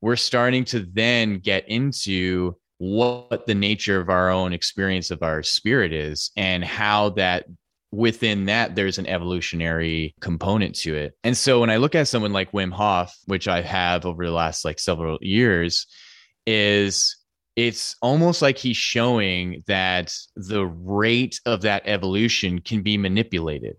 we're 0.00 0.16
starting 0.16 0.64
to 0.66 0.80
then 0.92 1.38
get 1.38 1.68
into 1.68 2.56
what 2.78 3.46
the 3.46 3.54
nature 3.54 4.00
of 4.00 4.10
our 4.10 4.30
own 4.30 4.52
experience 4.52 5.10
of 5.10 5.22
our 5.22 5.42
spirit 5.42 5.92
is 5.92 6.30
and 6.36 6.64
how 6.64 7.10
that 7.10 7.46
within 7.92 8.46
that 8.46 8.74
there's 8.74 8.98
an 8.98 9.06
evolutionary 9.06 10.14
component 10.20 10.74
to 10.74 10.94
it. 10.94 11.16
And 11.22 11.36
so 11.36 11.60
when 11.60 11.70
I 11.70 11.76
look 11.76 11.94
at 11.94 12.08
someone 12.08 12.32
like 12.32 12.52
Wim 12.52 12.72
Hof, 12.72 13.14
which 13.26 13.46
I 13.46 13.62
have 13.62 14.04
over 14.04 14.24
the 14.26 14.32
last 14.32 14.64
like 14.64 14.80
several 14.80 15.18
years, 15.20 15.86
is 16.46 17.16
it's 17.56 17.94
almost 18.02 18.42
like 18.42 18.58
he's 18.58 18.76
showing 18.76 19.62
that 19.68 20.12
the 20.34 20.66
rate 20.66 21.40
of 21.46 21.62
that 21.62 21.84
evolution 21.86 22.60
can 22.60 22.82
be 22.82 22.98
manipulated. 22.98 23.76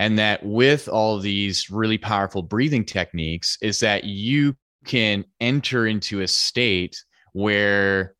And 0.00 0.18
that 0.18 0.44
with 0.44 0.88
all 0.88 1.18
these 1.18 1.70
really 1.70 1.98
powerful 1.98 2.42
breathing 2.42 2.84
techniques 2.84 3.56
is 3.60 3.80
that 3.80 4.04
you 4.04 4.56
can 4.84 5.24
enter 5.40 5.86
into 5.86 6.20
a 6.20 6.28
state 6.28 6.96
where 7.38 8.16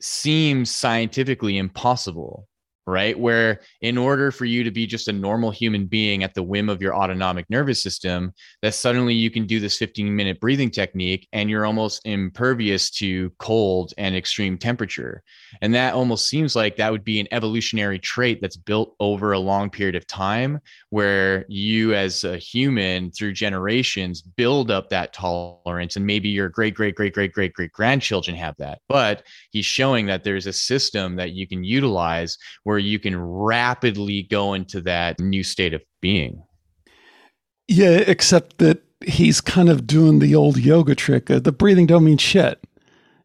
seems 0.00 0.70
scientifically 0.70 1.58
impossible 1.58 2.48
right? 2.86 3.18
Where 3.18 3.60
in 3.80 3.98
order 3.98 4.30
for 4.30 4.44
you 4.44 4.62
to 4.64 4.70
be 4.70 4.86
just 4.86 5.08
a 5.08 5.12
normal 5.12 5.50
human 5.50 5.86
being 5.86 6.22
at 6.22 6.34
the 6.34 6.42
whim 6.42 6.68
of 6.68 6.80
your 6.80 6.94
autonomic 6.94 7.48
nervous 7.50 7.82
system, 7.82 8.32
that 8.62 8.74
suddenly 8.74 9.14
you 9.14 9.30
can 9.30 9.46
do 9.46 9.58
this 9.58 9.76
15 9.76 10.14
minute 10.14 10.40
breathing 10.40 10.70
technique 10.70 11.28
and 11.32 11.50
you're 11.50 11.66
almost 11.66 12.00
impervious 12.04 12.90
to 12.90 13.30
cold 13.38 13.92
and 13.98 14.14
extreme 14.14 14.56
temperature. 14.56 15.22
And 15.60 15.74
that 15.74 15.94
almost 15.94 16.28
seems 16.28 16.54
like 16.54 16.76
that 16.76 16.92
would 16.92 17.04
be 17.04 17.18
an 17.18 17.28
evolutionary 17.32 17.98
trait 17.98 18.40
that's 18.40 18.56
built 18.56 18.94
over 19.00 19.32
a 19.32 19.38
long 19.38 19.68
period 19.70 19.96
of 19.96 20.06
time 20.06 20.60
where 20.90 21.44
you 21.48 21.94
as 21.94 22.24
a 22.24 22.38
human 22.38 23.10
through 23.10 23.32
generations 23.32 24.22
build 24.22 24.70
up 24.70 24.88
that 24.90 25.12
tolerance 25.12 25.96
and 25.96 26.06
maybe 26.06 26.28
your 26.28 26.48
great 26.48 26.74
great 26.74 26.94
great 26.96 27.14
great 27.14 27.32
great 27.32 27.52
great 27.52 27.72
grandchildren 27.72 28.36
have 28.36 28.54
that. 28.58 28.80
But 28.88 29.24
he's 29.50 29.66
showing 29.66 30.06
that 30.06 30.22
there's 30.22 30.46
a 30.46 30.52
system 30.52 31.16
that 31.16 31.32
you 31.32 31.46
can 31.46 31.64
utilize 31.64 32.38
where 32.64 32.75
where 32.76 32.84
you 32.84 32.98
can 32.98 33.18
rapidly 33.18 34.24
go 34.24 34.52
into 34.52 34.82
that 34.82 35.18
new 35.18 35.42
state 35.42 35.72
of 35.72 35.80
being. 36.02 36.42
Yeah, 37.68 38.02
except 38.06 38.58
that 38.58 38.82
he's 39.02 39.40
kind 39.40 39.70
of 39.70 39.86
doing 39.86 40.18
the 40.18 40.34
old 40.34 40.58
yoga 40.58 40.94
trick. 40.94 41.26
The 41.26 41.52
breathing 41.52 41.86
don't 41.86 42.04
mean 42.04 42.18
shit. 42.18 42.62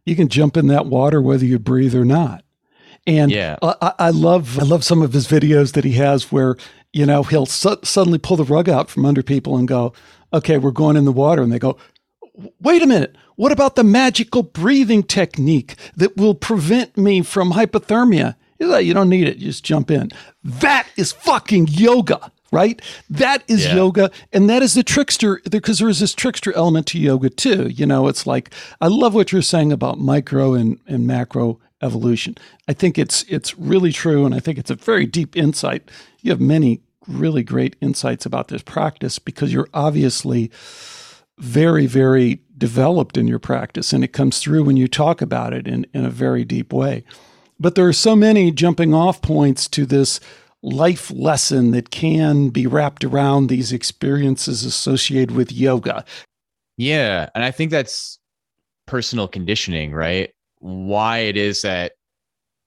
You 0.06 0.16
can 0.16 0.30
jump 0.30 0.56
in 0.56 0.68
that 0.68 0.86
water 0.86 1.22
whether 1.22 1.44
you 1.44 1.60
breathe 1.60 1.94
or 1.94 2.06
not. 2.06 2.46
And 3.06 3.30
yeah. 3.30 3.58
I, 3.62 3.94
I 4.00 4.10
love 4.12 4.58
I 4.58 4.64
love 4.64 4.86
some 4.86 5.02
of 5.02 5.12
his 5.12 5.28
videos 5.28 5.74
that 5.74 5.84
he 5.84 5.94
has 5.94 6.32
where 6.32 6.56
You 6.94 7.06
know, 7.06 7.24
he'll 7.24 7.46
su- 7.46 7.80
suddenly 7.84 8.20
pull 8.20 8.38
the 8.38 8.44
rug 8.44 8.70
out 8.70 8.90
from 8.90 9.06
under 9.06 9.24
people 9.24 9.58
and 9.58 9.68
go, 9.68 9.94
okay, 10.34 10.58
we're 10.58 10.72
going 10.72 10.98
in 10.98 11.06
the 11.06 11.12
water. 11.12 11.42
And 11.42 11.52
they 11.52 11.60
go, 11.60 11.78
wait 12.62 12.82
a 12.82 12.88
minute. 12.88 13.18
What 13.36 13.52
about 13.52 13.76
the 13.76 13.84
magical 13.84 14.44
breathing 14.44 15.04
technique 15.04 15.76
that 15.96 16.16
will 16.16 16.36
prevent 16.36 16.98
me 16.98 17.22
from 17.22 17.52
hypothermia? 17.54 18.36
He's 18.62 18.70
like, 18.70 18.86
you 18.86 18.94
don't 18.94 19.10
need 19.10 19.28
it. 19.28 19.38
You 19.38 19.48
just 19.48 19.64
jump 19.64 19.90
in. 19.90 20.12
That 20.44 20.88
is 20.96 21.12
fucking 21.12 21.70
yoga, 21.70 22.32
right? 22.52 22.80
That 23.10 23.44
is 23.48 23.66
Yeah. 23.66 23.76
yoga. 23.76 24.12
And 24.32 24.48
that 24.52 24.62
is 24.62 24.76
the 24.76 24.84
trickster, 24.84 25.42
because 25.50 25.80
there 25.80 25.90
is 25.90 26.00
this 26.00 26.14
trickster 26.14 26.54
element 26.54 26.86
to 26.88 27.00
yoga 27.00 27.32
too. 27.32 27.70
You 27.70 27.88
know, 27.88 28.08
it's 28.08 28.28
like, 28.28 28.54
I 28.80 28.86
love 28.86 29.16
what 29.16 29.32
you're 29.32 29.42
saying 29.42 29.72
about 29.72 30.00
micro 30.00 30.54
and, 30.54 30.78
and 30.86 31.08
macro 31.08 31.60
evolution. 31.82 32.36
I 32.68 32.74
think 32.74 33.00
it's 33.00 33.24
it's 33.28 33.58
really 33.58 33.92
true, 33.92 34.28
and 34.28 34.36
I 34.36 34.40
think 34.40 34.60
it's 34.60 34.70
a 34.70 34.76
very 34.76 35.08
deep 35.08 35.36
insight. 35.36 35.90
You 36.22 36.30
have 36.30 36.40
many 36.40 36.82
really 37.08 37.42
great 37.42 37.76
insights 37.82 38.28
about 38.28 38.50
this 38.50 38.62
practice 38.62 39.18
because 39.18 39.52
you're 39.52 39.70
obviously 39.74 40.52
very, 41.40 41.88
very 41.88 42.42
developed 42.56 43.18
in 43.18 43.28
your 43.28 43.40
practice, 43.40 43.92
and 43.92 44.04
it 44.04 44.14
comes 44.14 44.38
through 44.38 44.64
when 44.66 44.78
you 44.78 44.88
talk 44.88 45.20
about 45.20 45.52
it 45.52 45.68
in, 45.68 45.88
in 45.96 46.06
a 46.06 46.12
very 46.12 46.46
deep 46.46 46.72
way. 46.72 47.04
But 47.62 47.76
there 47.76 47.88
are 47.88 47.94
so 47.94 48.16
many 48.16 48.52
jumping 48.52 48.92
off 48.96 49.22
points 49.22 49.68
to 49.70 49.86
this 49.86 50.20
life 50.64 51.12
lesson 51.12 51.72
that 51.72 51.92
can 51.92 52.50
be 52.50 52.66
wrapped 52.66 53.04
around 53.04 53.48
these 53.48 53.72
experiences 53.72 54.66
associated 54.66 55.36
with 55.36 55.52
yoga. 55.52 56.04
Yeah. 56.78 57.30
And 57.36 57.44
I 57.44 57.52
think 57.52 57.70
that's 57.70 58.18
personal 58.88 59.28
conditioning, 59.28 59.92
right? 59.92 60.32
Why 60.58 61.20
it 61.20 61.38
is 61.38 61.62
that 61.62 61.92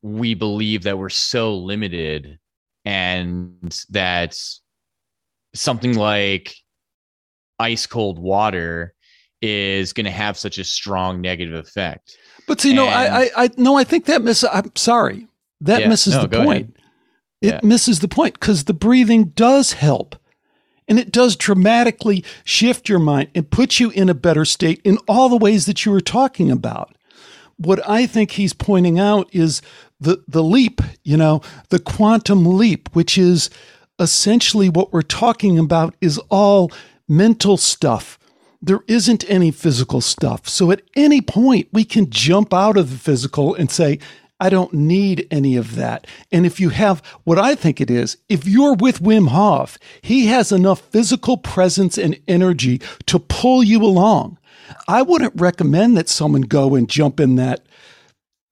we 0.03 0.35
believe 0.35 0.85
that 0.85 0.97
we're 0.97 1.09
so 1.09 1.57
limited 1.57 2.39
and 2.85 3.85
that 3.91 4.39
something 5.55 5.97
like 5.97 6.55
ice 7.59 7.87
cold 7.87 8.21
water 8.21 8.95
is 9.43 9.93
going 9.93 10.05
to 10.05 10.13
have 10.13 10.39
such 10.39 10.59
a 10.59 10.65
strong 10.65 11.21
negative 11.21 11.55
effect. 11.55 12.17
But 12.47 12.61
see, 12.61 12.73
no, 12.75 12.87
I, 12.87 13.23
I, 13.23 13.31
I, 13.37 13.51
no, 13.57 13.77
I 13.77 13.85
think 13.85 14.05
that 14.07 14.23
misses. 14.23 14.49
I'm 14.53 14.71
sorry, 14.77 15.27
that 15.61 15.81
Yeah, 15.83 15.89
misses 15.89 16.15
no, 16.15 16.23
the 16.23 16.29
point. 16.29 16.49
ahead. 16.49 16.73
It 17.41 17.49
Yeah. 17.55 17.61
misses 17.63 18.01
the 18.01 18.09
point 18.09 18.35
because 18.35 18.65
the 18.65 18.75
breathing 18.75 19.33
does 19.35 19.73
help, 19.75 20.17
and 20.89 20.99
it 20.99 21.11
does 21.13 21.37
dramatically 21.37 22.25
shift 22.45 22.89
your 22.89 22.99
mind 22.99 23.29
and 23.35 23.51
put 23.51 23.81
you 23.81 23.91
in 23.91 24.09
a 24.09 24.15
better 24.15 24.45
state 24.45 24.81
in 24.85 24.99
all 25.09 25.29
the 25.29 25.37
ways 25.37 25.67
that 25.67 25.85
you 25.85 25.93
were 25.93 26.01
talking 26.01 26.51
about. 26.51 26.95
What 27.57 27.87
I 27.89 28.07
think 28.07 28.33
he's 28.33 28.53
pointing 28.53 28.99
out 28.99 29.29
is 29.33 29.63
the 30.01 30.23
the 30.29 30.43
leap, 30.43 30.81
you 31.03 31.17
know, 31.17 31.41
the 31.71 31.79
quantum 31.79 32.45
leap, 32.59 32.89
which 32.95 33.17
is 33.17 33.49
essentially 33.99 34.69
what 34.69 34.93
we're 34.93 35.03
talking 35.03 35.59
about 35.59 35.95
is 36.01 36.19
all 36.29 36.71
mental 37.09 37.57
stuff. 37.57 38.19
There 38.67 38.81
isn't 38.89 39.29
any 39.29 39.51
physical 39.51 40.01
stuff. 40.01 40.49
So 40.49 40.71
at 40.71 40.81
any 40.97 41.21
point, 41.21 41.69
we 41.71 41.85
can 41.85 42.09
jump 42.09 42.55
out 42.55 42.79
of 42.79 42.91
the 42.91 42.97
physical 42.97 43.55
and 43.55 43.71
say, 43.71 43.99
I 44.41 44.49
don't 44.49 44.73
need 44.73 45.27
any 45.31 45.57
of 45.57 45.75
that. 45.75 46.07
And 46.33 46.47
if 46.47 46.59
you 46.59 46.71
have 46.71 47.03
what 47.25 47.39
I 47.39 47.57
think 47.57 47.79
it 47.79 47.91
is, 47.91 48.17
if 48.31 48.47
you're 48.47 48.73
with 48.73 49.03
Wim 49.03 49.29
Hof, 49.29 49.79
he 50.01 50.27
has 50.29 50.51
enough 50.51 50.81
physical 50.81 51.37
presence 51.37 51.99
and 51.99 52.19
energy 52.27 52.81
to 53.05 53.19
pull 53.19 53.62
you 53.62 53.83
along. 53.83 54.39
I 54.89 55.03
wouldn't 55.03 55.39
recommend 55.39 55.99
that 55.99 56.09
someone 56.09 56.43
go 56.43 56.75
and 56.75 56.89
jump 56.89 57.21
in 57.21 57.37
that 57.37 57.67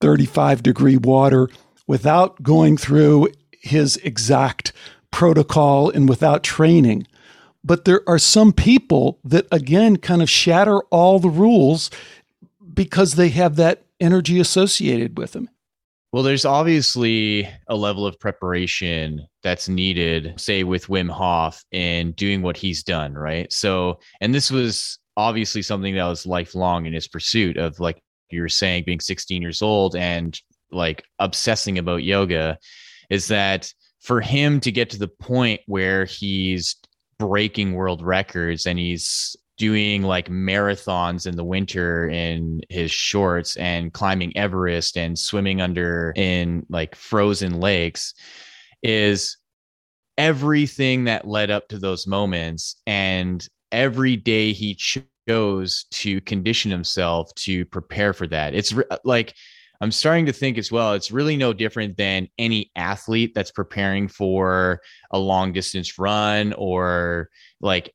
35 0.02 0.62
degree 0.62 0.98
water 0.98 1.48
without 1.86 2.42
going 2.42 2.76
through 2.76 3.28
his 3.62 3.96
exact 3.98 4.74
protocol 5.10 5.88
and 5.88 6.06
without 6.06 6.42
training. 6.42 7.06
But 7.64 7.84
there 7.84 8.02
are 8.08 8.18
some 8.18 8.52
people 8.52 9.18
that, 9.24 9.46
again, 9.52 9.96
kind 9.96 10.22
of 10.22 10.28
shatter 10.28 10.80
all 10.90 11.18
the 11.18 11.30
rules 11.30 11.90
because 12.74 13.14
they 13.14 13.28
have 13.30 13.56
that 13.56 13.84
energy 14.00 14.40
associated 14.40 15.16
with 15.16 15.32
them. 15.32 15.48
Well, 16.12 16.22
there's 16.22 16.44
obviously 16.44 17.48
a 17.68 17.76
level 17.76 18.06
of 18.06 18.20
preparation 18.20 19.26
that's 19.42 19.68
needed, 19.68 20.34
say, 20.38 20.62
with 20.62 20.88
Wim 20.88 21.10
Hof 21.10 21.64
and 21.72 22.14
doing 22.14 22.42
what 22.42 22.56
he's 22.56 22.82
done, 22.82 23.14
right? 23.14 23.50
So, 23.50 23.98
and 24.20 24.34
this 24.34 24.50
was 24.50 24.98
obviously 25.16 25.62
something 25.62 25.94
that 25.94 26.04
was 26.04 26.26
lifelong 26.26 26.84
in 26.84 26.92
his 26.92 27.08
pursuit 27.08 27.56
of, 27.56 27.80
like 27.80 28.02
you 28.30 28.42
were 28.42 28.48
saying, 28.48 28.84
being 28.84 29.00
16 29.00 29.40
years 29.40 29.62
old 29.62 29.96
and 29.96 30.38
like 30.70 31.04
obsessing 31.18 31.78
about 31.78 32.02
yoga, 32.02 32.58
is 33.08 33.28
that 33.28 33.72
for 34.00 34.20
him 34.20 34.60
to 34.60 34.72
get 34.72 34.90
to 34.90 34.98
the 34.98 35.08
point 35.08 35.60
where 35.66 36.04
he's 36.04 36.76
breaking 37.28 37.72
world 37.74 38.02
records 38.02 38.66
and 38.66 38.80
he's 38.80 39.36
doing 39.56 40.02
like 40.02 40.28
marathons 40.28 41.24
in 41.24 41.36
the 41.36 41.44
winter 41.44 42.08
in 42.08 42.60
his 42.68 42.90
shorts 42.90 43.56
and 43.56 43.92
climbing 43.92 44.36
Everest 44.36 44.96
and 44.96 45.16
swimming 45.16 45.60
under 45.60 46.12
in 46.16 46.66
like 46.68 46.96
frozen 46.96 47.60
lakes 47.60 48.12
is 48.82 49.36
everything 50.18 51.04
that 51.04 51.28
led 51.28 51.48
up 51.48 51.68
to 51.68 51.78
those 51.78 52.08
moments. 52.08 52.82
And 52.88 53.46
every 53.70 54.16
day 54.16 54.52
he 54.52 54.74
chose 54.74 55.84
to 55.92 56.20
condition 56.22 56.72
himself 56.72 57.32
to 57.36 57.64
prepare 57.66 58.12
for 58.12 58.26
that. 58.26 58.54
It's 58.54 58.72
re- 58.72 58.84
like 59.04 59.32
i'm 59.82 59.92
starting 59.92 60.24
to 60.24 60.32
think 60.32 60.56
as 60.56 60.72
well 60.72 60.94
it's 60.94 61.10
really 61.10 61.36
no 61.36 61.52
different 61.52 61.98
than 61.98 62.26
any 62.38 62.70
athlete 62.74 63.32
that's 63.34 63.50
preparing 63.50 64.08
for 64.08 64.80
a 65.10 65.18
long 65.18 65.52
distance 65.52 65.98
run 65.98 66.54
or 66.54 67.28
like 67.60 67.92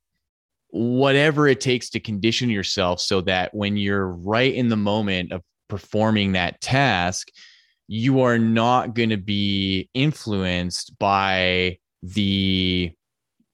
whatever 0.70 1.48
it 1.48 1.62
takes 1.62 1.90
to 1.90 2.00
condition 2.00 2.50
yourself 2.50 3.00
so 3.00 3.22
that 3.22 3.54
when 3.54 3.78
you're 3.78 4.10
right 4.10 4.54
in 4.54 4.70
the 4.70 4.78
moment 4.78 5.32
of 5.32 5.42
performing 5.68 6.34
that 6.34 6.62
task, 6.62 7.30
you 7.88 8.22
are 8.22 8.38
not 8.38 8.94
going 8.94 9.10
to 9.10 9.18
be 9.18 9.90
influenced 9.94 10.98
by 11.00 11.78
the 12.04 12.92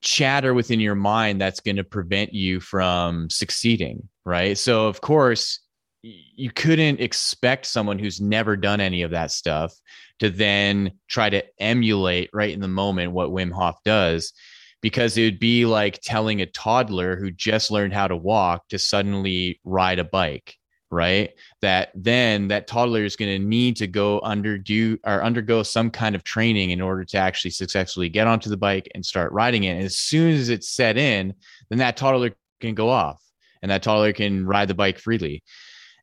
chatter 0.02 0.54
within 0.54 0.80
your 0.80 0.96
mind 0.96 1.40
that's 1.40 1.60
going 1.60 1.76
to 1.76 1.84
prevent 1.84 2.34
you 2.34 2.60
from 2.60 3.30
succeeding. 3.30 4.10
Right. 4.26 4.58
So, 4.58 4.88
of 4.88 5.02
course, 5.02 5.60
you 6.04 6.52
couldn't 6.52 7.00
expect 7.00 7.66
someone 7.66 7.98
who's 7.98 8.20
never 8.20 8.58
done 8.58 8.82
any 8.82 9.04
of 9.04 9.12
that 9.12 9.32
stuff 9.32 9.74
to 10.20 10.30
then 10.30 10.92
try 11.08 11.30
to 11.30 11.44
emulate 11.60 12.30
right 12.34 12.54
in 12.54 12.60
the 12.60 12.68
moment 12.68 13.14
what 13.14 13.30
Wim 13.30 13.52
Hof 13.52 13.78
does 13.86 14.34
because 14.82 15.18
it 15.18 15.24
would 15.24 15.40
be 15.40 15.66
like 15.66 16.02
telling 16.04 16.42
a 16.42 16.46
toddler 16.46 17.16
who 17.16 17.32
just 17.32 17.72
learned 17.72 17.94
how 17.94 18.08
to 18.08 18.18
walk 18.18 18.68
to 18.68 18.78
suddenly 18.78 19.60
ride 19.64 20.00
a 20.00 20.04
bike 20.04 20.58
right? 20.92 21.32
That 21.62 21.90
then 21.96 22.50
that 22.50 22.68
toddler 22.68 23.04
is 23.04 23.16
going 23.16 23.32
to 23.32 23.44
need 23.44 23.78
to 23.78 23.88
go 23.88 24.22
underdo 24.24 25.00
or 25.04 25.24
undergo 25.24 25.64
some 25.64 25.90
kind 25.90 26.14
of 26.14 26.24
training 26.24 26.70
in 26.70 26.82
order 26.82 27.04
to 27.04 27.18
actually 27.18 27.50
successfully 27.50 28.10
get 28.10 28.28
onto 28.28 28.48
the 28.48 28.58
bike 28.58 28.88
and 28.94 29.04
start 29.04 29.32
riding 29.32 29.64
it. 29.64 29.72
And 29.72 29.84
as 29.84 29.98
soon 29.98 30.32
as 30.32 30.50
it's 30.50 30.70
set 30.70 30.96
in 30.96 31.34
then 31.70 31.80
that 31.80 31.98
toddler 31.98 32.36
can 32.62 32.76
go 32.76 32.90
off 32.90 33.20
and 33.64 33.72
that 33.72 33.82
toddler 33.82 34.14
can 34.14 34.46
ride 34.46 34.68
the 34.68 34.76
bike 34.76 35.00
freely 35.00 35.42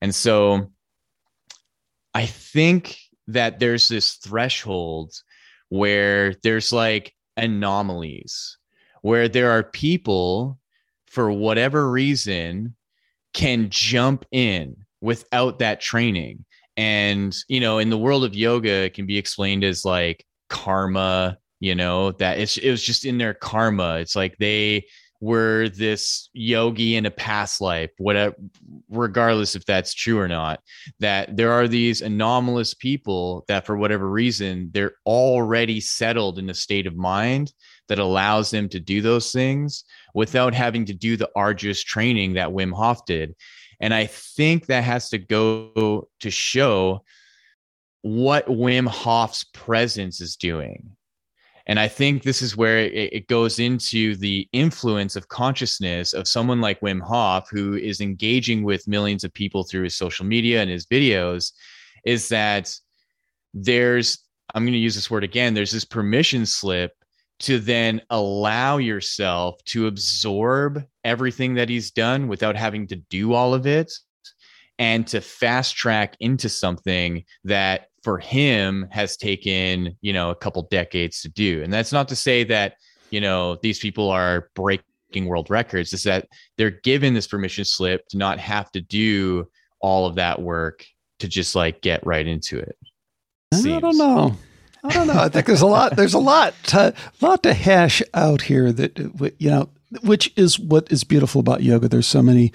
and 0.00 0.14
so 0.14 0.70
i 2.14 2.26
think 2.26 2.98
that 3.26 3.58
there's 3.58 3.88
this 3.88 4.14
threshold 4.14 5.12
where 5.68 6.34
there's 6.42 6.72
like 6.72 7.14
anomalies 7.36 8.58
where 9.02 9.28
there 9.28 9.50
are 9.50 9.62
people 9.62 10.58
for 11.06 11.32
whatever 11.32 11.90
reason 11.90 12.74
can 13.32 13.68
jump 13.70 14.24
in 14.32 14.76
without 15.00 15.58
that 15.60 15.80
training. 15.80 16.44
And 16.76 17.36
you 17.48 17.60
know 17.60 17.78
in 17.78 17.90
the 17.90 17.98
world 17.98 18.24
of 18.24 18.34
yoga 18.34 18.84
it 18.84 18.94
can 18.94 19.06
be 19.06 19.18
explained 19.18 19.64
as 19.64 19.84
like 19.84 20.24
karma 20.48 21.38
you 21.60 21.74
know 21.74 22.12
that 22.12 22.38
it's 22.38 22.56
it 22.56 22.70
was 22.70 22.82
just 22.82 23.04
in 23.04 23.18
their 23.18 23.34
karma. 23.34 23.96
It's 23.96 24.16
like 24.16 24.36
they 24.38 24.86
were 25.20 25.68
this 25.68 26.30
yogi 26.32 26.96
in 26.96 27.06
a 27.06 27.10
past 27.10 27.60
life 27.60 27.90
whatever 27.98 28.34
uh, 28.38 28.76
regardless 28.88 29.54
if 29.54 29.64
that's 29.66 29.94
true 29.94 30.18
or 30.18 30.28
not 30.28 30.60
that 30.98 31.36
there 31.36 31.52
are 31.52 31.68
these 31.68 32.00
anomalous 32.00 32.74
people 32.74 33.44
that 33.48 33.66
for 33.66 33.76
whatever 33.76 34.08
reason 34.08 34.70
they're 34.72 34.94
already 35.06 35.80
settled 35.80 36.38
in 36.38 36.48
a 36.50 36.54
state 36.54 36.86
of 36.86 36.96
mind 36.96 37.52
that 37.90 37.98
allows 37.98 38.52
them 38.52 38.68
to 38.68 38.78
do 38.78 39.02
those 39.02 39.32
things 39.32 39.84
without 40.14 40.54
having 40.54 40.84
to 40.84 40.94
do 40.94 41.16
the 41.16 41.28
arduous 41.34 41.82
training 41.82 42.34
that 42.34 42.48
Wim 42.48 42.72
Hof 42.72 43.04
did. 43.04 43.34
And 43.80 43.92
I 43.92 44.06
think 44.06 44.66
that 44.66 44.84
has 44.84 45.10
to 45.10 45.18
go 45.18 46.08
to 46.20 46.30
show 46.30 47.02
what 48.02 48.46
Wim 48.46 48.86
Hof's 48.86 49.42
presence 49.52 50.20
is 50.20 50.36
doing. 50.36 50.92
And 51.70 51.78
I 51.78 51.86
think 51.86 52.24
this 52.24 52.42
is 52.42 52.56
where 52.56 52.78
it, 52.78 53.12
it 53.12 53.28
goes 53.28 53.60
into 53.60 54.16
the 54.16 54.48
influence 54.52 55.14
of 55.14 55.28
consciousness 55.28 56.12
of 56.14 56.26
someone 56.26 56.60
like 56.60 56.80
Wim 56.80 57.00
Hof, 57.00 57.48
who 57.48 57.76
is 57.76 58.00
engaging 58.00 58.64
with 58.64 58.88
millions 58.88 59.22
of 59.22 59.32
people 59.32 59.62
through 59.62 59.84
his 59.84 59.96
social 59.96 60.26
media 60.26 60.60
and 60.60 60.68
his 60.68 60.84
videos, 60.84 61.52
is 62.04 62.28
that 62.28 62.74
there's, 63.54 64.18
I'm 64.52 64.64
going 64.64 64.72
to 64.72 64.80
use 64.80 64.96
this 64.96 65.12
word 65.12 65.22
again, 65.22 65.54
there's 65.54 65.70
this 65.70 65.84
permission 65.84 66.44
slip 66.44 66.90
to 67.38 67.60
then 67.60 68.02
allow 68.10 68.78
yourself 68.78 69.62
to 69.66 69.86
absorb 69.86 70.84
everything 71.04 71.54
that 71.54 71.68
he's 71.68 71.92
done 71.92 72.26
without 72.26 72.56
having 72.56 72.88
to 72.88 72.96
do 72.96 73.32
all 73.32 73.54
of 73.54 73.68
it 73.68 73.92
and 74.80 75.06
to 75.06 75.20
fast 75.20 75.76
track 75.76 76.16
into 76.18 76.48
something 76.48 77.22
that 77.44 77.89
for 78.02 78.18
him 78.18 78.86
has 78.90 79.16
taken 79.16 79.96
you 80.00 80.12
know 80.12 80.30
a 80.30 80.34
couple 80.34 80.62
decades 80.70 81.20
to 81.22 81.28
do 81.28 81.62
and 81.62 81.72
that's 81.72 81.92
not 81.92 82.08
to 82.08 82.16
say 82.16 82.44
that 82.44 82.74
you 83.10 83.20
know 83.20 83.56
these 83.62 83.78
people 83.78 84.08
are 84.08 84.48
breaking 84.54 85.26
world 85.26 85.50
records 85.50 85.92
is 85.92 86.02
that 86.02 86.28
they're 86.56 86.70
given 86.70 87.14
this 87.14 87.26
permission 87.26 87.64
slip 87.64 88.06
to 88.08 88.16
not 88.16 88.38
have 88.38 88.70
to 88.72 88.80
do 88.80 89.46
all 89.80 90.06
of 90.06 90.14
that 90.14 90.40
work 90.40 90.84
to 91.18 91.28
just 91.28 91.54
like 91.54 91.80
get 91.82 92.04
right 92.06 92.26
into 92.26 92.58
it 92.58 92.76
I 93.52 93.80
don't 93.80 93.98
know. 93.98 94.36
I 94.84 94.88
don't 94.90 95.06
know. 95.08 95.18
I 95.18 95.28
think 95.28 95.46
there's 95.46 95.60
a 95.60 95.66
lot. 95.66 95.96
There's 95.96 96.14
a 96.14 96.18
lot, 96.18 96.54
to, 96.64 96.94
lot 97.20 97.42
to 97.42 97.52
hash 97.52 98.02
out 98.14 98.42
here. 98.42 98.72
That 98.72 98.98
uh, 98.98 99.30
you 99.38 99.50
know, 99.50 99.68
which 100.02 100.32
is 100.36 100.58
what 100.58 100.90
is 100.90 101.04
beautiful 101.04 101.40
about 101.40 101.62
yoga. 101.62 101.88
There's 101.88 102.06
so 102.06 102.22
many, 102.22 102.52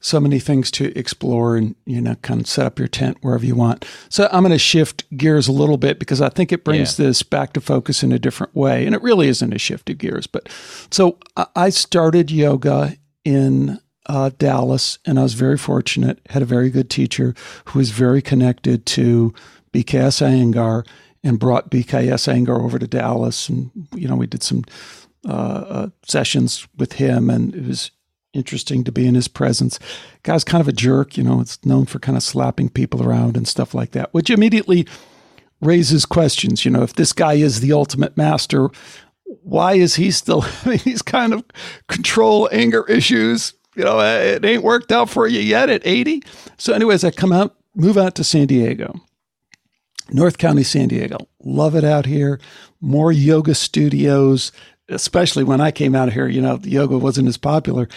so 0.00 0.20
many 0.20 0.38
things 0.38 0.70
to 0.72 0.96
explore, 0.98 1.56
and 1.56 1.74
you 1.84 2.00
know, 2.00 2.14
kind 2.16 2.40
of 2.40 2.46
set 2.46 2.66
up 2.66 2.78
your 2.78 2.88
tent 2.88 3.18
wherever 3.20 3.44
you 3.44 3.54
want. 3.54 3.84
So 4.08 4.28
I'm 4.32 4.42
going 4.42 4.52
to 4.52 4.58
shift 4.58 5.04
gears 5.16 5.48
a 5.48 5.52
little 5.52 5.76
bit 5.76 5.98
because 5.98 6.20
I 6.20 6.28
think 6.28 6.52
it 6.52 6.64
brings 6.64 6.98
yeah. 6.98 7.06
this 7.06 7.22
back 7.22 7.52
to 7.54 7.60
focus 7.60 8.02
in 8.02 8.12
a 8.12 8.18
different 8.18 8.54
way, 8.54 8.86
and 8.86 8.94
it 8.94 9.02
really 9.02 9.28
isn't 9.28 9.52
a 9.52 9.58
shift 9.58 9.90
of 9.90 9.98
gears. 9.98 10.26
But 10.26 10.48
so 10.90 11.18
I 11.56 11.70
started 11.70 12.30
yoga 12.30 12.96
in 13.24 13.80
uh, 14.06 14.30
Dallas, 14.38 14.98
and 15.04 15.18
I 15.18 15.22
was 15.22 15.34
very 15.34 15.58
fortunate. 15.58 16.20
Had 16.30 16.42
a 16.42 16.46
very 16.46 16.70
good 16.70 16.90
teacher 16.90 17.34
who 17.66 17.78
was 17.78 17.90
very 17.90 18.22
connected 18.22 18.86
to 18.86 19.34
BKS 19.72 20.22
Iyengar 20.22 20.86
and 21.22 21.38
brought 21.38 21.70
BKS 21.70 22.32
Iyengar 22.32 22.62
over 22.62 22.78
to 22.78 22.86
Dallas. 22.86 23.48
And, 23.48 23.70
you 23.94 24.08
know, 24.08 24.16
we 24.16 24.26
did 24.26 24.42
some 24.42 24.64
uh, 25.28 25.32
uh, 25.32 25.88
sessions 26.06 26.66
with 26.76 26.94
him, 26.94 27.28
and 27.28 27.54
it 27.54 27.66
was 27.66 27.90
interesting 28.32 28.84
to 28.84 28.92
be 28.92 29.06
in 29.06 29.14
his 29.14 29.28
presence. 29.28 29.78
Guy's 30.22 30.44
kind 30.44 30.60
of 30.60 30.68
a 30.68 30.72
jerk, 30.72 31.16
you 31.16 31.24
know, 31.24 31.40
it's 31.40 31.64
known 31.64 31.86
for 31.86 31.98
kind 31.98 32.16
of 32.16 32.22
slapping 32.22 32.68
people 32.68 33.02
around 33.02 33.36
and 33.36 33.48
stuff 33.48 33.74
like 33.74 33.92
that, 33.92 34.12
which 34.12 34.30
immediately 34.30 34.86
raises 35.60 36.06
questions. 36.06 36.64
You 36.64 36.70
know, 36.70 36.82
if 36.82 36.94
this 36.94 37.12
guy 37.12 37.34
is 37.34 37.60
the 37.60 37.72
ultimate 37.72 38.16
master, 38.16 38.70
why 39.42 39.74
is 39.74 39.96
he 39.96 40.10
still 40.10 40.40
having 40.42 40.80
these 40.84 41.02
kind 41.02 41.32
of 41.32 41.44
control 41.88 42.48
anger 42.52 42.84
issues? 42.88 43.54
You 43.74 43.84
know, 43.84 44.00
eh, 44.00 44.36
it 44.36 44.44
ain't 44.44 44.64
worked 44.64 44.92
out 44.92 45.08
for 45.08 45.26
you 45.26 45.40
yet 45.40 45.70
at 45.70 45.86
80. 45.86 46.22
So, 46.56 46.72
anyways, 46.72 47.04
I 47.04 47.10
come 47.10 47.32
out, 47.32 47.56
move 47.74 47.96
out 47.96 48.14
to 48.16 48.24
San 48.24 48.46
Diego. 48.46 49.00
North 50.10 50.38
County, 50.38 50.62
San 50.62 50.88
Diego. 50.88 51.18
Love 51.44 51.74
it 51.74 51.84
out 51.84 52.06
here. 52.06 52.40
More 52.80 53.12
yoga 53.12 53.54
studios, 53.54 54.52
especially 54.88 55.44
when 55.44 55.60
I 55.60 55.70
came 55.70 55.94
out 55.94 56.12
here, 56.12 56.28
you 56.28 56.40
know, 56.40 56.58
yoga 56.62 56.98
wasn't 56.98 57.28
as 57.28 57.36
popular. 57.36 57.88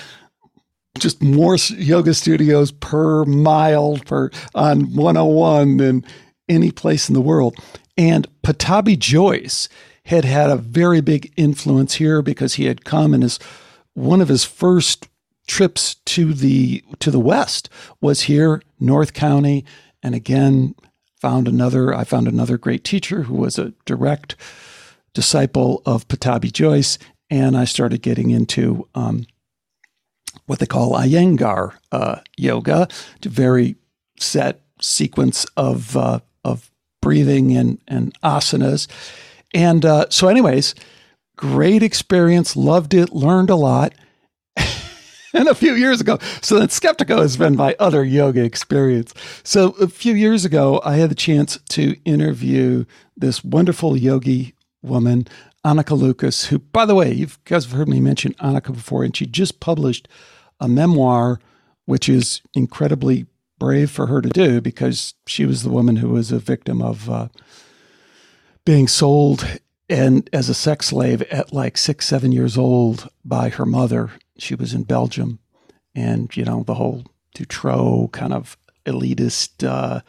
Just 1.00 1.24
more 1.24 1.56
yoga 1.56 2.14
studios 2.14 2.72
per 2.72 3.24
mile 3.26 3.98
per 4.06 4.30
on 4.56 4.94
101 4.94 5.78
than 5.78 6.06
any 6.50 6.72
place 6.72 7.08
in 7.08 7.16
the 7.16 7.22
world. 7.22 7.58
And 7.98 8.28
Pattabhi 8.44 9.00
Jois 9.00 9.70
had 10.06 10.26
had 10.26 10.50
a 10.50 10.58
very 10.58 11.02
big 11.02 11.32
influence 11.38 11.96
here 11.96 12.22
because 12.22 12.56
he 12.56 12.66
had 12.66 12.84
come 12.84 13.14
and 13.14 13.24
his 13.24 13.39
one 13.94 14.22
of 14.22 14.28
his 14.28 14.44
first 14.44 15.08
trips 15.48 15.96
to 16.06 16.34
the 16.34 16.84
to 17.00 17.12
the 17.12 17.20
west 17.20 17.70
was 18.00 18.22
here, 18.22 18.62
North 18.80 19.14
County, 19.14 19.66
and 20.04 20.16
again 20.16 20.76
found 21.20 21.48
another 21.48 21.94
I 21.94 22.04
found 22.04 22.28
another 22.28 22.58
great 22.58 22.84
teacher 22.84 23.24
who 23.24 23.36
was 23.36 23.60
a 23.60 23.74
direct 23.86 24.36
disciple 25.14 25.82
of 25.86 26.07
Pattabhi 26.07 26.51
Jois, 26.51 26.97
and 27.30 27.57
I 27.57 27.66
started 27.66 28.01
getting 28.01 28.32
into 28.32 28.88
um, 28.95 29.26
what 30.45 30.59
they 30.59 30.66
call 30.66 30.93
Iyengar 30.93 31.74
uh, 31.91 32.22
yoga, 32.38 32.88
very 33.24 33.76
set 34.20 34.62
sequence 34.80 35.45
of 35.57 35.95
uh, 35.95 36.20
of 36.43 36.72
breathing 37.01 37.55
and 37.55 37.80
and 37.88 38.14
asanas, 38.22 38.88
and 39.53 39.86
uh, 39.86 40.05
so, 40.09 40.28
anyways, 40.28 40.76
great 41.36 41.84
experience, 41.84 42.55
loved 42.55 42.93
it, 42.93 43.12
learned 43.12 43.49
a 43.49 43.55
lot. 43.55 43.93
and 45.34 45.47
a 45.47 45.55
few 45.55 45.76
years 45.76 46.01
ago. 46.01 46.20
So 46.41 46.59
then 46.59 46.68
Skeptiko 46.68 47.20
has 47.20 47.38
been 47.38 47.55
my 47.55 47.76
other 47.80 48.03
yoga 48.03 48.43
experience. 48.43 49.14
So 49.43 49.72
a 49.82 49.88
few 49.88 50.14
years 50.14 50.45
ago, 50.45 50.82
I 50.84 50.97
had 50.97 51.09
the 51.09 51.16
chance 51.16 51.57
to 51.70 51.95
interview 52.03 52.86
this 53.16 53.43
wonderful 53.43 53.95
yogi 53.95 54.53
woman, 54.82 55.28
Anneke 55.66 55.98
Lucas, 55.98 56.46
who, 56.46 56.60
by 56.60 56.86
the 56.86 56.96
way, 56.96 57.14
you 57.14 57.28
guys 57.46 57.66
have 57.66 57.78
heard 57.78 57.90
me 57.90 58.00
mention 58.00 58.34
Anneke 58.36 58.74
before, 58.74 59.04
and 59.04 59.16
she 59.16 59.26
just 59.26 59.60
published 59.60 60.08
a 60.60 60.68
memoir, 60.68 61.40
which 61.86 62.10
is 62.10 62.42
incredibly 62.54 63.26
brave 63.60 63.92
for 63.92 64.08
her 64.08 64.22
to 64.22 64.30
do 64.30 64.60
because 64.60 65.14
she 65.28 65.46
was 65.46 65.62
the 65.62 65.70
woman 65.70 65.98
who 65.98 66.10
was 66.10 66.32
a 66.32 66.40
victim 66.40 66.82
of 66.82 67.10
uh, 67.10 67.28
being 68.66 68.88
sold 68.88 69.60
and 69.88 70.30
as 70.32 70.50
a 70.50 70.54
sex 70.54 70.88
slave 70.88 71.22
at 71.24 71.54
like 71.54 71.78
six, 71.78 72.08
seven 72.08 72.32
years 72.32 72.58
old 72.58 73.10
by 73.26 73.50
her 73.50 73.66
mother. 73.66 74.12
She 74.38 74.56
was 74.56 74.74
in 74.74 74.84
Belgium, 74.84 75.40
and 75.94 76.36
you 76.36 76.46
know 76.46 76.64
the 76.64 76.76
whole 76.76 77.04
Dutroux 77.36 78.12
kind 78.12 78.34
of 78.34 78.58
elitist 78.86 79.68
uh, 79.68 80.02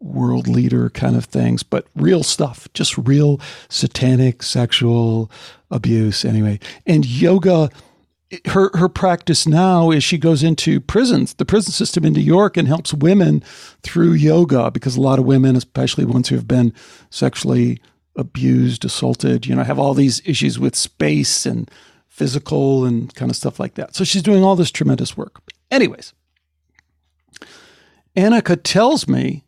world 0.00 0.46
leader 0.46 0.90
kind 0.90 1.16
of 1.16 1.24
things, 1.24 1.62
but 1.62 1.86
real 1.94 2.22
stuff, 2.22 2.68
just 2.74 2.96
real 2.98 3.40
satanic 3.68 4.42
sexual 4.42 5.30
abuse. 5.70 6.24
Anyway, 6.24 6.60
and 6.86 7.06
yoga. 7.06 7.70
Her 8.46 8.70
her 8.74 8.88
practice 8.88 9.46
now 9.46 9.92
is 9.92 10.02
she 10.02 10.18
goes 10.18 10.42
into 10.42 10.80
prisons, 10.80 11.34
the 11.34 11.44
prison 11.44 11.72
system 11.72 12.04
in 12.04 12.14
New 12.14 12.20
York, 12.20 12.56
and 12.56 12.66
helps 12.66 12.92
women 12.92 13.44
through 13.82 14.14
yoga 14.14 14.72
because 14.72 14.96
a 14.96 15.00
lot 15.00 15.20
of 15.20 15.24
women, 15.24 15.54
especially 15.54 16.04
ones 16.04 16.30
who 16.30 16.34
have 16.34 16.48
been 16.48 16.72
sexually 17.10 17.78
abused, 18.16 18.84
assaulted, 18.84 19.46
you 19.46 19.54
know, 19.54 19.62
have 19.62 19.78
all 19.78 19.94
these 19.94 20.20
issues 20.24 20.58
with 20.58 20.74
space 20.74 21.46
and 21.46 21.70
physical 22.08 22.84
and 22.84 23.14
kind 23.14 23.30
of 23.30 23.36
stuff 23.36 23.58
like 23.58 23.74
that. 23.74 23.94
So 23.94 24.04
she's 24.04 24.22
doing 24.22 24.42
all 24.42 24.56
this 24.56 24.70
tremendous 24.70 25.16
work. 25.16 25.40
Anyways, 25.70 26.12
Anneke 28.16 28.60
tells 28.62 29.08
me, 29.08 29.43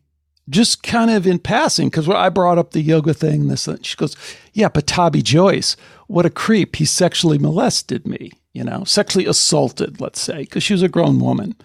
just 0.49 0.83
kind 0.83 1.11
of 1.11 1.27
in 1.27 1.39
passing, 1.39 1.89
because 1.89 2.09
I 2.09 2.29
brought 2.29 2.59
up 2.59 2.71
the 2.71 2.81
yoga 2.81 3.13
thing, 3.15 3.49
this, 3.49 3.67
and 3.67 3.85
she 3.85 3.97
goes, 3.97 4.17
Yeah, 4.53 4.69
Pattabhi 4.69 5.23
Jois, 5.23 5.77
what 6.07 6.27
a 6.27 6.31
creep. 6.31 6.77
He 6.77 6.85
sexually 6.85 7.39
molested 7.39 8.07
me, 8.07 8.33
you 8.53 8.63
know, 8.63 8.85
sexually 8.85 9.27
assaulted, 9.27 10.01
let's 10.01 10.21
say, 10.21 10.41
because 10.41 10.63
she 10.63 10.73
was 10.73 10.83
a 10.83 10.89
grown 10.89 11.19
woman 11.19 11.57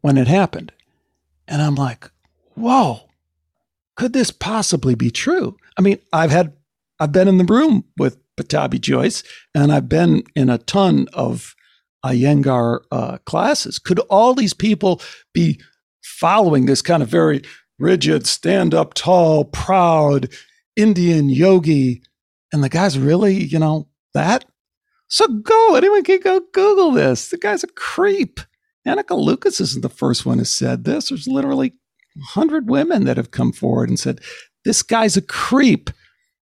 when 0.00 0.16
it 0.16 0.28
happened. 0.28 0.72
And 1.46 1.60
I'm 1.60 1.74
like, 1.74 2.10
Whoa, 2.54 3.00
could 3.96 4.12
this 4.12 4.30
possibly 4.30 4.94
be 4.94 5.10
true? 5.10 5.56
I 5.76 5.82
mean, 5.82 5.98
I've 6.12 6.30
had, 6.30 6.54
I've 6.98 7.12
been 7.12 7.28
in 7.28 7.38
the 7.38 7.44
room 7.44 7.84
with 7.98 8.18
Pattabhi 8.36 8.80
Jois, 8.80 9.22
and 9.54 9.70
I've 9.70 9.88
been 9.88 10.22
in 10.34 10.48
a 10.48 10.58
ton 10.58 11.06
of 11.12 11.54
Iyengar 12.04 12.80
uh, 12.90 13.18
classes. 13.26 13.78
Could 13.78 13.98
all 14.08 14.34
these 14.34 14.54
people 14.54 15.02
be 15.34 15.60
following 16.02 16.66
this 16.66 16.82
kind 16.82 17.02
of 17.02 17.08
very 17.08 17.42
rigid, 17.80 18.26
stand 18.26 18.74
up 18.74 18.94
tall, 18.94 19.44
proud 19.44 20.28
Indian 20.76 21.28
yogi? 21.28 22.02
And 22.52 22.62
the 22.62 22.68
guy's 22.68 22.98
really, 22.98 23.44
you 23.44 23.58
know, 23.58 23.88
that? 24.14 24.44
So 25.08 25.26
go, 25.26 25.74
anyone 25.74 26.04
can 26.04 26.20
go 26.20 26.40
Google 26.52 26.92
this. 26.92 27.30
The 27.30 27.38
guy's 27.38 27.64
a 27.64 27.68
creep. 27.68 28.40
Anneke 28.86 29.16
Lucas 29.16 29.60
isn't 29.60 29.82
the 29.82 29.88
first 29.88 30.24
one 30.24 30.38
who 30.38 30.44
said 30.44 30.84
this. 30.84 31.08
There's 31.08 31.26
literally 31.26 31.74
100 32.14 32.68
women 32.68 33.04
that 33.04 33.16
have 33.16 33.30
come 33.30 33.52
forward 33.52 33.88
and 33.88 33.98
said, 33.98 34.20
this 34.64 34.82
guy's 34.82 35.16
a 35.16 35.22
creep. 35.22 35.90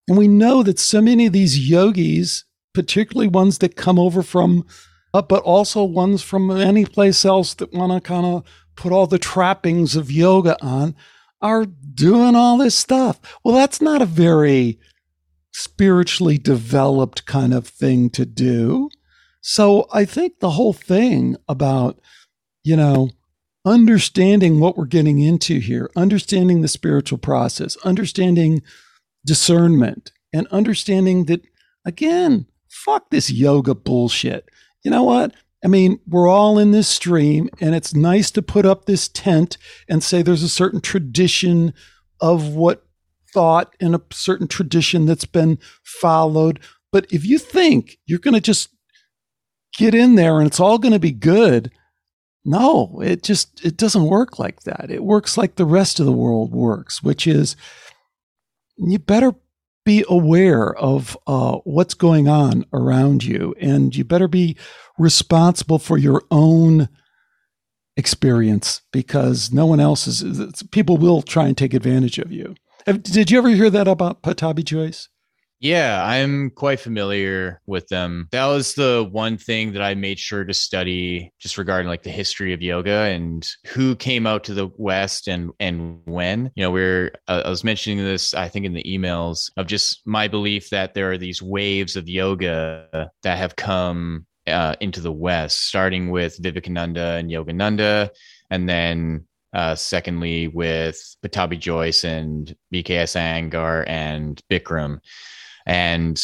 And 0.06 0.16
we 0.16 0.28
know 0.28 0.62
that 0.62 0.78
so 0.78 1.00
many 1.00 1.26
of 1.26 1.32
these 1.32 1.68
yogis, 1.68 2.44
particularly 2.74 3.28
ones 3.28 3.58
that 3.58 3.76
come 3.76 3.98
over 3.98 4.22
from, 4.22 4.66
uh, 5.14 5.22
but 5.22 5.42
also 5.42 5.82
ones 5.82 6.22
from 6.22 6.50
any 6.50 6.84
place 6.84 7.24
else 7.24 7.54
that 7.54 7.72
want 7.72 7.92
to 7.92 8.00
kind 8.00 8.26
of 8.26 8.44
put 8.76 8.92
all 8.92 9.06
the 9.06 9.18
trappings 9.18 9.96
of 9.96 10.10
yoga 10.10 10.56
on, 10.62 10.94
are 11.40 11.66
doing 11.66 12.34
all 12.34 12.58
this 12.58 12.74
stuff. 12.74 13.20
Well, 13.44 13.54
that's 13.54 13.80
not 13.80 14.02
a 14.02 14.06
very 14.06 14.78
spiritually 15.52 16.38
developed 16.38 17.26
kind 17.26 17.54
of 17.54 17.66
thing 17.66 18.10
to 18.10 18.24
do. 18.26 18.90
So 19.40 19.86
I 19.92 20.04
think 20.04 20.40
the 20.40 20.50
whole 20.50 20.72
thing 20.72 21.36
about, 21.48 22.00
you 22.62 22.76
know, 22.76 23.10
understanding 23.64 24.60
what 24.60 24.76
we're 24.76 24.86
getting 24.86 25.20
into 25.20 25.58
here, 25.58 25.90
understanding 25.96 26.60
the 26.60 26.68
spiritual 26.68 27.18
process, 27.18 27.76
understanding 27.78 28.62
discernment 29.24 30.12
and 30.32 30.46
understanding 30.48 31.24
that, 31.26 31.42
again, 31.84 32.46
fuck 32.68 33.10
this 33.10 33.30
yoga 33.30 33.74
bullshit. 33.74 34.48
You 34.84 34.90
know 34.90 35.02
what? 35.02 35.34
I 35.64 35.68
mean, 35.68 35.98
we're 36.06 36.28
all 36.28 36.58
in 36.58 36.70
this 36.70 36.88
stream, 36.88 37.48
and 37.60 37.74
it's 37.74 37.94
nice 37.94 38.30
to 38.32 38.42
put 38.42 38.64
up 38.64 38.84
this 38.84 39.08
tent 39.08 39.58
and 39.88 40.02
say 40.02 40.22
there's 40.22 40.42
a 40.44 40.48
certain 40.48 40.80
tradition 40.80 41.74
of 42.20 42.54
what 42.54 42.86
thought 43.32 43.74
and 43.80 43.94
a 43.94 44.02
certain 44.12 44.46
tradition 44.46 45.04
that's 45.04 45.24
been 45.24 45.58
followed. 45.82 46.60
But 46.92 47.06
if 47.10 47.24
you 47.26 47.38
think 47.38 47.98
you're 48.06 48.18
going 48.18 48.34
to 48.34 48.40
just 48.40 48.70
get 49.76 49.94
in 49.94 50.14
there 50.14 50.38
and 50.38 50.46
it's 50.46 50.60
all 50.60 50.78
going 50.78 50.92
to 50.92 50.98
be 50.98 51.12
good, 51.12 51.70
no, 52.44 53.00
it 53.02 53.22
just 53.22 53.64
it 53.64 53.76
doesn't 53.76 54.04
work 54.04 54.38
like 54.38 54.62
that. 54.62 54.90
It 54.90 55.04
works 55.04 55.36
like 55.36 55.56
the 55.56 55.66
rest 55.66 56.00
of 56.00 56.06
the 56.06 56.12
world 56.12 56.52
works, 56.52 57.02
which 57.02 57.26
is 57.26 57.56
you 58.78 58.98
better 58.98 59.34
be 59.88 60.04
aware 60.06 60.76
of 60.76 61.16
uh, 61.26 61.56
what's 61.64 61.94
going 61.94 62.28
on 62.28 62.66
around 62.74 63.24
you, 63.24 63.54
and 63.58 63.96
you 63.96 64.04
better 64.04 64.28
be 64.28 64.54
responsible 64.98 65.78
for 65.78 65.96
your 65.96 66.24
own 66.30 66.90
experience 67.96 68.82
because 68.92 69.50
no 69.50 69.64
one 69.64 69.80
else 69.80 70.06
is. 70.06 70.62
People 70.72 70.98
will 70.98 71.22
try 71.22 71.46
and 71.46 71.56
take 71.56 71.72
advantage 71.72 72.18
of 72.18 72.30
you. 72.30 72.54
Did 72.84 73.30
you 73.30 73.38
ever 73.38 73.48
hear 73.48 73.70
that 73.70 73.88
about 73.88 74.22
Pattabhi 74.22 74.62
Jois? 74.62 75.08
Yeah, 75.60 76.04
I'm 76.04 76.50
quite 76.50 76.78
familiar 76.78 77.60
with 77.66 77.88
them. 77.88 78.28
That 78.30 78.46
was 78.46 78.74
the 78.74 79.08
one 79.10 79.36
thing 79.36 79.72
that 79.72 79.82
I 79.82 79.96
made 79.96 80.20
sure 80.20 80.44
to 80.44 80.54
study 80.54 81.32
just 81.40 81.58
regarding 81.58 81.88
like 81.88 82.04
the 82.04 82.10
history 82.10 82.52
of 82.52 82.62
yoga 82.62 82.90
and 82.90 83.48
who 83.66 83.96
came 83.96 84.24
out 84.24 84.44
to 84.44 84.54
the 84.54 84.70
West 84.76 85.26
and 85.26 85.50
and 85.58 86.00
when. 86.04 86.52
You 86.54 86.62
know, 86.62 86.70
we're 86.70 87.10
uh, 87.26 87.42
I 87.44 87.50
was 87.50 87.64
mentioning 87.64 87.98
this 87.98 88.34
I 88.34 88.48
think 88.48 88.66
in 88.66 88.72
the 88.72 88.84
emails 88.84 89.50
of 89.56 89.66
just 89.66 90.06
my 90.06 90.28
belief 90.28 90.70
that 90.70 90.94
there 90.94 91.10
are 91.10 91.18
these 91.18 91.42
waves 91.42 91.96
of 91.96 92.08
yoga 92.08 93.10
that 93.24 93.38
have 93.38 93.56
come 93.56 94.26
uh, 94.46 94.76
into 94.80 95.00
the 95.00 95.12
West, 95.12 95.66
starting 95.66 96.10
with 96.10 96.38
Vivekananda 96.38 97.14
and 97.14 97.30
Yogananda, 97.30 98.10
and 98.50 98.68
then 98.68 99.26
uh, 99.52 99.74
secondly 99.74 100.46
with 100.46 101.16
Pattabhi 101.24 101.58
Jois 101.58 102.04
and 102.04 102.54
BKS 102.72 103.16
Iyengar 103.16 103.84
and 103.88 104.40
Bikram. 104.48 105.00
And 105.68 106.20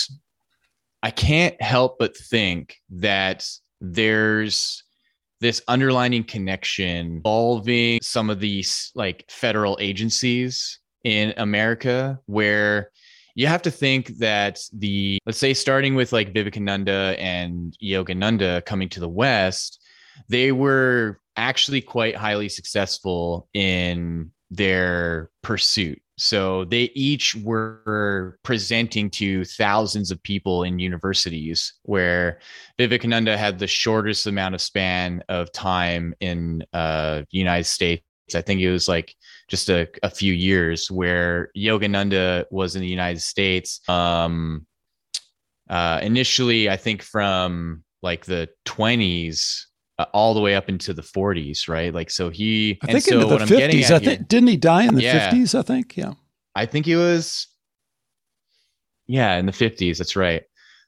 I 1.03 1.11
can't 1.11 1.61
help 1.61 1.97
but 1.99 2.17
think 2.17 2.77
that 2.91 3.47
there's 3.81 4.83
this 5.41 5.61
underlining 5.69 6.25
connection 6.25 7.17
involving 7.17 8.01
some 8.03 8.31
of 8.31 8.41
these 8.41 8.91
like 8.95 9.27
federal 9.29 9.77
agencies 9.81 10.79
in 11.05 11.35
America 11.37 12.19
where 12.25 12.91
you 13.35 13.47
have 13.47 13.61
to 13.63 13.71
think 13.71 14.09
that 14.19 14.61
the 14.73 15.19
let's 15.27 15.39
say 15.39 15.53
starting 15.53 15.95
with 15.95 16.13
like 16.13 16.33
Vivekananda 16.33 17.15
and 17.19 17.77
Yogananda 17.83 18.65
coming 18.65 18.89
to 18.89 19.01
the 19.01 19.09
West, 19.09 19.85
they 20.29 20.53
were 20.53 21.21
actually 21.37 21.83
quite 21.83 22.17
highly 22.17 22.49
successful 22.49 23.49
in 23.53 24.31
their 24.51 25.31
pursuit. 25.43 26.01
So 26.17 26.65
they 26.65 26.85
each 26.95 27.35
were 27.35 28.39
presenting 28.45 29.11
to 29.11 29.45
thousands 29.45 30.11
of 30.11 30.23
people 30.23 30.63
in 30.63 30.79
universities, 30.79 31.75
where 31.83 32.39
Vivekananda 32.79 33.37
had 33.37 33.59
the 33.59 33.67
shortest 33.67 34.27
amount 34.27 34.55
of 34.55 34.61
span 34.61 35.25
of 35.29 35.51
time 35.53 36.15
in 36.21 36.65
uh, 36.73 37.23
United 37.31 37.65
States. 37.65 38.05
I 38.35 38.43
think 38.43 38.61
it 38.61 38.71
was 38.71 38.89
like 38.89 39.15
just 39.49 39.69
a, 39.69 39.89
a 40.03 40.11
few 40.11 40.33
years, 40.33 40.91
where 40.91 41.51
Yogananda 41.57 42.45
was 42.51 42.77
in 42.77 42.81
the 42.81 42.89
United 42.89 43.21
States. 43.21 43.81
Um, 43.89 44.67
uh, 45.69 45.99
initially, 46.03 46.71
I 46.71 46.77
think 46.77 47.03
from 47.03 47.83
like 48.03 48.25
the 48.25 48.49
20s 48.67 49.65
uh, 49.99 50.07
all 50.13 50.35
the 50.35 50.41
way 50.41 50.55
up 50.55 50.69
into 50.69 50.93
the 50.93 51.03
40s, 51.03 51.69
right? 51.69 51.95
Like, 51.95 52.11
so 52.11 52.31
he, 52.31 52.79
I 52.83 52.87
think 52.87 53.05
so 53.05 53.21
into 53.21 53.27
the 53.27 53.45
50s. 53.45 53.91
I 53.91 53.99
think 53.99 54.29
didn't 54.29 54.49
he 54.49 54.57
die 54.57 54.85
in 54.85 54.95
the 54.95 55.03
yeah, 55.03 55.31
50s? 55.31 55.59
I 55.59 55.63
think, 55.63 55.97
yeah. 55.97 56.15
I 56.55 56.67
think 56.67 56.87
he 56.87 56.97
was, 56.97 57.49
yeah, 59.07 59.37
in 59.37 59.47
the 59.47 59.53
50s. 59.53 59.99
That's 59.99 60.17
right. 60.17 60.43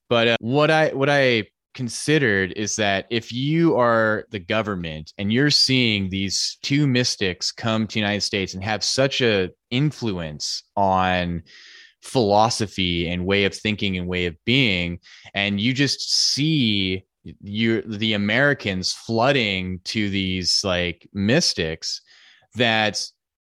But 0.08 0.28
uh, 0.28 0.36
what 0.40 0.70
I 0.70 0.88
what 0.90 1.10
I 1.10 1.44
considered 1.74 2.52
is 2.56 2.76
that 2.76 3.06
if 3.10 3.32
you 3.32 3.76
are 3.76 4.24
the 4.30 4.38
government 4.38 5.12
and 5.18 5.32
you're 5.32 5.50
seeing 5.50 6.08
these 6.08 6.58
two 6.62 6.86
mystics 6.86 7.52
come 7.52 7.86
to 7.86 7.94
the 7.94 8.00
United 8.00 8.22
States 8.22 8.54
and 8.54 8.64
have 8.64 8.82
such 8.82 9.20
a 9.20 9.50
influence 9.70 10.62
on 10.76 11.42
philosophy 12.02 13.10
and 13.10 13.26
way 13.26 13.44
of 13.44 13.54
thinking 13.54 13.98
and 13.98 14.08
way 14.08 14.26
of 14.26 14.34
being, 14.44 14.98
and 15.34 15.60
you 15.60 15.72
just 15.72 16.12
see 16.12 17.04
you 17.40 17.82
the 17.82 18.14
Americans 18.14 18.92
flooding 18.92 19.80
to 19.84 20.10
these 20.10 20.62
like 20.64 21.08
mystics 21.12 22.00
that 22.54 23.04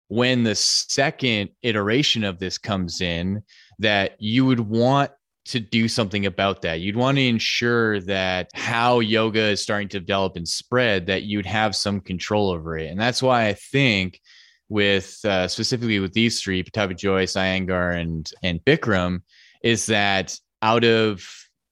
when 0.10 0.44
the 0.44 0.56
second 0.56 1.50
iteration 1.62 2.24
of 2.24 2.40
this 2.40 2.58
comes 2.58 3.02
in 3.02 3.44
that 3.80 4.16
you 4.20 4.46
would 4.46 4.60
want 4.60 5.12
to 5.46 5.60
do 5.62 5.88
something 5.88 6.26
about 6.26 6.62
that. 6.62 6.82
You'd 6.82 6.98
want 6.98 7.18
to 7.18 7.26
ensure 7.26 8.02
that 8.02 8.50
how 8.54 9.00
yoga 9.00 9.44
is 9.44 9.62
starting 9.62 9.88
to 9.90 10.00
develop 10.00 10.36
and 10.36 10.48
spread 10.48 11.06
that 11.08 11.24
you'd 11.24 11.46
have 11.46 11.74
some 11.76 12.02
control 12.02 12.50
over 12.50 12.78
it. 12.78 12.90
And 12.90 13.00
that's 13.00 13.24
why 13.24 13.48
I 13.48 13.54
think 13.54 14.20
with 14.68 15.20
uh, 15.24 15.48
specifically 15.48 16.00
with 16.00 16.12
these 16.12 16.42
three, 16.42 16.64
Pattabhi 16.64 16.98
Jois, 16.98 17.34
Iyengar, 17.34 17.96
and 17.96 18.30
and 18.44 18.64
Bikram, 18.66 19.22
is 19.64 19.86
that 19.86 20.38
out 20.62 20.84
of 20.84 21.26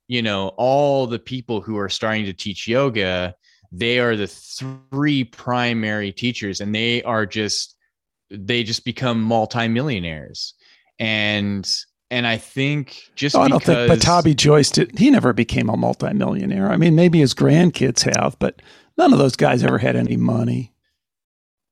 you 0.07 0.21
know, 0.21 0.49
all 0.57 1.07
the 1.07 1.19
people 1.19 1.61
who 1.61 1.77
are 1.77 1.89
starting 1.89 2.25
to 2.25 2.33
teach 2.33 2.67
yoga, 2.67 3.35
they 3.71 3.99
are 3.99 4.15
the 4.15 4.27
three 4.27 5.23
primary 5.23 6.11
teachers 6.11 6.61
and 6.61 6.73
they 6.73 7.01
are 7.03 7.25
just 7.25 7.75
they 8.29 8.63
just 8.63 8.85
become 8.85 9.21
multimillionaires. 9.21 10.53
And 10.99 11.67
and 12.11 12.27
I 12.27 12.37
think 12.37 13.09
just 13.15 13.35
oh, 13.35 13.41
I 13.41 13.47
don't 13.47 13.63
think 13.63 13.91
Pattabhi 13.91 14.35
Jois 14.35 14.69
did. 14.69 14.97
He 14.97 15.09
never 15.09 15.33
became 15.33 15.69
a 15.69 15.77
multimillionaire. 15.77 16.69
I 16.69 16.77
mean, 16.77 16.95
maybe 16.95 17.19
his 17.19 17.33
grandkids 17.33 18.03
have, 18.15 18.37
but 18.39 18.61
none 18.97 19.11
of 19.11 19.19
those 19.19 19.35
guys 19.35 19.63
ever 19.63 19.79
had 19.79 19.95
any 19.95 20.15
money. 20.15 20.74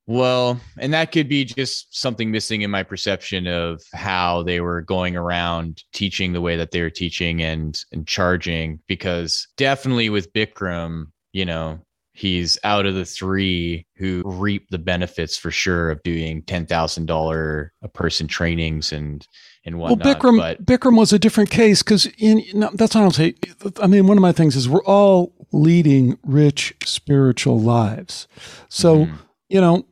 Well, 0.06 0.60
and 0.78 0.92
that 0.92 1.12
could 1.12 1.28
be 1.28 1.46
just 1.46 1.98
something 1.98 2.30
missing 2.30 2.60
in 2.62 2.70
my 2.70 2.82
perception 2.82 3.46
of 3.46 3.82
how 3.94 4.42
they 4.42 4.60
were 4.60 4.82
going 4.82 5.16
around 5.16 5.82
teaching 5.94 6.32
the 6.32 6.42
way 6.42 6.56
that 6.56 6.72
they 6.72 6.82
were 6.82 6.90
teaching 6.90 7.42
and 7.42 7.82
and 7.90 8.06
charging 8.06 8.80
because 8.86 9.48
definitely 9.56 10.10
with 10.10 10.32
Bikram, 10.34 11.06
you 11.32 11.46
know, 11.46 11.80
he's 12.12 12.58
out 12.64 12.84
of 12.84 12.94
the 12.94 13.04
three 13.04 13.86
who 13.96 14.22
reap 14.24 14.68
the 14.70 14.78
benefits 14.78 15.36
for 15.36 15.50
sure 15.50 15.90
of 15.90 16.02
doing 16.02 16.42
$10,000 16.42 17.68
a 17.82 17.88
person 17.88 18.26
trainings 18.26 18.92
and 18.92 19.26
and 19.66 19.78
whatnot. 19.78 20.04
Well, 20.04 20.14
Bikram, 20.14 20.38
but, 20.38 20.64
Bikram 20.64 20.98
was 20.98 21.14
a 21.14 21.18
different 21.18 21.48
case 21.48 21.82
because 21.82 22.06
in 22.18 22.42
no, 22.52 22.70
that's 22.74 22.94
I'll 22.94 23.10
say. 23.10 23.34
I 23.80 23.86
mean, 23.86 24.06
one 24.06 24.18
of 24.18 24.22
my 24.22 24.32
things 24.32 24.56
is 24.56 24.68
we're 24.68 24.84
all 24.84 25.32
leading 25.52 26.18
rich 26.22 26.74
spiritual 26.84 27.58
lives. 27.58 28.28
So, 28.68 29.06
mm-hmm. 29.06 29.16
you 29.48 29.60
know, 29.62 29.86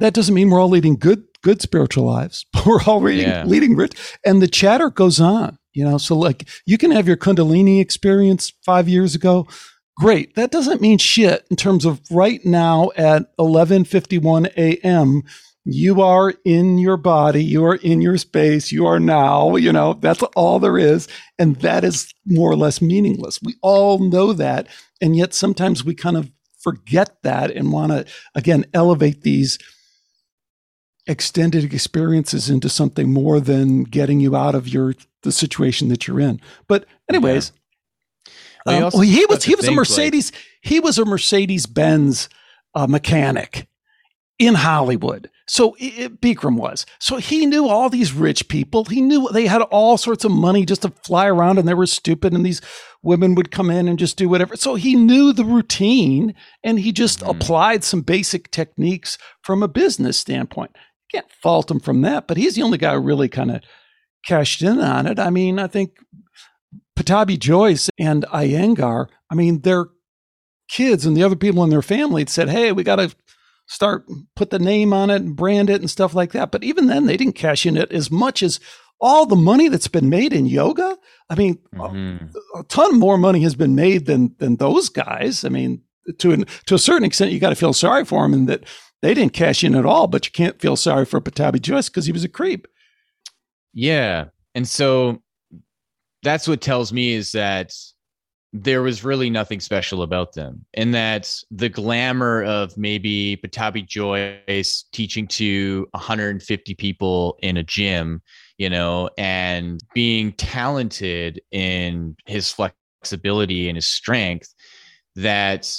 that 0.00 0.14
doesn't 0.14 0.34
mean 0.34 0.50
we're 0.50 0.60
all 0.60 0.68
leading 0.68 0.96
good 0.96 1.24
good 1.42 1.62
spiritual 1.62 2.04
lives, 2.04 2.44
but 2.52 2.66
we're 2.66 2.82
all 2.82 3.00
leading, 3.00 3.28
yeah. 3.28 3.44
leading 3.44 3.76
rich. 3.76 3.92
And 4.24 4.42
the 4.42 4.48
chatter 4.48 4.90
goes 4.90 5.20
on, 5.20 5.58
you 5.72 5.84
know. 5.84 5.98
So 5.98 6.16
like 6.16 6.48
you 6.66 6.78
can 6.78 6.90
have 6.90 7.06
your 7.06 7.16
Kundalini 7.16 7.80
experience 7.80 8.52
five 8.64 8.88
years 8.88 9.14
ago. 9.14 9.46
Great. 9.96 10.34
That 10.34 10.50
doesn't 10.50 10.80
mean 10.80 10.98
shit 10.98 11.46
in 11.50 11.56
terms 11.56 11.84
of 11.84 12.00
right 12.10 12.44
now 12.44 12.90
at 12.96 13.36
11:51 13.38 14.46
a.m. 14.56 15.22
You 15.64 16.00
are 16.00 16.32
in 16.46 16.78
your 16.78 16.96
body, 16.96 17.44
you 17.44 17.64
are 17.66 17.76
in 17.76 18.00
your 18.00 18.16
space, 18.16 18.72
you 18.72 18.86
are 18.86 18.98
now, 18.98 19.56
you 19.56 19.72
know, 19.72 19.92
that's 19.92 20.22
all 20.34 20.58
there 20.58 20.78
is. 20.78 21.06
And 21.38 21.56
that 21.56 21.84
is 21.84 22.14
more 22.24 22.50
or 22.50 22.56
less 22.56 22.80
meaningless. 22.80 23.40
We 23.42 23.56
all 23.60 23.98
know 23.98 24.32
that. 24.32 24.68
And 25.02 25.14
yet 25.14 25.34
sometimes 25.34 25.84
we 25.84 25.94
kind 25.94 26.16
of 26.16 26.32
forget 26.60 27.22
that 27.24 27.50
and 27.50 27.72
want 27.72 27.92
to, 27.92 28.06
again, 28.34 28.64
elevate 28.72 29.20
these 29.20 29.58
extended 31.10 31.74
experiences 31.74 32.48
into 32.48 32.68
something 32.68 33.12
more 33.12 33.40
than 33.40 33.82
getting 33.82 34.20
you 34.20 34.36
out 34.36 34.54
of 34.54 34.68
your 34.68 34.94
the 35.22 35.32
situation 35.32 35.88
that 35.88 36.06
you're 36.06 36.20
in. 36.20 36.40
But 36.68 36.86
anyways, 37.10 37.52
yeah. 38.66 38.76
um, 38.76 38.90
well, 38.94 39.00
he 39.00 39.26
was 39.26 39.42
he 39.42 39.54
was 39.56 39.66
a 39.66 39.72
Mercedes 39.72 40.32
like- 40.32 40.42
he 40.62 40.80
was 40.80 40.98
a 40.98 41.04
Mercedes 41.04 41.66
Benz 41.66 42.28
uh, 42.74 42.86
mechanic 42.86 43.66
in 44.38 44.54
Hollywood. 44.54 45.30
So 45.46 45.76
it, 45.78 46.20
Bikram 46.20 46.56
was. 46.56 46.86
So 47.00 47.16
he 47.16 47.44
knew 47.44 47.68
all 47.68 47.90
these 47.90 48.12
rich 48.12 48.48
people. 48.48 48.84
He 48.84 49.00
knew 49.00 49.28
they 49.32 49.46
had 49.46 49.62
all 49.62 49.98
sorts 49.98 50.24
of 50.24 50.30
money 50.30 50.64
just 50.64 50.82
to 50.82 50.90
fly 51.04 51.26
around 51.26 51.58
and 51.58 51.66
they 51.66 51.74
were 51.74 51.86
stupid 51.86 52.32
and 52.32 52.46
these 52.46 52.62
women 53.02 53.34
would 53.34 53.50
come 53.50 53.68
in 53.68 53.88
and 53.88 53.98
just 53.98 54.16
do 54.16 54.28
whatever. 54.28 54.56
So 54.56 54.76
he 54.76 54.94
knew 54.94 55.32
the 55.32 55.44
routine 55.44 56.34
and 56.62 56.78
he 56.78 56.92
just 56.92 57.18
mm-hmm. 57.20 57.30
applied 57.30 57.84
some 57.84 58.00
basic 58.00 58.50
techniques 58.50 59.18
from 59.42 59.62
a 59.62 59.68
business 59.68 60.16
standpoint 60.16 60.70
can't 61.12 61.30
fault 61.42 61.70
him 61.70 61.80
from 61.80 62.02
that, 62.02 62.26
but 62.26 62.36
he's 62.36 62.54
the 62.54 62.62
only 62.62 62.78
guy 62.78 62.94
who 62.94 63.00
really 63.00 63.28
kind 63.28 63.50
of 63.50 63.62
cashed 64.26 64.62
in 64.62 64.80
on 64.80 65.06
it. 65.06 65.18
I 65.18 65.30
mean, 65.30 65.58
I 65.58 65.66
think 65.66 65.96
Pattabhi 66.96 67.38
Jois 67.38 67.88
and 67.98 68.24
Iyengar, 68.26 69.08
I 69.30 69.34
mean, 69.34 69.60
their 69.60 69.86
kids 70.68 71.06
and 71.06 71.16
the 71.16 71.22
other 71.22 71.36
people 71.36 71.64
in 71.64 71.70
their 71.70 71.82
family 71.82 72.24
said, 72.26 72.48
hey, 72.48 72.72
we 72.72 72.82
got 72.82 72.96
to 72.96 73.14
start 73.66 74.04
put 74.34 74.50
the 74.50 74.58
name 74.58 74.92
on 74.92 75.10
it 75.10 75.22
and 75.22 75.36
brand 75.36 75.70
it 75.70 75.80
and 75.80 75.90
stuff 75.90 76.14
like 76.14 76.32
that. 76.32 76.50
But 76.50 76.64
even 76.64 76.86
then, 76.86 77.06
they 77.06 77.16
didn't 77.16 77.34
cash 77.34 77.64
in 77.66 77.76
it 77.76 77.90
as 77.92 78.10
much 78.10 78.42
as 78.42 78.60
all 79.00 79.26
the 79.26 79.36
money 79.36 79.68
that's 79.68 79.88
been 79.88 80.10
made 80.10 80.32
in 80.32 80.46
yoga. 80.46 80.98
I 81.30 81.34
mean, 81.34 81.58
mm-hmm. 81.74 82.26
a, 82.56 82.60
a, 82.60 82.64
ton 82.64 82.98
more 82.98 83.16
money 83.16 83.40
has 83.42 83.54
been 83.54 83.74
made 83.74 84.06
than 84.06 84.34
than 84.38 84.56
those 84.56 84.88
guys. 84.88 85.44
I 85.44 85.48
mean, 85.48 85.82
to 86.18 86.32
an, 86.32 86.44
to 86.66 86.74
a 86.74 86.78
certain 86.78 87.04
extent, 87.04 87.32
you 87.32 87.40
got 87.40 87.50
to 87.50 87.54
feel 87.54 87.72
sorry 87.72 88.04
for 88.04 88.22
them, 88.22 88.34
and 88.34 88.48
that 88.48 88.64
they 89.02 89.14
didn't 89.14 89.32
cash 89.32 89.64
in 89.64 89.74
at 89.74 89.86
all. 89.86 90.06
But 90.06 90.26
you 90.26 90.32
can't 90.32 90.60
feel 90.60 90.76
sorry 90.76 91.04
for 91.04 91.20
Pattabhi 91.20 91.60
Jois 91.60 91.88
because 91.88 92.06
he 92.06 92.12
was 92.12 92.24
a 92.24 92.28
creep. 92.28 92.66
Yeah, 93.72 94.26
and 94.54 94.66
so 94.66 95.22
that's 96.22 96.48
what 96.48 96.60
tells 96.60 96.92
me 96.92 97.14
is 97.14 97.32
that 97.32 97.72
there 98.52 98.82
was 98.82 99.04
really 99.04 99.30
nothing 99.30 99.60
special 99.60 100.02
about 100.02 100.32
them 100.32 100.64
and 100.74 100.92
that 100.92 101.32
the 101.52 101.68
glamour 101.68 102.42
of 102.42 102.76
maybe 102.76 103.36
Pattabhi 103.36 103.86
Jois 103.86 104.84
teaching 104.92 105.28
to 105.28 105.86
150 105.92 106.74
people 106.74 107.38
in 107.42 107.56
a 107.56 107.62
gym 107.62 108.20
you 108.58 108.68
know 108.68 109.08
and 109.16 109.80
being 109.94 110.32
talented 110.32 111.40
in 111.52 112.16
his 112.26 112.52
flexibility 112.52 113.68
and 113.68 113.76
his 113.76 113.88
strength 113.88 114.52
that 115.14 115.72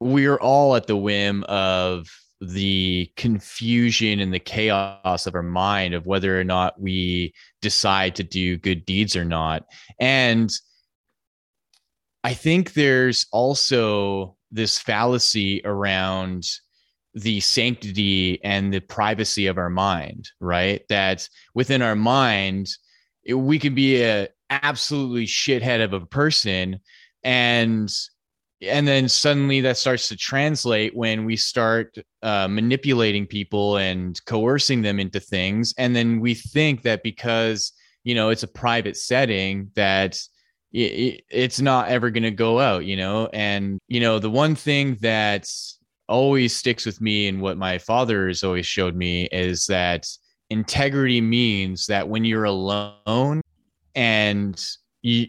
we're 0.00 0.36
all 0.36 0.76
at 0.76 0.86
the 0.86 0.96
whim 0.96 1.44
of 1.44 2.08
the 2.40 3.10
confusion 3.16 4.20
and 4.20 4.32
the 4.32 4.38
chaos 4.38 5.26
of 5.26 5.34
our 5.34 5.42
mind 5.42 5.94
of 5.94 6.06
whether 6.06 6.38
or 6.38 6.44
not 6.44 6.80
we 6.80 7.32
decide 7.62 8.14
to 8.16 8.22
do 8.22 8.58
good 8.58 8.84
deeds 8.84 9.16
or 9.16 9.24
not. 9.24 9.64
And 9.98 10.52
I 12.22 12.34
think 12.34 12.74
there's 12.74 13.26
also 13.32 14.36
this 14.50 14.78
fallacy 14.78 15.62
around 15.64 16.44
the 17.14 17.40
sanctity 17.40 18.42
and 18.44 18.72
the 18.72 18.80
privacy 18.80 19.46
of 19.46 19.56
our 19.56 19.70
mind, 19.70 20.28
right? 20.38 20.82
That 20.90 21.28
within 21.54 21.80
our 21.80 21.96
mind, 21.96 22.68
we 23.32 23.58
can 23.58 23.74
be 23.74 24.02
a 24.02 24.28
absolutely 24.50 25.26
shithead 25.26 25.82
of 25.82 25.94
a 25.94 26.04
person 26.04 26.80
and 27.24 27.90
and 28.62 28.88
then 28.88 29.08
suddenly 29.08 29.60
that 29.60 29.76
starts 29.76 30.08
to 30.08 30.16
translate 30.16 30.96
when 30.96 31.24
we 31.24 31.36
start 31.36 31.96
uh, 32.22 32.48
manipulating 32.48 33.26
people 33.26 33.76
and 33.76 34.22
coercing 34.24 34.82
them 34.82 34.98
into 34.98 35.20
things. 35.20 35.74
And 35.76 35.94
then 35.94 36.20
we 36.20 36.34
think 36.34 36.82
that 36.82 37.02
because 37.02 37.72
you 38.04 38.14
know 38.14 38.30
it's 38.30 38.44
a 38.44 38.48
private 38.48 38.96
setting 38.96 39.70
that 39.74 40.20
it, 40.72 41.24
it's 41.30 41.60
not 41.60 41.88
ever 41.88 42.10
going 42.10 42.22
to 42.22 42.30
go 42.30 42.58
out 42.60 42.84
you 42.84 42.96
know? 42.96 43.28
And 43.32 43.78
you 43.88 44.00
know 44.00 44.18
the 44.18 44.30
one 44.30 44.54
thing 44.54 44.96
that 45.00 45.50
always 46.08 46.54
sticks 46.54 46.86
with 46.86 47.00
me 47.00 47.28
and 47.28 47.40
what 47.40 47.58
my 47.58 47.78
father 47.78 48.28
has 48.28 48.44
always 48.44 48.66
showed 48.66 48.94
me 48.94 49.24
is 49.32 49.66
that 49.66 50.08
integrity 50.50 51.20
means 51.20 51.86
that 51.86 52.08
when 52.08 52.24
you're 52.24 52.44
alone 52.44 53.40
and 53.94 54.64
you, 55.02 55.26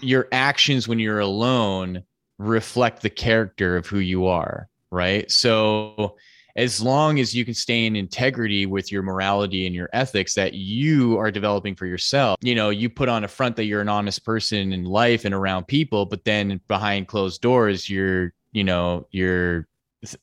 your 0.00 0.28
actions 0.32 0.86
when 0.86 0.98
you're 0.98 1.20
alone 1.20 2.02
reflect 2.38 3.02
the 3.02 3.10
character 3.10 3.76
of 3.76 3.86
who 3.86 3.98
you 3.98 4.26
are, 4.26 4.68
right? 4.90 5.30
So 5.30 6.16
as 6.56 6.80
long 6.82 7.20
as 7.20 7.34
you 7.34 7.44
can 7.44 7.54
stay 7.54 7.86
in 7.86 7.94
integrity 7.94 8.66
with 8.66 8.90
your 8.90 9.02
morality 9.02 9.66
and 9.66 9.74
your 9.74 9.88
ethics 9.92 10.34
that 10.34 10.54
you 10.54 11.16
are 11.18 11.30
developing 11.30 11.74
for 11.76 11.86
yourself, 11.86 12.36
you 12.42 12.54
know, 12.54 12.70
you 12.70 12.90
put 12.90 13.08
on 13.08 13.24
a 13.24 13.28
front 13.28 13.56
that 13.56 13.64
you're 13.64 13.80
an 13.80 13.88
honest 13.88 14.24
person 14.24 14.72
in 14.72 14.84
life 14.84 15.24
and 15.24 15.34
around 15.34 15.66
people, 15.66 16.04
but 16.04 16.24
then 16.24 16.60
behind 16.66 17.06
closed 17.06 17.40
doors, 17.42 17.88
you're, 17.88 18.32
you 18.52 18.64
know, 18.64 19.06
you're 19.10 19.68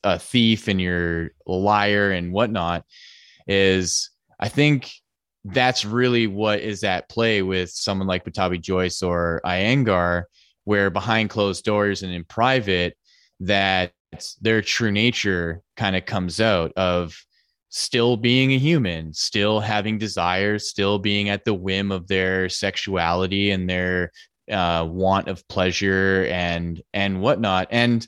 a 0.04 0.18
thief 0.18 0.68
and 0.68 0.80
you're 0.80 1.30
a 1.46 1.52
liar 1.52 2.10
and 2.10 2.32
whatnot 2.32 2.84
is 3.46 4.10
I 4.38 4.48
think 4.48 4.90
that's 5.44 5.84
really 5.84 6.26
what 6.26 6.60
is 6.60 6.82
at 6.82 7.08
play 7.08 7.42
with 7.42 7.70
someone 7.70 8.08
like 8.08 8.24
Pattabhi 8.24 8.60
Jois 8.60 9.02
or 9.02 9.40
Iyengar 9.44 10.24
where 10.66 10.90
behind 10.90 11.30
closed 11.30 11.64
doors 11.64 12.02
and 12.02 12.12
in 12.12 12.22
private 12.24 12.96
that 13.40 13.92
their 14.40 14.60
true 14.60 14.92
nature 14.92 15.62
kind 15.76 15.96
of 15.96 16.04
comes 16.04 16.40
out 16.40 16.72
of 16.76 17.18
still 17.70 18.16
being 18.16 18.52
a 18.52 18.58
human 18.58 19.12
still 19.12 19.60
having 19.60 19.98
desires 19.98 20.68
still 20.68 20.98
being 20.98 21.28
at 21.28 21.44
the 21.44 21.52
whim 21.52 21.90
of 21.90 22.06
their 22.06 22.48
sexuality 22.48 23.50
and 23.50 23.68
their 23.68 24.10
uh, 24.50 24.86
want 24.88 25.28
of 25.28 25.46
pleasure 25.48 26.26
and 26.30 26.82
and 26.92 27.20
whatnot. 27.20 27.68
And 27.70 28.06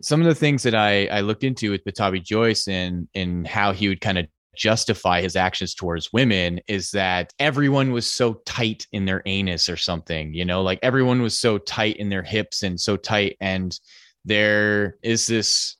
some 0.00 0.20
of 0.20 0.26
the 0.26 0.34
things 0.34 0.62
that 0.62 0.74
I, 0.74 1.06
I 1.06 1.20
looked 1.20 1.44
into 1.44 1.70
with 1.70 1.84
Pattabhi 1.84 2.22
Jois 2.22 2.68
and 2.68 3.08
and 3.14 3.46
how 3.46 3.72
he 3.72 3.88
would 3.88 4.00
kind 4.00 4.18
of 4.18 4.26
justify 4.58 5.22
his 5.22 5.36
actions 5.36 5.74
towards 5.74 6.12
women 6.12 6.60
is 6.68 6.90
that 6.90 7.32
everyone 7.38 7.92
was 7.92 8.12
so 8.12 8.34
tight 8.44 8.86
in 8.92 9.06
their 9.06 9.22
anus 9.24 9.68
or 9.68 9.76
something, 9.76 10.34
you 10.34 10.44
know, 10.44 10.62
like 10.62 10.80
everyone 10.82 11.22
was 11.22 11.38
so 11.38 11.56
tight 11.58 11.96
in 11.96 12.08
their 12.08 12.22
hips 12.22 12.62
and 12.62 12.78
so 12.78 12.96
tight. 12.96 13.36
And 13.40 13.78
there 14.24 14.96
is 15.02 15.26
this, 15.26 15.76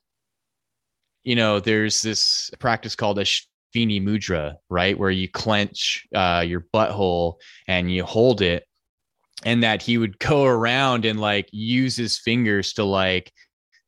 you 1.23 1.35
know, 1.35 1.59
there's 1.59 2.01
this 2.01 2.49
practice 2.59 2.95
called 2.95 3.19
a 3.19 3.25
Ashvini 3.75 4.01
Mudra, 4.01 4.55
right? 4.69 4.97
Where 4.97 5.11
you 5.11 5.27
clench 5.29 6.07
uh, 6.15 6.43
your 6.47 6.65
butthole 6.73 7.35
and 7.67 7.91
you 7.91 8.03
hold 8.03 8.41
it. 8.41 8.65
And 9.45 9.63
that 9.63 9.81
he 9.81 9.97
would 9.97 10.19
go 10.19 10.43
around 10.43 11.05
and 11.05 11.19
like 11.19 11.47
use 11.51 11.95
his 11.95 12.17
fingers 12.17 12.73
to 12.73 12.83
like 12.83 13.31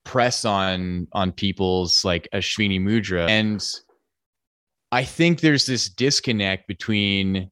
press 0.06 0.46
on 0.46 1.08
on 1.12 1.32
people's 1.32 2.06
like 2.06 2.28
Ashvini 2.34 2.80
Mudra. 2.80 3.30
And 3.30 3.62
I 4.92 5.04
think 5.04 5.40
there's 5.40 5.66
this 5.66 5.90
disconnect 5.90 6.68
between 6.68 7.50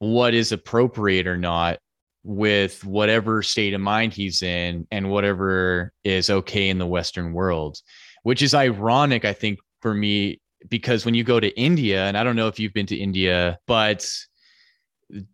what 0.00 0.34
is 0.34 0.52
appropriate 0.52 1.26
or 1.26 1.36
not 1.36 1.78
with 2.24 2.84
whatever 2.84 3.42
state 3.42 3.74
of 3.74 3.80
mind 3.80 4.12
he's 4.12 4.42
in 4.42 4.86
and 4.90 5.10
whatever 5.10 5.92
is 6.04 6.28
okay 6.28 6.68
in 6.68 6.78
the 6.78 6.86
Western 6.86 7.32
world, 7.32 7.78
which 8.22 8.42
is 8.42 8.54
ironic, 8.54 9.24
I 9.24 9.32
think, 9.32 9.58
for 9.80 9.94
me, 9.94 10.40
because 10.68 11.04
when 11.04 11.14
you 11.14 11.24
go 11.24 11.40
to 11.40 11.58
India, 11.58 12.04
and 12.04 12.18
I 12.18 12.24
don't 12.24 12.36
know 12.36 12.48
if 12.48 12.58
you've 12.58 12.74
been 12.74 12.86
to 12.86 12.96
India, 12.96 13.58
but 13.66 14.08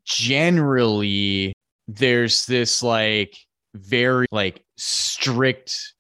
generally 0.05 1.53
there's 1.89 2.47
this 2.47 2.82
like 2.82 3.37
very 3.74 4.26
like 4.30 4.62
strict 4.76 5.93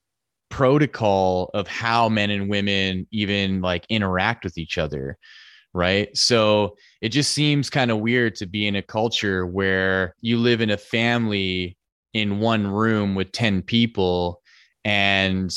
protocol 0.50 1.50
of 1.54 1.66
how 1.66 2.08
men 2.08 2.30
and 2.30 2.48
women 2.48 3.06
even 3.10 3.60
like 3.60 3.84
interact 3.88 4.44
with 4.44 4.58
each 4.58 4.78
other 4.78 5.18
right? 5.74 6.16
So 6.16 6.76
it 7.02 7.08
just 7.08 7.32
seems 7.32 7.68
kind 7.68 7.90
of 7.90 7.98
weird 7.98 8.36
to 8.36 8.46
be 8.46 8.66
in 8.66 8.76
a 8.76 8.82
culture 8.82 9.44
where 9.44 10.14
you 10.20 10.38
live 10.38 10.60
in 10.60 10.70
a 10.70 10.76
family 10.76 11.76
in 12.14 12.38
one 12.38 12.66
room 12.66 13.16
with 13.16 13.32
10 13.32 13.62
people 13.62 14.40
and 14.84 15.52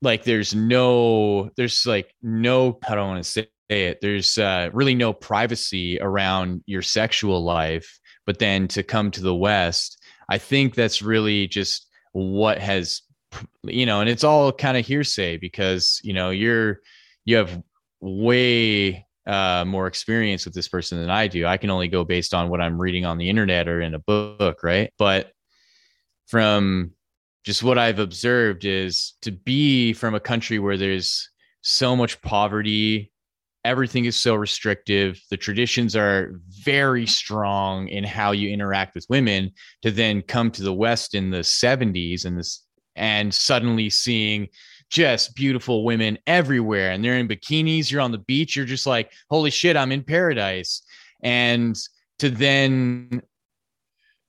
like 0.00 0.24
there's 0.24 0.54
no 0.54 1.50
there's 1.56 1.84
like 1.86 2.12
no 2.22 2.78
i 2.88 2.94
don't 2.94 3.08
want 3.08 3.22
to 3.22 3.30
say 3.30 3.46
it 3.68 3.98
there's 4.00 4.38
uh, 4.38 4.68
really 4.72 4.94
no 4.94 5.12
privacy 5.12 5.98
around 6.00 6.62
your 6.66 6.82
sexual 6.82 7.42
life 7.44 8.00
but 8.26 8.38
then 8.38 8.66
to 8.68 8.82
come 8.82 9.10
to 9.10 9.22
the 9.22 9.34
west 9.34 10.02
i 10.28 10.38
think 10.38 10.74
that's 10.74 11.02
really 11.02 11.46
just 11.46 11.88
what 12.12 12.58
has 12.58 13.02
you 13.62 13.86
know, 13.86 14.00
and 14.00 14.08
it's 14.08 14.24
all 14.24 14.52
kind 14.52 14.76
of 14.76 14.86
hearsay 14.86 15.36
because, 15.36 16.00
you 16.02 16.12
know, 16.12 16.30
you're, 16.30 16.80
you 17.24 17.36
have 17.36 17.62
way 18.00 19.06
uh, 19.26 19.64
more 19.66 19.86
experience 19.86 20.44
with 20.44 20.54
this 20.54 20.68
person 20.68 21.00
than 21.00 21.10
I 21.10 21.28
do. 21.28 21.46
I 21.46 21.56
can 21.56 21.70
only 21.70 21.88
go 21.88 22.04
based 22.04 22.34
on 22.34 22.48
what 22.48 22.60
I'm 22.60 22.80
reading 22.80 23.04
on 23.04 23.18
the 23.18 23.28
internet 23.28 23.68
or 23.68 23.80
in 23.80 23.94
a 23.94 23.98
book, 23.98 24.62
right? 24.62 24.92
But 24.98 25.32
from 26.26 26.92
just 27.44 27.62
what 27.62 27.78
I've 27.78 27.98
observed 27.98 28.64
is 28.64 29.14
to 29.22 29.32
be 29.32 29.92
from 29.92 30.14
a 30.14 30.20
country 30.20 30.58
where 30.58 30.76
there's 30.76 31.28
so 31.62 31.94
much 31.94 32.20
poverty, 32.22 33.12
everything 33.64 34.04
is 34.04 34.16
so 34.16 34.34
restrictive, 34.34 35.20
the 35.30 35.36
traditions 35.36 35.94
are 35.94 36.40
very 36.48 37.06
strong 37.06 37.88
in 37.88 38.04
how 38.04 38.32
you 38.32 38.50
interact 38.50 38.94
with 38.94 39.06
women, 39.08 39.52
to 39.82 39.90
then 39.90 40.22
come 40.22 40.50
to 40.50 40.62
the 40.62 40.72
West 40.72 41.14
in 41.14 41.30
the 41.30 41.38
70s 41.38 42.24
and 42.24 42.38
this 42.38 42.64
and 42.96 43.32
suddenly 43.32 43.90
seeing 43.90 44.48
just 44.90 45.34
beautiful 45.34 45.84
women 45.84 46.18
everywhere 46.26 46.90
and 46.90 47.02
they're 47.02 47.16
in 47.16 47.26
bikinis 47.26 47.90
you're 47.90 48.00
on 48.00 48.12
the 48.12 48.18
beach 48.18 48.54
you're 48.54 48.66
just 48.66 48.86
like 48.86 49.10
holy 49.30 49.50
shit 49.50 49.76
i'm 49.76 49.90
in 49.92 50.02
paradise 50.02 50.82
and 51.22 51.76
to 52.18 52.28
then 52.28 53.22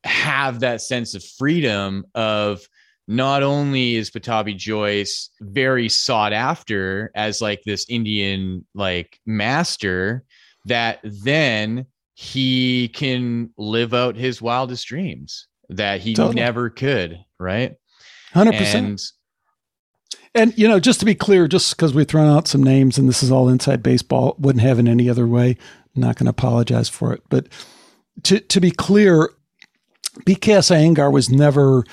have 0.03 0.59
that 0.61 0.82
sense 0.82 1.16
of 1.16 1.24
freedom 1.24 2.05
of 2.16 2.68
not 3.07 3.43
only 3.43 3.95
is 3.95 4.09
Pattabhi 4.09 4.55
Jois 4.55 5.30
very 5.41 5.89
sought 5.89 6.34
after 6.34 7.11
as 7.16 7.41
like 7.41 7.61
this 7.66 7.86
Indian 7.89 8.66
like 8.74 9.20
master 9.26 10.24
that 10.66 10.99
then 11.03 11.86
he 12.16 12.88
can 12.89 13.49
live 13.57 13.93
out 13.93 14.16
his 14.16 14.41
wildest 14.41 14.88
dreams 14.88 15.47
that 15.70 15.99
he 15.99 16.14
totally. 16.14 16.36
never 16.36 16.70
could, 16.70 17.20
right? 17.39 17.76
Hundred 18.34 18.55
percent. 18.55 19.01
And 20.36 20.57
you 20.57 20.67
know, 20.67 20.79
just 20.79 20.99
to 20.99 21.05
be 21.05 21.15
clear, 21.15 21.47
just 21.47 21.75
because 21.75 21.93
we've 21.93 22.07
thrown 22.07 22.27
out 22.27 22.47
some 22.47 22.63
names 22.63 22.97
and 22.97 23.07
this 23.07 23.21
is 23.21 23.31
all 23.31 23.49
inside 23.49 23.84
baseball, 23.84 24.36
wouldn't 24.39 24.63
have 24.63 24.79
it 24.79 24.88
any 24.88 25.09
other 25.09 25.27
way. 25.27 25.57
I'm 25.95 26.01
not 26.01 26.15
going 26.15 26.25
to 26.25 26.31
apologize 26.31 26.89
for 26.89 27.13
it, 27.13 27.21
but 27.29 27.47
to 28.23 28.39
to 28.39 28.59
be 28.59 28.71
clear, 28.71 29.29
BKS 30.25 30.71
Iyengar 30.75 31.11
was 31.11 31.29
never 31.29 31.84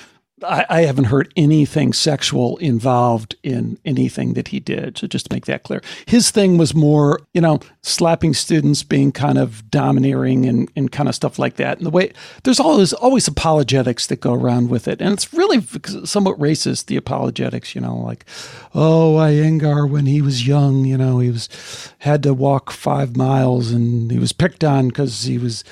I, 0.45 0.67
I, 0.69 0.81
haven't 0.83 1.05
heard 1.05 1.33
anything 1.37 1.93
sexual 1.93 2.57
involved 2.59 3.37
in 3.43 3.79
anything 3.85 4.35
that 4.35 4.49
he 4.49 4.61
did. 4.61 4.99
So 4.99 5.07
just 5.07 5.27
to 5.27 5.35
make 5.35 5.47
that 5.47 5.63
clear, 5.63 5.83
his 6.07 6.31
thing 6.31 6.59
was 6.59 6.75
more, 6.75 7.21
you 7.35 7.41
know, 7.41 7.61
slapping 7.83 8.35
students, 8.35 8.83
being 8.83 9.13
kind 9.13 9.39
of 9.39 9.71
domineering 9.71 10.47
and, 10.47 10.71
and 10.77 10.91
kind 10.91 11.09
of 11.09 11.15
stuff 11.15 11.39
like 11.39 11.57
that. 11.57 11.79
And 11.79 11.87
the 11.87 11.91
way 11.91 12.13
there's 12.45 12.61
always 12.61 12.93
always 12.93 13.29
apologetics 13.29 14.07
that 14.07 14.21
go 14.21 14.35
around 14.35 14.71
with 14.71 14.89
it, 14.89 15.01
and 15.01 15.13
it's 15.13 15.33
really 15.33 15.61
somewhat 16.05 16.39
racist. 16.39 16.87
The 16.87 16.97
apologetics, 16.97 17.75
you 17.75 17.81
know, 17.81 17.97
like, 17.97 18.25
oh, 18.75 19.17
Iyengar 19.17 19.89
when 19.89 20.07
he 20.07 20.23
was 20.23 20.47
young, 20.47 20.85
you 20.85 20.97
know, 20.97 21.19
he 21.19 21.31
was 21.31 21.49
had 21.99 22.23
to 22.23 22.35
walk 22.35 22.71
five 22.71 23.17
miles 23.17 23.71
and 23.71 24.11
he 24.11 24.19
was 24.19 24.33
picked 24.33 24.65
on 24.65 24.89
because 24.89 25.25
he 25.25 25.39
was 25.39 25.65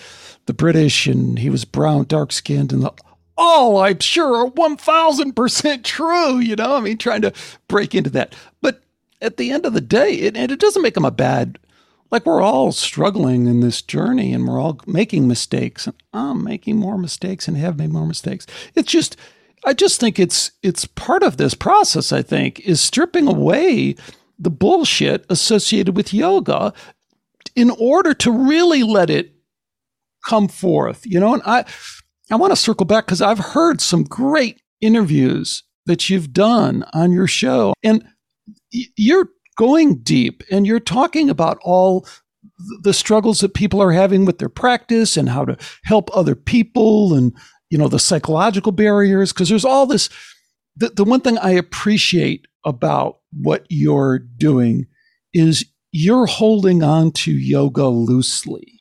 the 0.46 0.54
British 0.54 1.06
and 1.06 1.38
he 1.38 1.50
was 1.50 1.64
brown, 1.64 2.04
dark 2.04 2.32
skinned, 2.32 2.72
and 2.72 2.82
the 2.82 2.92
all 3.39 3.78
I'm 3.78 4.01
sure 4.01 4.45
are 4.45 4.51
1000% 4.51 5.84
true, 5.84 6.39
you 6.39 6.57
know? 6.57 6.76
I 6.76 6.80
mean, 6.80 6.99
trying 6.99 7.22
to 7.22 7.32
break 7.68 7.95
into 7.95 8.11
that. 8.11 8.34
But 8.61 8.82
at 9.22 9.36
the 9.36 9.51
end 9.53 9.64
of 9.64 9.72
the 9.72 9.80
day, 9.80 10.12
it, 10.14 10.36
and 10.36 10.51
it 10.51 10.59
doesn't 10.61 10.82
make 10.82 10.95
them 10.95 11.05
a 11.05 11.11
bad, 11.11 11.59
like 12.11 12.26
we're 12.26 12.43
all 12.43 12.72
struggling 12.72 13.47
in 13.47 13.61
this 13.61 13.80
journey 13.80 14.32
and 14.32 14.47
we're 14.47 14.61
all 14.61 14.80
making 14.86 15.28
mistakes. 15.28 15.86
And 15.86 15.97
I'm 16.12 16.45
making 16.45 16.76
more 16.76 16.99
mistakes 16.99 17.47
and 17.47 17.57
have 17.57 17.78
made 17.78 17.93
more 17.93 18.07
mistakes. 18.07 18.47
It's 18.74 18.91
just, 18.91 19.16
I 19.64 19.72
just 19.72 20.01
think 20.01 20.18
it's, 20.18 20.51
it's 20.62 20.84
part 20.84 21.22
of 21.22 21.36
this 21.36 21.55
process, 21.55 22.12
I 22.12 22.22
think, 22.22 22.61
is 22.61 22.80
stripping 22.80 23.28
away 23.28 23.95
the 24.39 24.51
bullshit 24.51 25.24
associated 25.28 25.97
with 25.97 26.14
yoga 26.14 26.72
in 27.55 27.70
order 27.70 28.14
to 28.14 28.30
really 28.30 28.82
let 28.82 29.11
it 29.11 29.32
come 30.28 30.49
forth, 30.49 31.05
you 31.05 31.18
know? 31.18 31.34
And 31.34 31.43
I, 31.45 31.64
I 32.30 32.36
want 32.36 32.52
to 32.52 32.56
circle 32.56 32.86
back 32.86 33.06
because 33.06 33.22
I've 33.22 33.38
heard 33.38 33.80
some 33.80 34.04
great 34.04 34.60
interviews 34.80 35.62
that 35.86 36.10
you've 36.10 36.32
done 36.32 36.84
on 36.92 37.12
your 37.12 37.26
show, 37.26 37.74
and 37.82 38.06
you're 38.70 39.28
going 39.56 39.98
deep 39.98 40.42
and 40.50 40.66
you're 40.66 40.80
talking 40.80 41.28
about 41.28 41.58
all 41.62 42.06
the 42.82 42.94
struggles 42.94 43.40
that 43.40 43.54
people 43.54 43.82
are 43.82 43.92
having 43.92 44.24
with 44.24 44.38
their 44.38 44.48
practice 44.48 45.16
and 45.16 45.28
how 45.28 45.44
to 45.44 45.56
help 45.84 46.08
other 46.16 46.34
people 46.34 47.12
and 47.12 47.36
you 47.68 47.76
know 47.76 47.88
the 47.88 47.98
psychological 47.98 48.72
barriers 48.72 49.32
because 49.32 49.48
there's 49.48 49.64
all 49.64 49.84
this 49.84 50.08
the, 50.76 50.88
the 50.90 51.04
one 51.04 51.20
thing 51.20 51.36
i 51.38 51.50
appreciate 51.50 52.46
about 52.64 53.18
what 53.32 53.66
you're 53.68 54.18
doing 54.18 54.86
is 55.34 55.64
you're 55.90 56.26
holding 56.26 56.82
on 56.82 57.10
to 57.10 57.32
yoga 57.32 57.86
loosely 57.86 58.77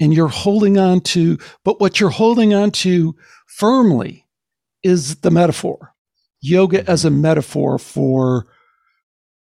and 0.00 0.14
you're 0.14 0.28
holding 0.28 0.78
on 0.78 1.00
to, 1.00 1.38
but 1.64 1.80
what 1.80 2.00
you're 2.00 2.10
holding 2.10 2.54
on 2.54 2.70
to 2.70 3.16
firmly 3.46 4.26
is 4.82 5.16
the 5.16 5.30
metaphor. 5.30 5.94
Yoga 6.40 6.88
as 6.88 7.04
a 7.04 7.10
metaphor 7.10 7.78
for 7.78 8.46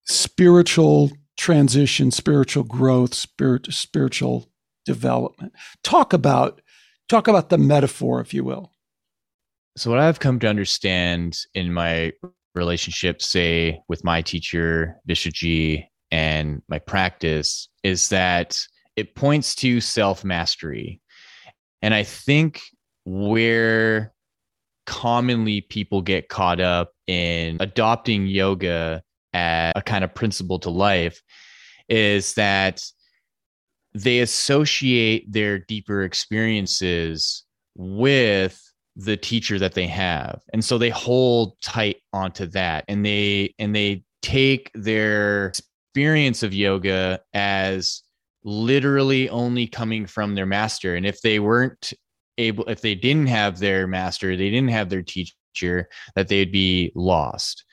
spiritual 0.06 1.12
transition, 1.38 2.12
spiritual 2.12 2.64
growth, 2.64 3.14
spirit, 3.14 3.72
spiritual 3.72 4.50
development. 4.86 5.54
Talk 5.84 6.14
about 6.14 6.62
talk 7.08 7.28
about 7.28 7.50
the 7.50 7.58
metaphor, 7.58 8.22
if 8.22 8.34
you 8.34 8.44
will. 8.44 8.72
So 9.78 9.89
what 9.89 10.00
I've 10.00 10.20
come 10.20 10.39
to 10.39 10.48
understand 10.48 11.38
in 11.54 11.74
my 11.74 12.14
relationship, 12.56 13.22
say 13.22 13.82
with 13.88 14.04
my 14.04 14.22
teacher 14.22 14.98
Vishaji 15.08 15.86
and 16.12 16.62
my 16.68 16.80
practice, 16.80 17.70
is 17.84 18.10
that 18.10 18.60
it 19.02 19.16
points 19.16 19.56
to 19.56 19.82
self 19.82 20.24
mastery. 20.24 21.02
And 21.82 21.93
I 21.93 22.04
think 22.04 22.62
where 23.04 24.14
commonly 24.86 25.62
people 25.62 26.02
get 26.02 26.30
caught 26.30 26.62
up 26.62 26.93
in 27.08 27.58
adopting 27.60 28.28
yoga 28.28 29.02
as 29.34 29.74
a 29.76 29.82
kind 29.82 30.04
of 30.04 30.14
principle 30.14 30.60
to 30.60 30.70
life 30.70 31.22
is 31.89 32.36
that 32.36 32.84
they 33.93 34.20
associate 34.20 35.32
their 35.32 35.58
deeper 35.58 36.04
experiences 36.04 37.43
with 37.76 38.62
the 38.95 39.18
teacher 39.18 39.58
that 39.58 39.74
they 39.74 39.88
have 39.88 40.41
and 40.54 40.64
so 40.64 40.78
they 40.78 40.89
hold 40.89 41.60
tight 41.62 41.97
onto 42.12 42.45
that 42.45 42.84
and 42.89 43.06
they 43.06 43.54
and 43.58 43.74
they 43.74 44.04
take 44.22 44.70
their 44.74 45.47
experience 45.47 46.43
of 46.43 46.54
yoga 46.54 47.20
as 47.34 48.04
literally 48.44 49.30
only 49.30 49.68
coming 49.68 50.06
from 50.06 50.36
their 50.36 50.46
master. 50.46 50.96
And 50.96 51.06
if 51.06 51.22
they 51.22 51.39
weren't 51.39 51.94
able, 52.38 52.66
if 52.66 52.82
they 52.82 52.96
didn't 52.96 53.28
have 53.28 53.60
their 53.60 53.88
master, 53.88 54.36
they 54.36 54.50
didn't 54.50 54.72
have 54.72 54.89
their 54.89 55.04
teacher, 55.04 55.89
that 56.16 56.28
they'd 56.28 56.52
be 56.52 56.92
lost. 56.96 57.66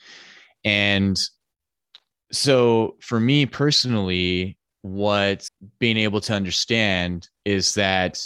And 0.63 1.19
so 2.31 2.95
for 3.01 3.19
me 3.19 3.45
personally, 3.45 4.57
what 4.81 5.47
being 5.79 5.97
able 5.97 6.21
to 6.21 6.33
understand 6.33 7.27
is 7.45 7.73
that 7.73 8.21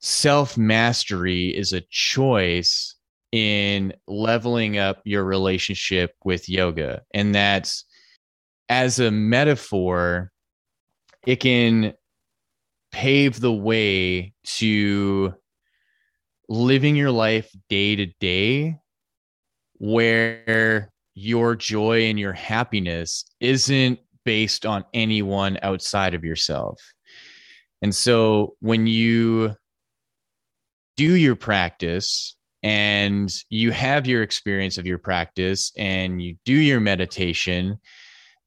self 0.00 0.56
mastery 0.56 1.48
is 1.48 1.72
a 1.72 1.82
choice 1.90 2.94
in 3.32 3.92
leveling 4.06 4.78
up 4.78 5.02
your 5.04 5.24
relationship 5.24 6.14
with 6.24 6.48
yoga. 6.48 7.02
And 7.12 7.34
that 7.34 7.72
as 8.68 8.98
a 8.98 9.10
metaphor, 9.10 10.32
it 11.28 11.40
can 11.40 11.92
pave 12.90 13.38
the 13.38 13.52
way 13.52 14.32
to 14.44 15.34
living 16.48 16.96
your 16.96 17.10
life 17.10 17.54
day 17.68 17.94
to 17.94 18.06
day 18.18 18.78
where 19.74 20.90
your 21.14 21.54
joy 21.54 22.04
and 22.04 22.18
your 22.18 22.32
happiness 22.32 23.26
isn't 23.40 23.98
based 24.24 24.64
on 24.64 24.86
anyone 24.94 25.58
outside 25.62 26.14
of 26.14 26.24
yourself. 26.24 26.80
And 27.82 27.94
so 27.94 28.54
when 28.60 28.86
you 28.86 29.54
do 30.96 31.14
your 31.14 31.36
practice 31.36 32.36
and 32.62 33.30
you 33.50 33.70
have 33.72 34.06
your 34.06 34.22
experience 34.22 34.78
of 34.78 34.86
your 34.86 34.98
practice 34.98 35.72
and 35.76 36.22
you 36.22 36.36
do 36.46 36.54
your 36.54 36.80
meditation 36.80 37.78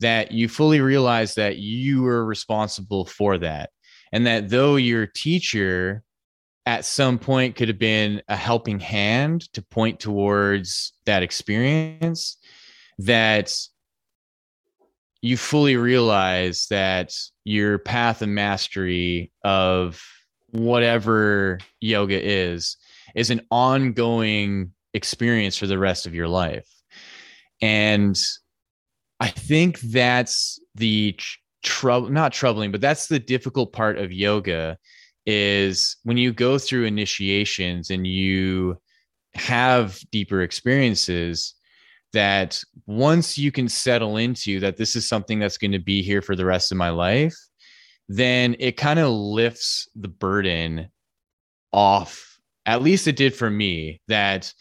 that 0.01 0.31
you 0.31 0.47
fully 0.47 0.81
realize 0.81 1.35
that 1.35 1.57
you 1.57 2.05
are 2.05 2.25
responsible 2.25 3.05
for 3.05 3.37
that. 3.37 3.69
And 4.11 4.27
that 4.27 4.49
though 4.49 4.75
your 4.75 5.07
teacher 5.07 6.03
at 6.65 6.85
some 6.85 7.17
point 7.17 7.55
could 7.55 7.69
have 7.69 7.79
been 7.79 8.21
a 8.27 8.35
helping 8.35 8.79
hand 8.79 9.51
to 9.53 9.61
point 9.61 9.99
towards 9.99 10.93
that 11.05 11.23
experience, 11.23 12.37
that 12.99 13.53
you 15.21 15.37
fully 15.37 15.77
realize 15.77 16.67
that 16.69 17.13
your 17.43 17.77
path 17.77 18.21
of 18.21 18.29
mastery 18.29 19.31
of 19.43 20.03
whatever 20.49 21.59
yoga 21.79 22.19
is 22.21 22.75
is 23.15 23.29
an 23.29 23.41
ongoing 23.51 24.71
experience 24.93 25.57
for 25.57 25.67
the 25.67 25.77
rest 25.77 26.05
of 26.05 26.15
your 26.15 26.27
life. 26.27 26.67
And 27.61 28.17
I 29.21 29.27
think 29.27 29.79
that's 29.81 30.59
the 30.73 31.13
tr- 31.13 31.37
trouble, 31.63 32.09
not 32.09 32.33
troubling, 32.33 32.71
but 32.71 32.81
that's 32.81 33.05
the 33.05 33.19
difficult 33.19 33.71
part 33.71 33.99
of 33.99 34.11
yoga 34.11 34.77
is 35.27 35.97
when 36.03 36.17
you 36.17 36.33
go 36.33 36.57
through 36.57 36.85
initiations 36.85 37.91
and 37.91 38.07
you 38.07 38.77
have 39.35 39.99
deeper 40.11 40.41
experiences 40.41 41.53
that 42.13 42.61
once 42.87 43.37
you 43.37 43.51
can 43.51 43.69
settle 43.69 44.17
into 44.17 44.59
that 44.59 44.77
this 44.77 44.95
is 44.95 45.07
something 45.07 45.37
that's 45.37 45.59
going 45.59 45.71
to 45.71 45.79
be 45.79 46.01
here 46.01 46.23
for 46.23 46.35
the 46.35 46.43
rest 46.43 46.71
of 46.71 46.77
my 46.77 46.89
life 46.89 47.35
then 48.09 48.55
it 48.59 48.75
kind 48.75 48.99
of 48.99 49.09
lifts 49.09 49.87
the 49.95 50.09
burden 50.09 50.89
off 51.71 52.39
at 52.65 52.81
least 52.81 53.07
it 53.07 53.15
did 53.15 53.33
for 53.33 53.49
me 53.49 54.01
that 54.09 54.51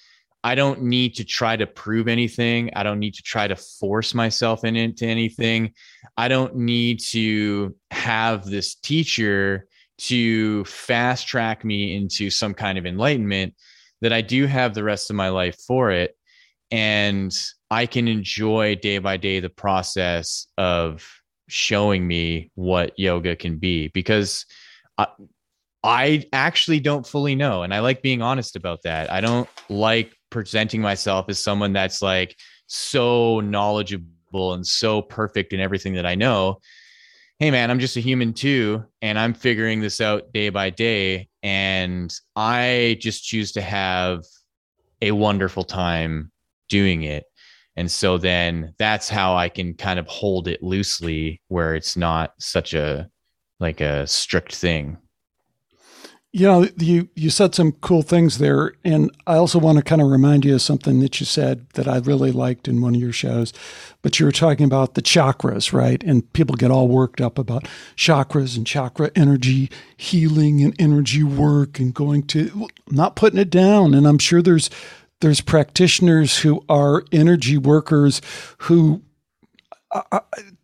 I 0.42 0.54
don't 0.54 0.82
need 0.82 1.14
to 1.16 1.24
try 1.24 1.56
to 1.56 1.66
prove 1.66 2.08
anything. 2.08 2.70
I 2.74 2.82
don't 2.82 2.98
need 2.98 3.14
to 3.14 3.22
try 3.22 3.46
to 3.46 3.56
force 3.56 4.14
myself 4.14 4.64
into 4.64 5.04
anything. 5.04 5.72
I 6.16 6.28
don't 6.28 6.56
need 6.56 7.00
to 7.10 7.76
have 7.90 8.46
this 8.46 8.74
teacher 8.74 9.66
to 9.98 10.64
fast 10.64 11.28
track 11.28 11.62
me 11.62 11.94
into 11.94 12.30
some 12.30 12.54
kind 12.54 12.78
of 12.78 12.86
enlightenment 12.86 13.54
that 14.00 14.14
I 14.14 14.22
do 14.22 14.46
have 14.46 14.72
the 14.72 14.82
rest 14.82 15.10
of 15.10 15.16
my 15.16 15.28
life 15.28 15.60
for 15.66 15.90
it. 15.90 16.16
And 16.70 17.36
I 17.70 17.84
can 17.84 18.08
enjoy 18.08 18.76
day 18.76 18.96
by 18.98 19.18
day 19.18 19.40
the 19.40 19.50
process 19.50 20.46
of 20.56 21.06
showing 21.48 22.06
me 22.06 22.50
what 22.54 22.98
yoga 22.98 23.36
can 23.36 23.58
be 23.58 23.88
because 23.88 24.46
I, 24.96 25.08
I 25.82 26.24
actually 26.32 26.80
don't 26.80 27.06
fully 27.06 27.34
know. 27.34 27.62
And 27.62 27.74
I 27.74 27.80
like 27.80 28.00
being 28.00 28.22
honest 28.22 28.56
about 28.56 28.82
that. 28.84 29.12
I 29.12 29.20
don't 29.20 29.48
like 29.68 30.14
presenting 30.30 30.80
myself 30.80 31.28
as 31.28 31.42
someone 31.42 31.72
that's 31.72 32.02
like 32.02 32.36
so 32.66 33.40
knowledgeable 33.40 34.54
and 34.54 34.66
so 34.66 35.02
perfect 35.02 35.52
in 35.52 35.60
everything 35.60 35.94
that 35.94 36.06
I 36.06 36.14
know. 36.14 36.60
Hey 37.38 37.50
man, 37.50 37.70
I'm 37.70 37.80
just 37.80 37.96
a 37.96 38.00
human 38.00 38.32
too, 38.32 38.84
and 39.02 39.18
I'm 39.18 39.34
figuring 39.34 39.80
this 39.80 40.00
out 40.00 40.32
day 40.32 40.50
by 40.50 40.70
day. 40.70 41.28
And 41.42 42.14
I 42.36 42.98
just 43.00 43.24
choose 43.24 43.52
to 43.52 43.62
have 43.62 44.24
a 45.02 45.12
wonderful 45.12 45.64
time 45.64 46.30
doing 46.68 47.02
it. 47.02 47.24
And 47.76 47.90
so 47.90 48.18
then 48.18 48.74
that's 48.78 49.08
how 49.08 49.36
I 49.36 49.48
can 49.48 49.74
kind 49.74 49.98
of 49.98 50.06
hold 50.06 50.48
it 50.48 50.62
loosely 50.62 51.40
where 51.48 51.74
it's 51.74 51.96
not 51.96 52.34
such 52.38 52.74
a 52.74 53.08
like 53.58 53.80
a 53.80 54.06
strict 54.06 54.54
thing. 54.54 54.98
You 56.32 56.46
know, 56.46 56.68
you 56.76 57.08
you 57.16 57.28
said 57.28 57.56
some 57.56 57.72
cool 57.72 58.02
things 58.02 58.38
there, 58.38 58.72
and 58.84 59.10
I 59.26 59.34
also 59.34 59.58
want 59.58 59.78
to 59.78 59.84
kind 59.84 60.00
of 60.00 60.08
remind 60.08 60.44
you 60.44 60.54
of 60.54 60.62
something 60.62 61.00
that 61.00 61.18
you 61.18 61.26
said 61.26 61.68
that 61.70 61.88
I 61.88 61.98
really 61.98 62.30
liked 62.30 62.68
in 62.68 62.80
one 62.80 62.94
of 62.94 63.00
your 63.00 63.12
shows. 63.12 63.52
But 64.02 64.20
you 64.20 64.26
were 64.26 64.32
talking 64.32 64.64
about 64.64 64.94
the 64.94 65.02
chakras, 65.02 65.72
right? 65.72 66.00
And 66.04 66.32
people 66.32 66.54
get 66.54 66.70
all 66.70 66.86
worked 66.86 67.20
up 67.20 67.36
about 67.36 67.66
chakras 67.96 68.56
and 68.56 68.64
chakra 68.64 69.10
energy 69.16 69.70
healing 69.96 70.62
and 70.62 70.72
energy 70.78 71.24
work 71.24 71.80
and 71.80 71.92
going 71.92 72.22
to 72.28 72.68
not 72.88 73.16
putting 73.16 73.40
it 73.40 73.50
down. 73.50 73.92
And 73.92 74.06
I'm 74.06 74.18
sure 74.18 74.40
there's 74.40 74.70
there's 75.20 75.40
practitioners 75.40 76.38
who 76.38 76.64
are 76.68 77.04
energy 77.10 77.58
workers 77.58 78.22
who 78.58 79.02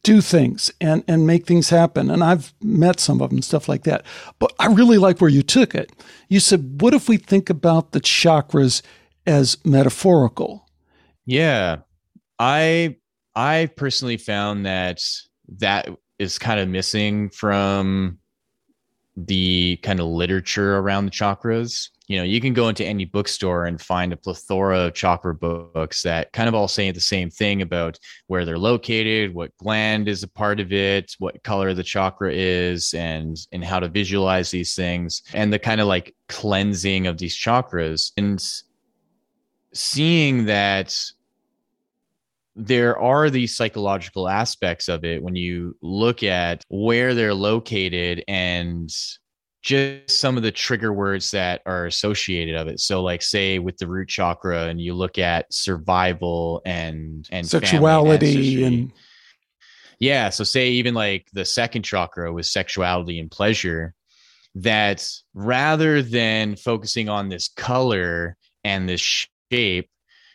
do 0.07 0.21
things 0.21 0.73
and 0.81 1.03
and 1.09 1.27
make 1.27 1.47
things 1.47 1.69
happen. 1.69 2.11
And 2.11 2.23
i've 2.23 2.55
met 2.63 3.01
some 3.01 3.21
of 3.21 3.31
them 3.31 3.43
stuff 3.43 3.69
like 3.69 3.83
that. 3.83 4.07
But 4.39 4.55
i 4.61 4.67
really 4.67 4.99
like 4.99 5.21
where 5.21 5.31
you 5.31 5.43
took 5.43 5.75
it. 5.75 5.91
You 6.29 6.39
said 6.39 6.81
what 6.81 6.95
if 6.95 7.09
we 7.09 7.17
think 7.17 7.51
about 7.51 7.91
the 7.91 8.01
chakras 8.01 8.83
as 9.27 9.59
metaphorical? 9.65 10.69
Yeah. 11.25 11.79
I 12.39 12.97
i 13.35 13.69
personally 13.77 14.17
found 14.17 14.65
that 14.65 15.01
that 15.59 15.89
is 16.21 16.39
kind 16.39 16.61
of 16.61 16.69
missing 16.69 17.29
from 17.31 18.19
the 19.17 19.81
kind 19.83 19.99
of 19.99 20.07
literature 20.07 20.77
around 20.77 21.07
the 21.07 21.11
chakras. 21.11 21.89
You 22.07 22.19
know, 22.19 22.25
you 22.25 22.41
can 22.41 22.55
go 22.55 22.69
into 22.69 22.85
any 22.85 23.05
bookstore 23.05 23.67
and 23.67 23.81
find 23.81 24.13
a 24.13 24.17
plethora 24.17 24.81
of 24.81 24.95
chakra 24.95 25.35
books 25.35 26.03
that 26.03 26.33
kind 26.33 26.49
of 26.49 26.55
all 26.55 26.69
say 26.69 26.91
the 26.93 27.01
same 27.01 27.31
thing 27.31 27.63
about 27.63 27.99
where 28.29 28.45
they're 28.45 28.59
located, 28.59 29.35
what 29.35 29.57
gland 29.57 30.07
is 30.09 30.23
a 30.23 30.29
part 30.29 30.61
of 30.61 30.73
it, 30.73 31.17
what 31.19 31.43
color 31.43 31.75
the 31.75 31.83
chakra 31.83 32.33
is, 32.33 32.95
and 32.95 33.37
and 33.51 33.65
how 33.65 33.81
to 33.81 33.89
visualize 33.89 34.51
these 34.51 34.75
things, 34.75 35.23
and 35.35 35.53
the 35.53 35.59
kind 35.59 35.81
of 35.81 35.89
like 35.89 36.15
cleansing 36.29 37.09
of 37.09 37.19
these 37.19 37.37
chakras. 37.37 38.13
And 38.17 38.41
seeing 39.73 40.47
that 40.47 40.97
there 42.57 42.99
are 42.99 43.29
these 43.29 43.55
psychological 43.55 44.29
aspects 44.29 44.89
of 44.89 45.05
it 45.05 45.23
when 45.23 45.37
you 45.37 45.77
look 45.83 46.23
at 46.23 46.65
where 46.69 47.15
they're 47.15 47.35
located 47.35 48.25
and 48.27 48.91
just 49.67 50.21
some 50.21 50.37
of 50.37 50.45
the 50.45 50.53
trigger 50.53 50.93
words 50.93 51.33
that 51.33 51.61
are 51.67 51.87
associated 51.87 52.55
of 52.55 52.69
it. 52.69 52.79
So 52.79 53.03
like 53.03 53.21
say 53.21 53.59
with 53.59 53.77
the 53.79 53.89
root 53.89 54.09
chakra 54.09 54.67
and 54.67 54.81
you 54.81 54.95
look 54.95 55.19
at 55.19 55.53
survival 55.53 56.63
and 56.65 57.27
and 57.33 57.45
sexuality 57.45 58.63
and, 58.63 58.75
and 58.75 58.93
yeah, 59.99 60.31
so 60.31 60.45
say 60.45 60.69
even 60.69 60.95
like 60.95 61.27
the 61.33 61.45
second 61.45 61.83
chakra 61.83 62.33
with 62.33 62.47
sexuality 62.47 63.19
and 63.19 63.29
pleasure 63.29 63.93
that 64.55 65.05
rather 65.35 66.01
than 66.01 66.55
focusing 66.55 67.09
on 67.09 67.29
this 67.29 67.49
color 67.49 68.37
and 68.63 68.89
this 68.89 69.27
shape 69.51 69.91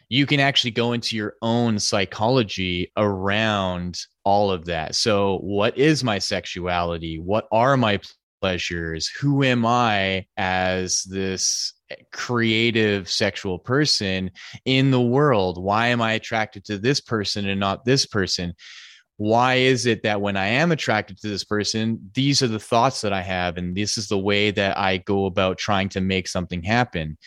you 0.10 0.26
can 0.26 0.42
actually 0.42 0.72
go 0.72 0.92
into 0.92 1.16
your 1.16 1.36
own 1.42 1.80
psychology 1.80 2.92
around 2.98 3.98
all 4.26 4.52
of 4.52 4.66
that. 4.66 4.94
So, 4.94 5.38
what 5.38 5.78
is 5.78 6.04
my 6.04 6.20
sexuality? 6.20 7.18
What 7.18 7.48
are 7.50 7.78
my 7.78 8.02
pleasures? 8.42 9.08
Who 9.20 9.44
am 9.44 9.66
I 9.66 10.26
as 10.36 11.04
this 11.04 11.74
eh, 11.90 11.96
creative 12.12 13.10
sexual 13.10 13.60
person 13.60 14.32
in 14.66 14.92
the 14.92 15.02
world? 15.02 15.64
Why 15.64 15.88
am 15.88 16.02
I 16.02 16.14
attracted 16.14 16.66
to 16.66 16.78
this 16.78 17.00
person 17.00 17.48
and 17.48 17.60
not 17.60 17.86
this 17.86 18.06
person? 18.06 18.54
Why 19.18 19.56
is 19.56 19.86
it 19.86 20.04
that 20.04 20.20
when 20.20 20.36
I 20.36 20.48
am 20.48 20.72
attracted 20.72 21.20
to 21.20 21.30
this 21.30 21.44
person, 21.44 22.10
these 22.16 22.42
are 22.42 22.48
the 22.48 22.60
thoughts 22.60 23.02
that 23.02 23.14
I 23.14 23.22
have, 23.22 23.58
and 23.58 23.78
this 23.78 23.98
is 23.98 24.08
the 24.08 24.18
way 24.18 24.50
that 24.52 24.78
I 24.78 24.98
go 24.98 25.28
about 25.28 25.60
trying 25.60 25.90
to 25.90 26.02
make 26.02 26.28
something 26.28 26.64
happen? 26.64 27.18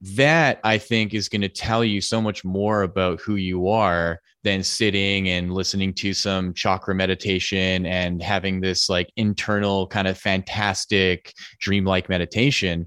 that 0.00 0.60
I 0.62 0.78
think 0.78 1.12
is 1.12 1.28
going 1.28 1.40
to 1.40 1.48
tell 1.48 1.84
you 1.84 2.00
so 2.00 2.20
much 2.20 2.44
more 2.44 2.82
about 2.82 3.20
who 3.20 3.34
you 3.34 3.68
are 3.68 4.20
than 4.48 4.62
sitting 4.62 5.28
and 5.28 5.52
listening 5.52 5.92
to 5.92 6.14
some 6.14 6.54
chakra 6.54 6.94
meditation 6.94 7.84
and 7.84 8.22
having 8.22 8.62
this 8.62 8.88
like 8.88 9.12
internal 9.14 9.86
kind 9.86 10.08
of 10.08 10.16
fantastic 10.16 11.34
dreamlike 11.60 12.08
meditation 12.08 12.86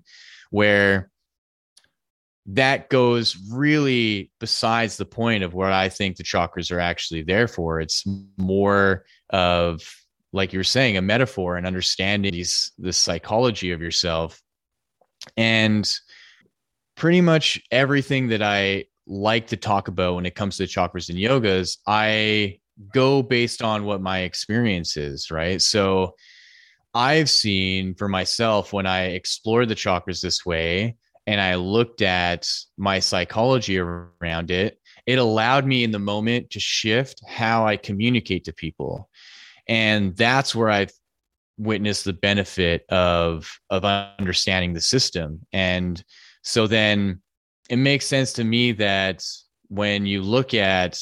where 0.49 1.12
that 2.47 2.89
goes 2.89 3.38
really 3.51 4.32
besides 4.39 4.97
the 4.97 5.05
point 5.05 5.43
of 5.43 5.53
what 5.53 5.72
I 5.72 5.88
think 5.88 6.18
the 6.18 6.24
chakras 6.24 6.72
are 6.72 6.80
actually 6.80 7.22
there 7.22 7.47
for. 7.47 7.80
It's 7.80 8.07
more 8.39 9.05
of 9.30 9.84
like 10.34 10.53
you're 10.53 10.64
saying 10.64 10.97
a 10.97 11.01
metaphor 11.01 11.57
and 11.57 11.68
understanding 11.68 12.32
these 12.32 12.72
the 12.80 12.91
psychology 12.91 13.70
of 13.70 13.82
yourself 13.84 14.41
and 15.38 15.88
pretty 16.95 17.22
much 17.22 17.62
everything 17.70 18.30
that 18.30 18.41
I 18.41 18.86
like 19.12 19.47
to 19.47 19.57
talk 19.57 19.89
about 19.89 20.16
when 20.16 20.26
it 20.26 20.36
comes 20.36 20.57
to 20.57 20.64
chakras 20.64 21.09
and 21.09 21.20
yogas, 21.20 21.78
I 21.86 22.59
go 22.93 23.22
based 23.22 23.62
on 23.62 23.84
what 23.84 24.01
my 24.01 24.20
experience 24.20 24.95
is, 24.95 25.30
right? 25.30 25.62
So 25.62 26.16
I've 26.93 27.30
seen 27.30 27.93
for 27.93 28.07
myself 28.07 28.72
when 28.72 28.86
I 28.86 29.07
explored 29.07 29.68
the 29.68 29.76
chakras 29.76 30.22
this 30.22 30.45
way 30.45 30.95
and 31.28 31.41
I 31.41 31.55
looked 31.55 32.01
at 32.01 32.47
my 32.78 32.99
psychology 32.99 33.78
around 33.78 34.49
it, 34.49 34.80
it 35.05 35.20
allowed 35.20 35.66
me 35.66 35.84
in 35.84 35.91
the 35.91 35.99
moment 35.99 36.49
to 36.51 36.59
shift 36.59 37.22
how 37.28 37.68
I 37.68 37.76
communicate 37.76 38.45
to 38.45 38.53
people. 38.53 39.09
And 39.68 40.16
that's 40.16 40.55
where 40.55 40.70
I've 40.70 40.93
witnessed 41.57 42.05
the 42.05 42.14
benefit 42.14 42.86
of 42.89 43.59
of 43.70 43.86
understanding 43.86 44.74
the 44.74 44.82
system 44.82 45.45
and 45.53 46.03
so 46.43 46.66
then 46.66 47.22
it 47.72 47.78
makes 47.78 48.05
sense 48.05 48.34
to 48.34 48.43
me 48.43 48.74
that 48.74 49.24
when 49.69 50.05
you 50.05 50.22
look 50.22 50.53
at 50.53 50.99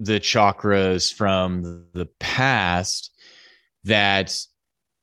the 0.00 0.18
chakras 0.18 1.12
from 1.12 1.84
the 1.92 2.08
past, 2.18 3.12
that 3.84 4.34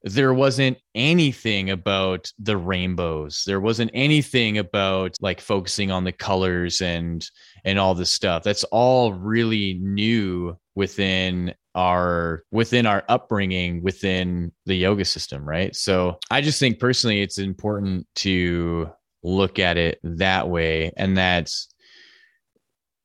there 0.01 0.33
wasn't 0.33 0.79
anything 0.95 1.69
about 1.69 2.31
the 2.39 2.57
rainbows. 2.57 3.43
There 3.45 3.59
wasn't 3.59 3.91
anything 3.93 4.57
about 4.57 5.15
like 5.21 5.39
focusing 5.39 5.91
on 5.91 6.05
the 6.05 6.11
colors 6.11 6.81
and 6.81 7.23
and 7.63 7.77
all 7.77 7.93
this 7.93 8.09
stuff. 8.09 8.41
That's 8.41 8.63
all 8.65 9.13
really 9.13 9.75
new 9.79 10.57
within 10.73 11.53
our 11.75 12.43
within 12.51 12.87
our 12.87 13.03
upbringing 13.07 13.83
within 13.83 14.51
the 14.65 14.73
yoga 14.73 15.05
system, 15.05 15.47
right? 15.47 15.75
So 15.75 16.17
I 16.31 16.41
just 16.41 16.59
think 16.59 16.79
personally 16.79 17.21
it's 17.21 17.37
important 17.37 18.07
to 18.15 18.89
look 19.23 19.59
at 19.59 19.77
it 19.77 19.99
that 20.03 20.49
way. 20.49 20.91
And 20.97 21.17
that's 21.17 21.67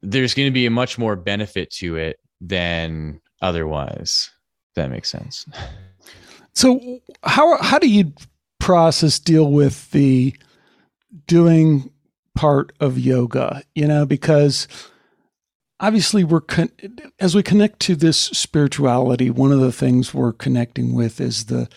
there's 0.03 0.35
going 0.35 0.49
to 0.49 0.53
be 0.53 0.67
a 0.67 0.71
much 0.71 0.99
more 0.99 1.17
benefit 1.17 1.71
to 1.71 1.97
it 1.97 2.19
than 2.41 3.21
otherwise 3.43 4.31
that 4.77 4.91
makes 4.91 5.11
sense. 5.11 5.47
So 6.53 7.01
how 7.25 7.61
how 7.61 7.79
do 7.79 7.89
you 7.89 8.13
process 8.61 9.19
deal 9.19 9.51
with 9.51 9.91
the 9.91 10.35
doing 11.27 11.91
part 12.35 12.73
of 12.79 12.99
yoga? 12.99 13.63
You 13.75 13.89
know 13.89 14.07
because 14.07 14.69
obviously 15.81 16.25
we're 16.25 16.41
con- 16.41 16.73
as 17.19 17.35
we 17.35 17.43
connect 17.43 17.81
to 17.81 17.97
this 17.97 18.19
spirituality 18.19 19.29
one 19.29 19.53
of 19.53 19.61
the 19.61 19.73
things 19.73 20.15
we're 20.15 20.33
connecting 20.33 20.95
with 20.95 21.21
is 21.21 21.47
the 21.47 21.69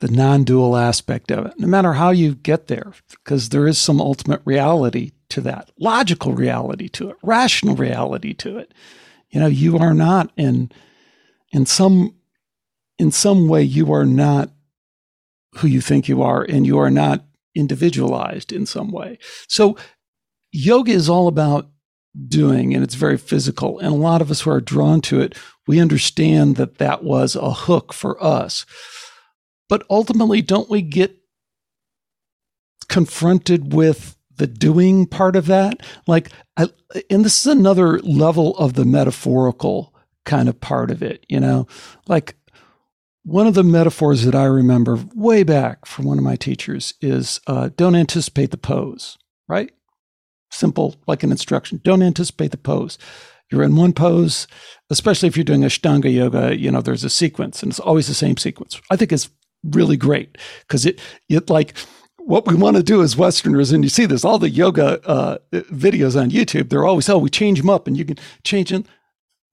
the 0.00 0.08
non 0.08 0.44
dual 0.44 0.76
aspect 0.76 1.30
of 1.30 1.46
it, 1.46 1.54
no 1.58 1.66
matter 1.66 1.94
how 1.94 2.10
you 2.10 2.34
get 2.34 2.66
there, 2.66 2.92
because 3.10 3.48
there 3.48 3.66
is 3.66 3.78
some 3.78 4.00
ultimate 4.00 4.42
reality 4.44 5.12
to 5.30 5.40
that, 5.42 5.70
logical 5.78 6.32
reality 6.32 6.88
to 6.88 7.10
it, 7.10 7.16
rational 7.22 7.76
reality 7.76 8.34
to 8.34 8.58
it. 8.58 8.74
You 9.30 9.40
know, 9.40 9.46
you 9.46 9.78
are 9.78 9.94
not 9.94 10.30
in 10.36 10.70
in 11.52 11.66
some 11.66 12.14
in 12.98 13.10
some 13.10 13.48
way 13.48 13.62
you 13.62 13.92
are 13.92 14.04
not 14.04 14.50
who 15.56 15.68
you 15.68 15.80
think 15.80 16.08
you 16.08 16.22
are 16.22 16.42
and 16.42 16.66
you 16.66 16.78
are 16.78 16.90
not 16.90 17.24
individualized 17.54 18.52
in 18.52 18.66
some 18.66 18.90
way. 18.90 19.18
So 19.48 19.76
yoga 20.52 20.92
is 20.92 21.08
all 21.08 21.28
about 21.28 21.68
doing 22.28 22.74
and 22.74 22.84
it's 22.84 22.94
very 22.94 23.18
physical 23.18 23.78
and 23.80 23.88
a 23.88 23.96
lot 23.96 24.22
of 24.22 24.30
us 24.30 24.42
who 24.42 24.50
are 24.50 24.60
drawn 24.60 25.00
to 25.00 25.20
it 25.20 25.36
we 25.66 25.80
understand 25.80 26.54
that 26.54 26.78
that 26.78 27.02
was 27.02 27.34
a 27.34 27.50
hook 27.50 27.92
for 27.92 28.22
us 28.22 28.64
but 29.68 29.84
ultimately, 29.90 30.42
don't 30.42 30.70
we 30.70 30.82
get 30.82 31.16
confronted 32.88 33.72
with 33.72 34.16
the 34.36 34.46
doing 34.46 35.06
part 35.06 35.36
of 35.36 35.46
that. 35.46 35.80
Like, 36.06 36.30
I, 36.56 36.68
and 37.08 37.24
this 37.24 37.40
is 37.40 37.46
another 37.46 37.98
level 38.00 38.56
of 38.56 38.74
the 38.74 38.84
metaphorical 38.84 39.94
kind 40.24 40.48
of 40.48 40.60
part 40.60 40.90
of 40.90 41.02
it, 41.02 41.24
you 41.28 41.38
know, 41.38 41.66
like 42.08 42.34
one 43.24 43.46
of 43.46 43.54
the 43.54 43.62
metaphors 43.64 44.24
that 44.24 44.34
I 44.34 44.44
remember 44.44 44.98
way 45.14 45.42
back 45.42 45.86
from 45.86 46.04
one 46.04 46.18
of 46.18 46.24
my 46.24 46.36
teachers 46.36 46.94
is 47.00 47.40
uh, 47.46 47.70
don't 47.76 47.94
anticipate 47.94 48.50
the 48.50 48.58
pose, 48.58 49.16
right? 49.48 49.72
Simple, 50.50 50.96
like 51.06 51.22
an 51.22 51.30
instruction. 51.30 51.80
Don't 51.82 52.02
anticipate 52.02 52.50
the 52.50 52.58
pose. 52.58 52.98
You're 53.50 53.62
in 53.62 53.76
one 53.76 53.92
pose, 53.92 54.46
especially 54.90 55.28
if 55.28 55.36
you're 55.36 55.44
doing 55.44 55.62
Ashtanga 55.62 56.12
yoga, 56.12 56.58
you 56.58 56.70
know, 56.70 56.80
there's 56.80 57.04
a 57.04 57.10
sequence 57.10 57.62
and 57.62 57.72
it's 57.72 57.80
always 57.80 58.08
the 58.08 58.14
same 58.14 58.36
sequence. 58.36 58.80
I 58.90 58.96
think 58.96 59.12
it's 59.12 59.30
really 59.70 59.96
great 59.96 60.38
because 60.60 60.86
it, 60.86 61.00
it 61.28 61.50
like, 61.50 61.74
what 62.26 62.46
we 62.46 62.54
want 62.54 62.76
to 62.76 62.82
do 62.82 63.02
as 63.02 63.18
Westerners, 63.18 63.70
and 63.70 63.84
you 63.84 63.90
see 63.90 64.06
this, 64.06 64.24
all 64.24 64.38
the 64.38 64.48
yoga 64.48 64.98
uh, 65.06 65.38
videos 65.52 66.18
on 66.18 66.30
YouTube, 66.30 66.70
they're 66.70 66.86
always, 66.86 67.08
oh, 67.08 67.18
we 67.18 67.28
change 67.28 67.60
them 67.60 67.68
up 67.68 67.86
and 67.86 67.98
you 67.98 68.04
can 68.06 68.16
change 68.44 68.70
them. 68.70 68.84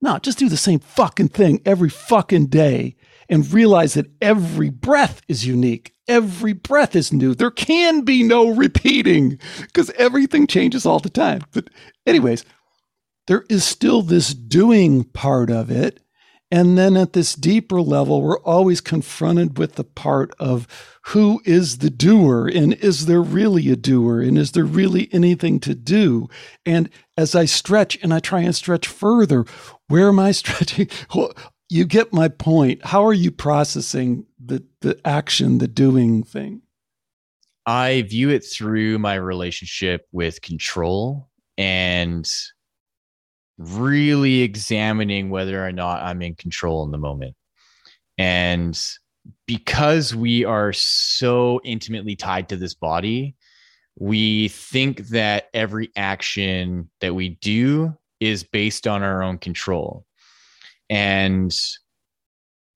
No, 0.02 0.18
just 0.20 0.40
do 0.40 0.48
the 0.48 0.56
same 0.56 0.80
fucking 0.80 1.28
thing 1.28 1.62
every 1.66 1.90
fucking 1.90 2.48
day 2.48 2.96
and 3.28 3.52
realize 3.52 3.96
that 3.96 4.10
every 4.22 4.70
breath 4.70 5.22
is 5.28 5.46
unique. 5.46 5.94
Every 6.08 6.54
breath 6.54 6.96
is 6.96 7.14
new. 7.14 7.36
There 7.36 7.52
can 7.52 8.02
be 8.02 8.24
no 8.24 8.50
repeating 8.50 9.38
because 9.62 9.90
everything 9.92 10.48
changes 10.48 10.86
all 10.86 11.00
the 11.00 11.10
time. 11.10 11.42
But, 11.52 11.70
anyways, 12.06 12.46
there 13.28 13.44
is 13.50 13.64
still 13.64 14.02
this 14.02 14.34
doing 14.34 15.04
part 15.04 15.50
of 15.50 15.70
it. 15.70 16.02
And 16.52 16.78
then 16.78 16.98
at 16.98 17.14
this 17.14 17.34
deeper 17.34 17.82
level, 17.82 18.22
we're 18.22 18.42
always 18.42 18.82
confronted 18.82 19.58
with 19.58 19.76
the 19.76 19.86
part 19.86 20.34
of 20.38 20.68
who 21.06 21.42
is 21.46 21.78
the 21.78 21.90
doer 21.90 22.48
and 22.48 22.74
is 22.74 23.06
there 23.06 23.22
really 23.22 23.70
a 23.70 23.78
doer 23.78 24.22
and 24.22 24.38
is 24.38 24.52
there 24.52 24.66
really 24.66 25.10
anything 25.14 25.62
to 25.62 25.74
do? 25.74 26.28
And 26.66 26.90
as 27.18 27.36
I 27.36 27.46
stretch 27.46 27.98
and 28.04 28.14
I 28.14 28.20
try 28.20 28.42
and 28.42 28.54
stretch 28.54 28.88
further, 28.88 29.46
where 29.88 30.10
am 30.10 30.20
I 30.20 30.32
stretching? 30.34 30.90
Well, 31.16 31.34
you 31.70 31.86
get 31.86 32.12
my 32.12 32.28
point. 32.28 32.86
How 32.86 33.06
are 33.06 33.14
you 33.14 33.32
processing 33.32 34.26
the, 34.44 34.62
the 34.82 35.00
action, 35.06 35.60
the 35.60 35.70
doing 35.70 36.22
thing? 36.22 36.64
I 37.66 38.02
view 38.02 38.30
it 38.30 38.44
through 38.44 39.00
my 39.00 39.16
relationship 39.16 40.06
with 40.12 40.42
control 40.42 41.30
and 41.58 42.30
really 43.70 44.42
examining 44.42 45.30
whether 45.30 45.66
or 45.66 45.72
not 45.72 46.02
I'm 46.02 46.22
in 46.22 46.36
control 46.36 46.84
in 46.84 46.92
the 46.92 46.98
moment. 46.98 47.36
And 48.18 48.80
because 49.46 50.16
we 50.16 50.46
are 50.46 50.74
so 50.74 51.62
intimately 51.64 52.16
tied 52.16 52.50
to 52.50 52.58
this 52.58 52.74
body, 52.74 53.36
we 53.98 54.48
think 54.48 55.08
that 55.10 55.50
every 55.54 55.92
action 55.96 56.90
that 57.02 57.14
we 57.14 57.30
do 57.42 57.96
is 58.20 58.44
based 58.44 58.88
on 58.88 59.04
our 59.04 59.22
own 59.22 59.38
control. 59.38 60.06
And 60.90 61.56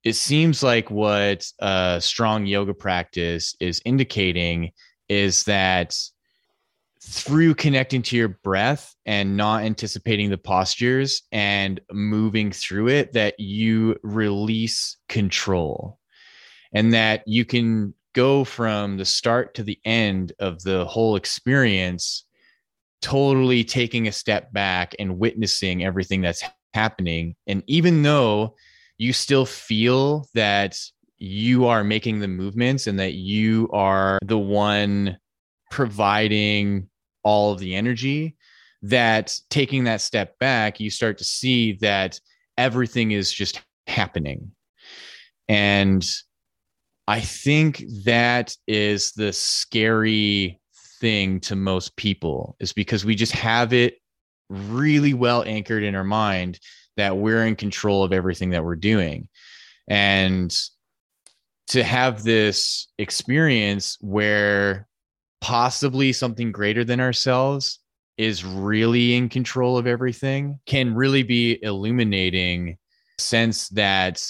it 0.04 0.14
seems 0.14 0.62
like 0.62 0.92
what 0.92 1.46
a 1.60 2.00
strong 2.02 2.46
yoga 2.46 2.74
practice 2.74 3.56
is 3.60 3.82
indicating 3.86 4.72
is 5.10 5.44
that 5.46 5.96
through 7.08 7.54
connecting 7.54 8.02
to 8.02 8.18
your 8.18 8.30
breath 8.30 8.96
and 9.06 9.38
not 9.38 9.64
anticipating 9.64 10.30
the 10.30 10.38
postures 10.38 11.22
and 11.32 11.80
moving 11.92 12.52
through 12.52 12.88
it 12.88 13.14
that 13.14 13.40
you 13.40 13.96
release 14.02 14.98
control. 15.08 16.00
And 16.74 16.94
that 16.94 17.24
you 17.26 17.46
can 17.46 17.94
go 18.14 18.44
from 18.44 18.98
the 18.98 19.06
start 19.06 19.54
to 19.56 19.64
the 19.64 19.80
end 19.86 20.34
of 20.40 20.64
the 20.64 20.86
whole 20.86 21.16
experience 21.16 22.26
totally 23.02 23.64
taking 23.64 24.08
a 24.08 24.12
step 24.12 24.52
back 24.52 24.96
and 24.98 25.20
witnessing 25.20 25.84
everything 25.84 26.22
that's 26.22 26.44
happening. 26.74 27.36
And 27.46 27.64
even 27.68 28.02
though 28.02 28.56
you 28.98 29.14
still 29.14 29.46
feel 29.46 30.28
that 30.34 30.80
you 31.18 31.68
are 31.68 31.84
making 31.84 32.20
the 32.20 32.28
movements 32.28 32.88
and 32.88 33.00
that 33.00 33.14
you 33.14 33.70
are 33.72 34.18
the 34.24 34.40
one 34.40 35.18
providing 35.70 36.90
all 37.26 37.52
of 37.52 37.60
the 37.60 37.76
energy 37.76 38.38
that 38.82 39.38
taking 39.50 39.84
that 39.84 40.00
step 40.00 40.40
back 40.40 40.80
you 40.80 40.90
start 40.90 41.18
to 41.18 41.26
see 41.26 41.74
that 41.74 42.20
everything 42.58 43.12
is 43.12 43.34
just 43.34 43.62
happening. 43.88 44.52
And 45.50 46.06
i 47.08 47.20
think 47.20 47.84
that 48.04 48.56
is 48.68 49.12
the 49.12 49.32
scary 49.32 50.60
thing 51.00 51.40
to 51.40 51.56
most 51.56 51.96
people 51.98 52.56
is 52.60 52.74
because 52.74 53.06
we 53.06 53.14
just 53.14 53.34
have 53.34 53.74
it 53.74 53.98
really 54.50 55.14
well 55.14 55.44
anchored 55.46 55.84
in 55.84 55.96
our 55.96 56.04
mind 56.04 56.60
that 56.98 57.18
we're 57.18 57.46
in 57.46 57.56
control 57.56 58.04
of 58.04 58.14
everything 58.14 58.52
that 58.52 58.64
we're 58.64 58.76
doing. 58.76 59.28
And 59.88 60.56
to 61.68 61.84
have 61.84 62.24
this 62.24 62.88
experience 62.98 63.98
where 64.02 64.88
possibly 65.42 66.14
something 66.14 66.52
greater 66.52 66.84
than 66.84 67.00
ourselves 67.00 67.80
is 68.18 68.46
really 68.46 69.16
in 69.16 69.30
control 69.30 69.78
of 69.78 69.88
everything 69.88 70.60
can 70.66 70.96
really 70.96 71.24
be 71.24 71.60
illuminating 71.62 72.78
sense 73.20 73.70
that 73.70 74.24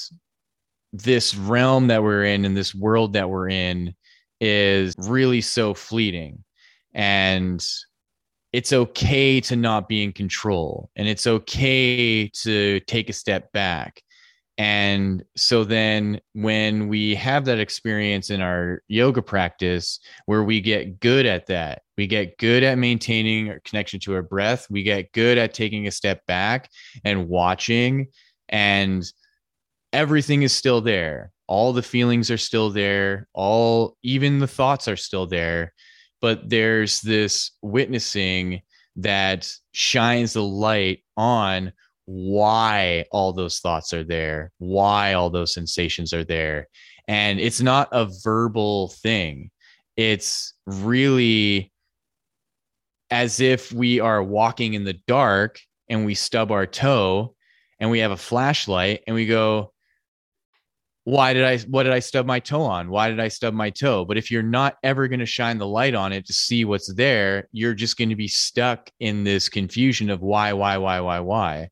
this 0.91 1.35
realm 1.35 1.87
that 1.87 2.01
we're 2.01 2.23
in 2.23 2.45
and 2.45 2.55
this 2.55 2.73
world 2.73 3.13
that 3.13 3.29
we're 3.29 3.49
in 3.49 3.93
is 4.39 4.95
really 4.97 5.41
so 5.41 5.73
fleeting. 5.73 6.43
And 6.93 7.65
it's 8.53 8.71
okay 8.71 9.41
to 9.41 9.55
not 9.55 9.89
be 9.89 10.01
in 10.01 10.13
control 10.13 10.89
and 10.95 11.07
it's 11.09 11.27
okay 11.27 12.29
to 12.29 12.79
take 12.81 13.09
a 13.09 13.13
step 13.13 13.51
back 13.51 14.01
and 14.57 15.23
so 15.35 15.65
then 15.65 16.21
when 16.33 16.87
we 16.87 17.13
have 17.15 17.43
that 17.45 17.59
experience 17.59 18.29
in 18.29 18.39
our 18.39 18.81
yoga 18.87 19.21
practice 19.21 19.99
where 20.27 20.43
we 20.43 20.61
get 20.61 21.01
good 21.01 21.25
at 21.25 21.47
that, 21.47 21.81
we 21.97 22.07
get 22.07 22.37
good 22.37 22.63
at 22.63 22.77
maintaining 22.77 23.49
our 23.49 23.59
connection 23.65 23.99
to 24.01 24.15
our 24.15 24.21
breath, 24.21 24.67
we 24.69 24.83
get 24.83 25.11
good 25.11 25.37
at 25.37 25.53
taking 25.53 25.87
a 25.87 25.91
step 25.91 26.25
back 26.25 26.69
and 27.03 27.27
watching 27.27 28.07
and 28.47 29.03
everything 29.91 30.43
is 30.43 30.53
still 30.53 30.79
there. 30.79 31.31
All 31.47 31.73
the 31.73 31.83
feelings 31.83 32.31
are 32.31 32.37
still 32.37 32.69
there, 32.69 33.27
all 33.33 33.97
even 34.03 34.39
the 34.39 34.47
thoughts 34.47 34.87
are 34.87 34.95
still 34.95 35.27
there, 35.27 35.73
but 36.21 36.49
there's 36.49 37.01
this 37.01 37.51
witnessing 37.61 38.61
that 38.95 39.51
shines 39.73 40.33
the 40.33 40.43
light 40.43 41.03
on 41.17 41.73
why 42.05 43.05
all 43.11 43.33
those 43.33 43.59
thoughts 43.59 43.93
are 43.93 44.03
there, 44.03 44.51
why 44.57 45.13
all 45.13 45.29
those 45.29 45.53
sensations 45.53 46.13
are 46.13 46.23
there. 46.23 46.67
And 47.07 47.39
it's 47.39 47.61
not 47.61 47.89
a 47.91 48.09
verbal 48.23 48.89
thing, 48.89 49.51
it's 49.95 50.53
really 50.65 51.71
as 53.11 53.39
if 53.39 53.71
we 53.71 53.99
are 53.99 54.23
walking 54.23 54.73
in 54.73 54.83
the 54.83 54.99
dark 55.07 55.59
and 55.89 56.05
we 56.05 56.15
stub 56.15 56.51
our 56.51 56.65
toe 56.65 57.35
and 57.79 57.91
we 57.91 57.99
have 57.99 58.11
a 58.11 58.17
flashlight 58.17 59.03
and 59.05 59.15
we 59.15 59.25
go, 59.27 59.71
why 61.03 61.33
did 61.33 61.43
I 61.43 61.59
what 61.69 61.83
did 61.83 61.93
I 61.93 61.99
stub 61.99 62.25
my 62.25 62.39
toe 62.39 62.63
on? 62.63 62.89
Why 62.89 63.09
did 63.09 63.19
I 63.19 63.27
stub 63.27 63.53
my 63.53 63.69
toe? 63.69 64.05
But 64.05 64.17
if 64.17 64.31
you're 64.31 64.41
not 64.41 64.77
ever 64.83 65.07
going 65.07 65.19
to 65.19 65.25
shine 65.25 65.59
the 65.59 65.67
light 65.67 65.93
on 65.93 66.11
it 66.11 66.25
to 66.25 66.33
see 66.33 66.65
what's 66.65 66.91
there, 66.95 67.47
you're 67.51 67.75
just 67.75 67.95
going 67.95 68.09
to 68.09 68.15
be 68.15 68.27
stuck 68.27 68.89
in 68.99 69.23
this 69.23 69.47
confusion 69.47 70.09
of 70.09 70.21
why, 70.21 70.53
why, 70.53 70.77
why, 70.77 70.99
why, 70.99 71.19
why. 71.19 71.69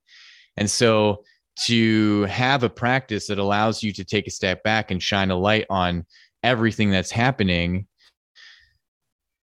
And 0.58 0.70
so 0.70 1.24
to 1.66 2.24
have 2.24 2.64
a 2.64 2.70
practice 2.70 3.28
that 3.28 3.38
allows 3.38 3.84
you 3.84 3.92
to 3.94 4.04
take 4.04 4.28
a 4.28 4.32
step 4.32 4.64
back 4.64 4.92
and 4.92 5.02
shine 5.02 5.32
a 5.32 5.36
light 5.36 5.66
on 5.70 6.06
everything 6.42 6.90
that's 6.92 7.12
happening, 7.12 7.88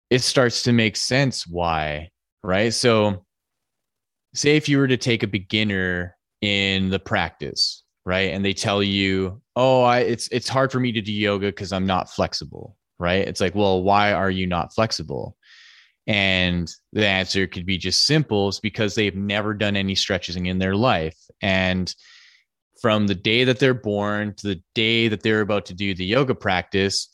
it 0.09 0.19
starts 0.19 0.63
to 0.63 0.71
make 0.71 0.95
sense 0.95 1.45
why, 1.45 2.09
right? 2.43 2.73
So, 2.73 3.25
say 4.33 4.57
if 4.57 4.67
you 4.69 4.77
were 4.77 4.87
to 4.87 4.97
take 4.97 5.23
a 5.23 5.27
beginner 5.27 6.15
in 6.41 6.89
the 6.89 6.99
practice, 6.99 7.83
right? 8.05 8.31
And 8.33 8.43
they 8.43 8.53
tell 8.53 8.81
you, 8.81 9.41
"Oh, 9.55 9.83
I, 9.83 9.99
it's 9.99 10.27
it's 10.29 10.49
hard 10.49 10.71
for 10.71 10.79
me 10.79 10.91
to 10.93 11.01
do 11.01 11.13
yoga 11.13 11.47
because 11.47 11.71
I'm 11.71 11.85
not 11.85 12.09
flexible." 12.09 12.75
Right? 12.99 13.27
It's 13.27 13.41
like, 13.41 13.55
"Well, 13.55 13.83
why 13.83 14.13
are 14.13 14.31
you 14.31 14.47
not 14.47 14.73
flexible?" 14.73 15.37
And 16.09 16.67
the 16.91 17.07
answer 17.07 17.45
could 17.45 17.67
be 17.67 17.77
just 17.77 18.05
simple 18.05 18.49
it's 18.49 18.59
because 18.59 18.95
they've 18.95 19.15
never 19.15 19.53
done 19.53 19.75
any 19.75 19.93
stretching 19.93 20.47
in 20.47 20.57
their 20.57 20.75
life. 20.75 21.15
And 21.39 21.93
from 22.81 23.05
the 23.05 23.13
day 23.13 23.43
that 23.43 23.59
they're 23.59 23.75
born 23.75 24.33
to 24.37 24.47
the 24.47 24.63
day 24.73 25.07
that 25.07 25.21
they're 25.21 25.41
about 25.41 25.67
to 25.67 25.75
do 25.75 25.93
the 25.93 26.05
yoga 26.05 26.33
practice, 26.33 27.09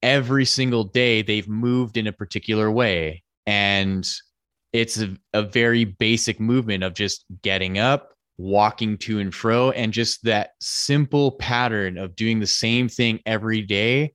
every 0.00 0.44
single 0.44 0.84
day 0.84 1.22
they've 1.22 1.48
moved 1.48 1.96
in 1.96 2.06
a 2.06 2.12
particular 2.12 2.70
way. 2.70 3.24
And 3.48 4.08
it's 4.72 5.00
a, 5.00 5.16
a 5.32 5.42
very 5.42 5.84
basic 5.84 6.38
movement 6.38 6.84
of 6.84 6.94
just 6.94 7.24
getting 7.42 7.78
up, 7.78 8.12
walking 8.36 8.96
to 8.98 9.18
and 9.18 9.34
fro, 9.34 9.72
and 9.72 9.92
just 9.92 10.22
that 10.22 10.50
simple 10.60 11.32
pattern 11.32 11.98
of 11.98 12.14
doing 12.14 12.38
the 12.38 12.46
same 12.46 12.88
thing 12.88 13.18
every 13.26 13.62
day 13.62 14.12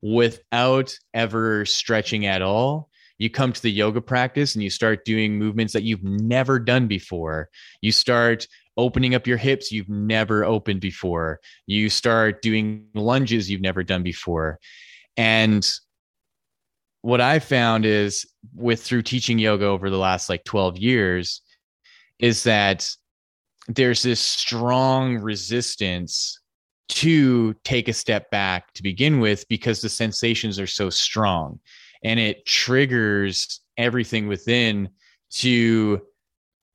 without 0.00 0.96
ever 1.12 1.64
stretching 1.64 2.26
at 2.26 2.40
all 2.40 2.88
you 3.18 3.30
come 3.30 3.52
to 3.52 3.62
the 3.62 3.70
yoga 3.70 4.00
practice 4.00 4.54
and 4.54 4.62
you 4.62 4.70
start 4.70 5.04
doing 5.04 5.38
movements 5.38 5.72
that 5.72 5.82
you've 5.82 6.04
never 6.04 6.58
done 6.58 6.86
before. 6.86 7.48
You 7.80 7.92
start 7.92 8.46
opening 8.76 9.14
up 9.14 9.26
your 9.26 9.38
hips 9.38 9.72
you've 9.72 9.88
never 9.88 10.44
opened 10.44 10.80
before. 10.80 11.40
You 11.66 11.88
start 11.88 12.42
doing 12.42 12.86
lunges 12.94 13.50
you've 13.50 13.62
never 13.62 13.82
done 13.82 14.02
before. 14.02 14.58
And 15.16 15.66
what 17.00 17.20
I 17.20 17.38
found 17.38 17.86
is 17.86 18.26
with 18.54 18.82
through 18.82 19.02
teaching 19.02 19.38
yoga 19.38 19.64
over 19.64 19.88
the 19.88 19.98
last 19.98 20.28
like 20.28 20.44
12 20.44 20.76
years 20.76 21.40
is 22.18 22.42
that 22.44 22.88
there's 23.68 24.02
this 24.02 24.20
strong 24.20 25.16
resistance 25.18 26.40
to 26.88 27.54
take 27.64 27.88
a 27.88 27.92
step 27.92 28.30
back 28.30 28.72
to 28.74 28.82
begin 28.82 29.20
with 29.20 29.46
because 29.48 29.80
the 29.80 29.88
sensations 29.88 30.60
are 30.60 30.66
so 30.66 30.90
strong 30.90 31.58
and 32.04 32.20
it 32.20 32.46
triggers 32.46 33.60
everything 33.76 34.28
within 34.28 34.88
to 35.30 36.00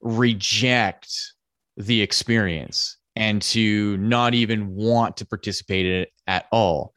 reject 0.02 1.34
the 1.78 2.02
experience 2.02 2.98
and 3.16 3.42
to 3.42 3.98
not 3.98 4.34
even 4.34 4.74
want 4.74 5.18
to 5.18 5.26
participate 5.26 5.86
in 5.86 5.92
it 5.94 6.10
at 6.28 6.46
all. 6.52 6.94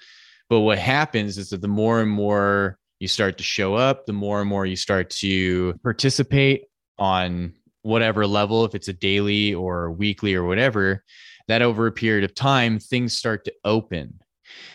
But 0.49 0.61
what 0.61 0.79
happens 0.79 1.39
is 1.39 1.51
that 1.51 1.61
the 1.61 1.69
more 1.69 2.01
and 2.01 2.11
more 2.11 2.79
you 3.01 3.09
start 3.09 3.39
to 3.39 3.45
show 3.45 3.75
up, 3.75 4.07
the 4.07 4.13
more 4.13 4.41
and 4.41 4.49
more 4.49 4.67
you 4.67 4.77
start 4.77 5.11
to 5.11 5.75
participate 5.83 6.67
on 6.99 7.55
whatever 7.83 8.27
level, 8.27 8.65
if 8.65 8.75
it's 8.75 8.89
a 8.89 8.93
daily 8.93 9.53
or 9.55 9.91
weekly 9.91 10.35
or 10.35 10.45
whatever, 10.45 11.03
that 11.49 11.63
over 11.63 11.87
a 11.87 11.93
period 11.93 12.25
of 12.25 12.35
time, 12.35 12.79
things 12.79 13.17
start 13.17 13.45
to 13.45 13.53
open. 13.65 14.21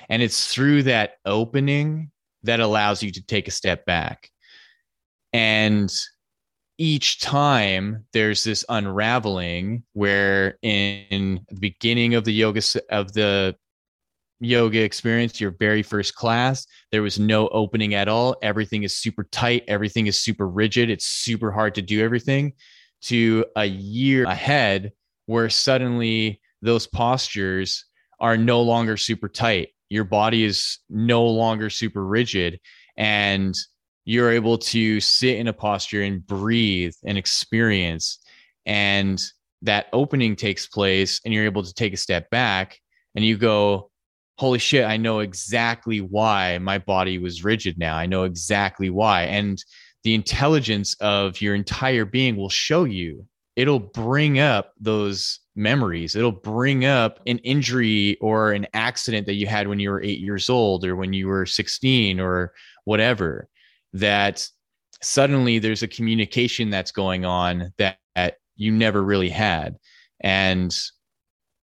And 0.10 0.22
it's 0.22 0.54
through 0.54 0.84
that 0.84 1.14
opening 1.26 2.12
that 2.44 2.60
allows 2.60 3.04
you 3.04 3.12
to 3.12 3.26
take 3.26 3.48
a 3.48 3.52
step 3.52 3.86
back. 3.86 4.30
And 5.34 5.94
each 6.78 7.20
time 7.20 8.06
there's 8.14 8.44
this 8.44 8.64
unraveling 8.70 9.84
where 9.94 10.58
in 10.62 11.42
the 11.50 11.60
beginning 11.60 12.16
of 12.16 12.24
the 12.24 12.32
yoga 12.32 12.62
of 12.90 13.12
the 13.12 13.56
yoga 14.40 14.82
experience 14.82 15.42
your 15.42 15.52
very 15.60 15.84
first 15.84 16.16
class 16.16 16.66
there 16.92 17.02
was 17.02 17.20
no 17.20 17.50
opening 17.50 17.94
at 17.94 18.08
all. 18.08 18.36
Everything 18.42 18.84
is 18.84 18.96
super 18.96 19.26
tight. 19.26 19.64
Everything 19.68 20.08
is 20.08 20.22
super 20.22 20.48
rigid. 20.48 20.90
It's 20.90 21.06
super 21.06 21.52
hard 21.52 21.76
to 21.76 21.82
do 21.82 22.02
everything. 22.04 22.54
To 23.04 23.46
a 23.56 23.66
year 23.66 24.26
ahead 24.26 24.92
where 25.26 25.50
suddenly 25.50 26.42
those 26.62 26.88
postures 26.88 27.86
are 28.20 28.38
no 28.38 28.62
longer 28.62 28.98
super 28.98 29.30
tight 29.30 29.70
your 29.90 30.04
body 30.04 30.44
is 30.44 30.80
no 30.90 31.26
longer 31.26 31.70
super 31.70 32.06
rigid 32.06 32.60
and 32.98 33.56
you're 34.06 34.32
able 34.32 34.58
to 34.58 35.00
sit 35.00 35.38
in 35.38 35.48
a 35.48 35.54
posture 35.54 36.02
and 36.02 36.26
breathe 36.26 36.94
and 37.06 37.18
experience 37.18 38.20
and 38.66 39.24
that 39.62 39.88
opening 39.92 40.36
takes 40.36 40.68
place 40.68 41.20
and 41.26 41.34
you're 41.34 41.46
able 41.46 41.64
to 41.64 41.74
take 41.74 41.94
a 41.94 41.98
step 41.98 42.30
back 42.30 42.80
and 43.16 43.26
you 43.26 43.38
go 43.38 43.90
holy 44.38 44.60
shit 44.60 44.86
i 44.86 44.96
know 44.96 45.20
exactly 45.20 46.00
why 46.00 46.58
my 46.60 46.78
body 46.78 47.18
was 47.18 47.44
rigid 47.44 47.78
now. 47.78 47.98
I 47.98 48.06
know 48.06 48.24
exactly 48.24 48.90
why. 48.90 49.24
And 49.24 49.62
the 50.04 50.14
intelligence 50.14 50.96
of 51.02 51.42
your 51.42 51.56
entire 51.56 52.06
being 52.06 52.36
will 52.38 52.50
show 52.50 52.86
you. 52.86 53.26
It'll 53.56 53.80
bring 53.80 54.40
up 54.40 54.74
those 54.80 55.40
memories. 55.60 56.16
It'll 56.16 56.32
bring 56.32 56.86
up 56.86 57.20
an 57.28 57.38
injury 57.40 58.18
or 58.22 58.54
an 58.54 58.66
accident 58.74 59.28
that 59.28 59.36
you 59.36 59.46
had 59.46 59.68
when 59.68 59.80
you 59.80 59.92
were 59.92 60.02
eight 60.02 60.20
years 60.20 60.50
old 60.50 60.86
or 60.86 60.96
when 60.96 61.14
you 61.14 61.28
were 61.28 61.46
16 61.46 62.20
or 62.20 62.54
whatever. 62.86 63.48
That 63.94 64.48
suddenly 65.02 65.60
there's 65.60 65.84
a 65.84 65.88
communication 65.88 66.70
that's 66.70 66.92
going 66.92 67.26
on 67.26 67.74
that, 67.78 67.98
that 68.16 68.36
you 68.56 68.72
never 68.72 69.04
really 69.04 69.30
had. 69.30 69.76
And 70.22 70.76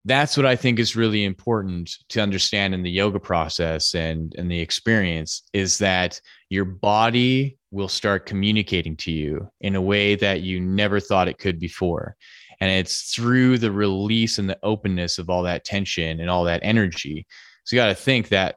that's 0.05 0.37
what 0.37 0.47
I 0.47 0.57
think 0.57 0.79
is 0.79 0.97
really 0.97 1.25
important 1.25 1.95
to 2.11 2.21
understand 2.21 2.75
in 2.75 2.83
the 2.83 2.91
yoga 2.91 3.21
process 3.21 3.95
and, 3.95 4.35
and 4.39 4.51
the 4.51 4.61
experience 4.61 5.43
is 5.53 5.79
that 5.79 6.21
your 6.49 6.65
body 6.65 7.59
will 7.71 7.89
start 7.89 8.27
communicating 8.27 8.97
to 8.97 9.13
you 9.13 9.51
in 9.61 9.77
a 9.77 9.81
way 9.81 10.15
that 10.17 10.41
you 10.41 10.59
never 10.59 11.01
thought 11.01 11.29
it 11.29 11.39
could 11.39 11.61
before. 11.61 12.17
And 12.61 12.71
it's 12.71 13.15
through 13.15 13.59
the 13.59 13.73
release 13.73 14.39
and 14.39 14.49
the 14.49 14.59
openness 14.63 15.19
of 15.19 15.31
all 15.31 15.43
that 15.45 15.65
tension 15.65 16.21
and 16.21 16.29
all 16.29 16.45
that 16.45 16.61
energy. 16.63 17.27
So 17.65 17.75
you 17.75 17.81
got 17.81 17.87
to 17.87 17.95
think 17.95 18.29
that 18.29 18.57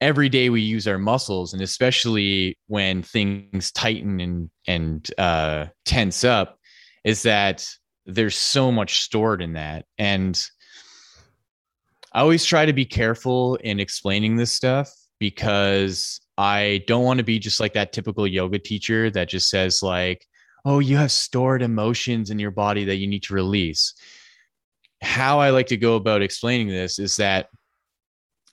every 0.00 0.28
day 0.28 0.50
we 0.50 0.60
use 0.60 0.86
our 0.86 0.98
muscles, 0.98 1.52
and 1.52 1.62
especially 1.62 2.58
when 2.66 3.02
things 3.02 3.72
tighten 3.72 4.20
and 4.20 4.50
and 4.66 5.10
uh, 5.18 5.66
tense 5.84 6.24
up, 6.24 6.58
is 7.04 7.22
that 7.22 7.66
there's 8.06 8.36
so 8.36 8.70
much 8.72 9.02
stored 9.02 9.42
in 9.42 9.54
that. 9.54 9.84
And 9.98 10.40
I 12.12 12.20
always 12.20 12.44
try 12.44 12.66
to 12.66 12.72
be 12.72 12.84
careful 12.84 13.56
in 13.56 13.80
explaining 13.80 14.36
this 14.36 14.52
stuff 14.52 14.90
because 15.18 16.20
I 16.38 16.84
don't 16.86 17.04
want 17.04 17.18
to 17.18 17.24
be 17.24 17.38
just 17.38 17.60
like 17.60 17.74
that 17.74 17.92
typical 17.92 18.26
yoga 18.26 18.58
teacher 18.58 19.10
that 19.10 19.28
just 19.28 19.50
says 19.50 19.82
like, 19.82 20.24
"Oh, 20.64 20.78
you 20.78 20.96
have 20.96 21.12
stored 21.12 21.62
emotions 21.62 22.30
in 22.30 22.38
your 22.38 22.50
body 22.50 22.84
that 22.84 22.96
you 22.96 23.06
need 23.06 23.22
to 23.24 23.34
release." 23.34 23.94
How 25.02 25.38
I 25.38 25.50
like 25.50 25.68
to 25.68 25.76
go 25.76 25.96
about 25.96 26.22
explaining 26.22 26.68
this 26.68 26.98
is 26.98 27.16
that 27.16 27.48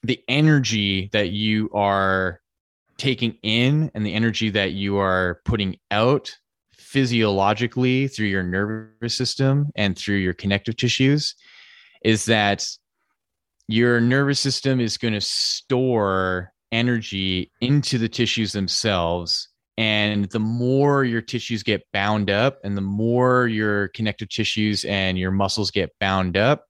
the 0.03 0.21
energy 0.27 1.09
that 1.11 1.31
you 1.31 1.69
are 1.73 2.39
taking 2.97 3.37
in 3.41 3.91
and 3.93 4.05
the 4.05 4.13
energy 4.13 4.49
that 4.51 4.73
you 4.73 4.97
are 4.97 5.41
putting 5.45 5.77
out 5.91 6.37
physiologically 6.73 8.07
through 8.07 8.27
your 8.27 8.43
nervous 8.43 9.15
system 9.15 9.67
and 9.75 9.97
through 9.97 10.17
your 10.17 10.33
connective 10.33 10.77
tissues 10.77 11.35
is 12.03 12.25
that 12.25 12.67
your 13.67 13.99
nervous 13.99 14.39
system 14.39 14.79
is 14.79 14.97
going 14.97 15.13
to 15.13 15.21
store 15.21 16.53
energy 16.71 17.51
into 17.61 17.97
the 17.97 18.07
tissues 18.07 18.53
themselves. 18.53 19.49
And 19.77 20.25
the 20.25 20.39
more 20.39 21.03
your 21.03 21.21
tissues 21.21 21.63
get 21.63 21.85
bound 21.91 22.29
up 22.29 22.59
and 22.63 22.77
the 22.77 22.81
more 22.81 23.47
your 23.47 23.89
connective 23.89 24.29
tissues 24.29 24.85
and 24.85 25.17
your 25.17 25.31
muscles 25.31 25.69
get 25.69 25.91
bound 25.99 26.37
up, 26.37 26.65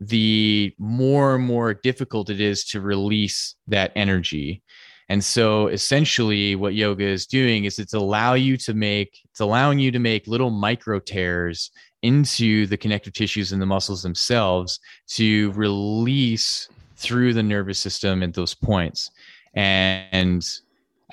the 0.00 0.74
more 0.78 1.34
and 1.36 1.44
more 1.44 1.74
difficult 1.74 2.30
it 2.30 2.40
is 2.40 2.64
to 2.64 2.80
release 2.80 3.54
that 3.68 3.92
energy. 3.94 4.62
And 5.08 5.22
so 5.22 5.66
essentially 5.66 6.54
what 6.54 6.74
yoga 6.74 7.04
is 7.04 7.26
doing 7.26 7.64
is 7.64 7.78
it's 7.78 7.92
allow 7.92 8.32
you 8.32 8.56
to 8.58 8.72
make 8.72 9.20
it's 9.30 9.40
allowing 9.40 9.78
you 9.78 9.90
to 9.90 9.98
make 9.98 10.26
little 10.26 10.50
micro 10.50 11.00
tears 11.00 11.70
into 12.00 12.66
the 12.66 12.76
connective 12.76 13.12
tissues 13.12 13.52
and 13.52 13.60
the 13.60 13.66
muscles 13.66 14.02
themselves 14.02 14.80
to 15.08 15.52
release 15.52 16.68
through 16.96 17.34
the 17.34 17.42
nervous 17.42 17.78
system 17.78 18.22
at 18.22 18.34
those 18.34 18.54
points. 18.54 19.10
And 19.54 20.48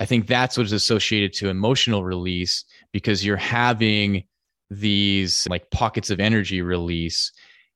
I 0.00 0.06
think 0.06 0.26
that's 0.26 0.56
what 0.56 0.64
is 0.64 0.72
associated 0.72 1.34
to 1.34 1.50
emotional 1.50 2.04
release 2.04 2.64
because 2.90 3.24
you're 3.24 3.36
having 3.36 4.24
these 4.70 5.46
like 5.48 5.70
pockets 5.70 6.08
of 6.10 6.20
energy 6.20 6.62
release. 6.62 7.32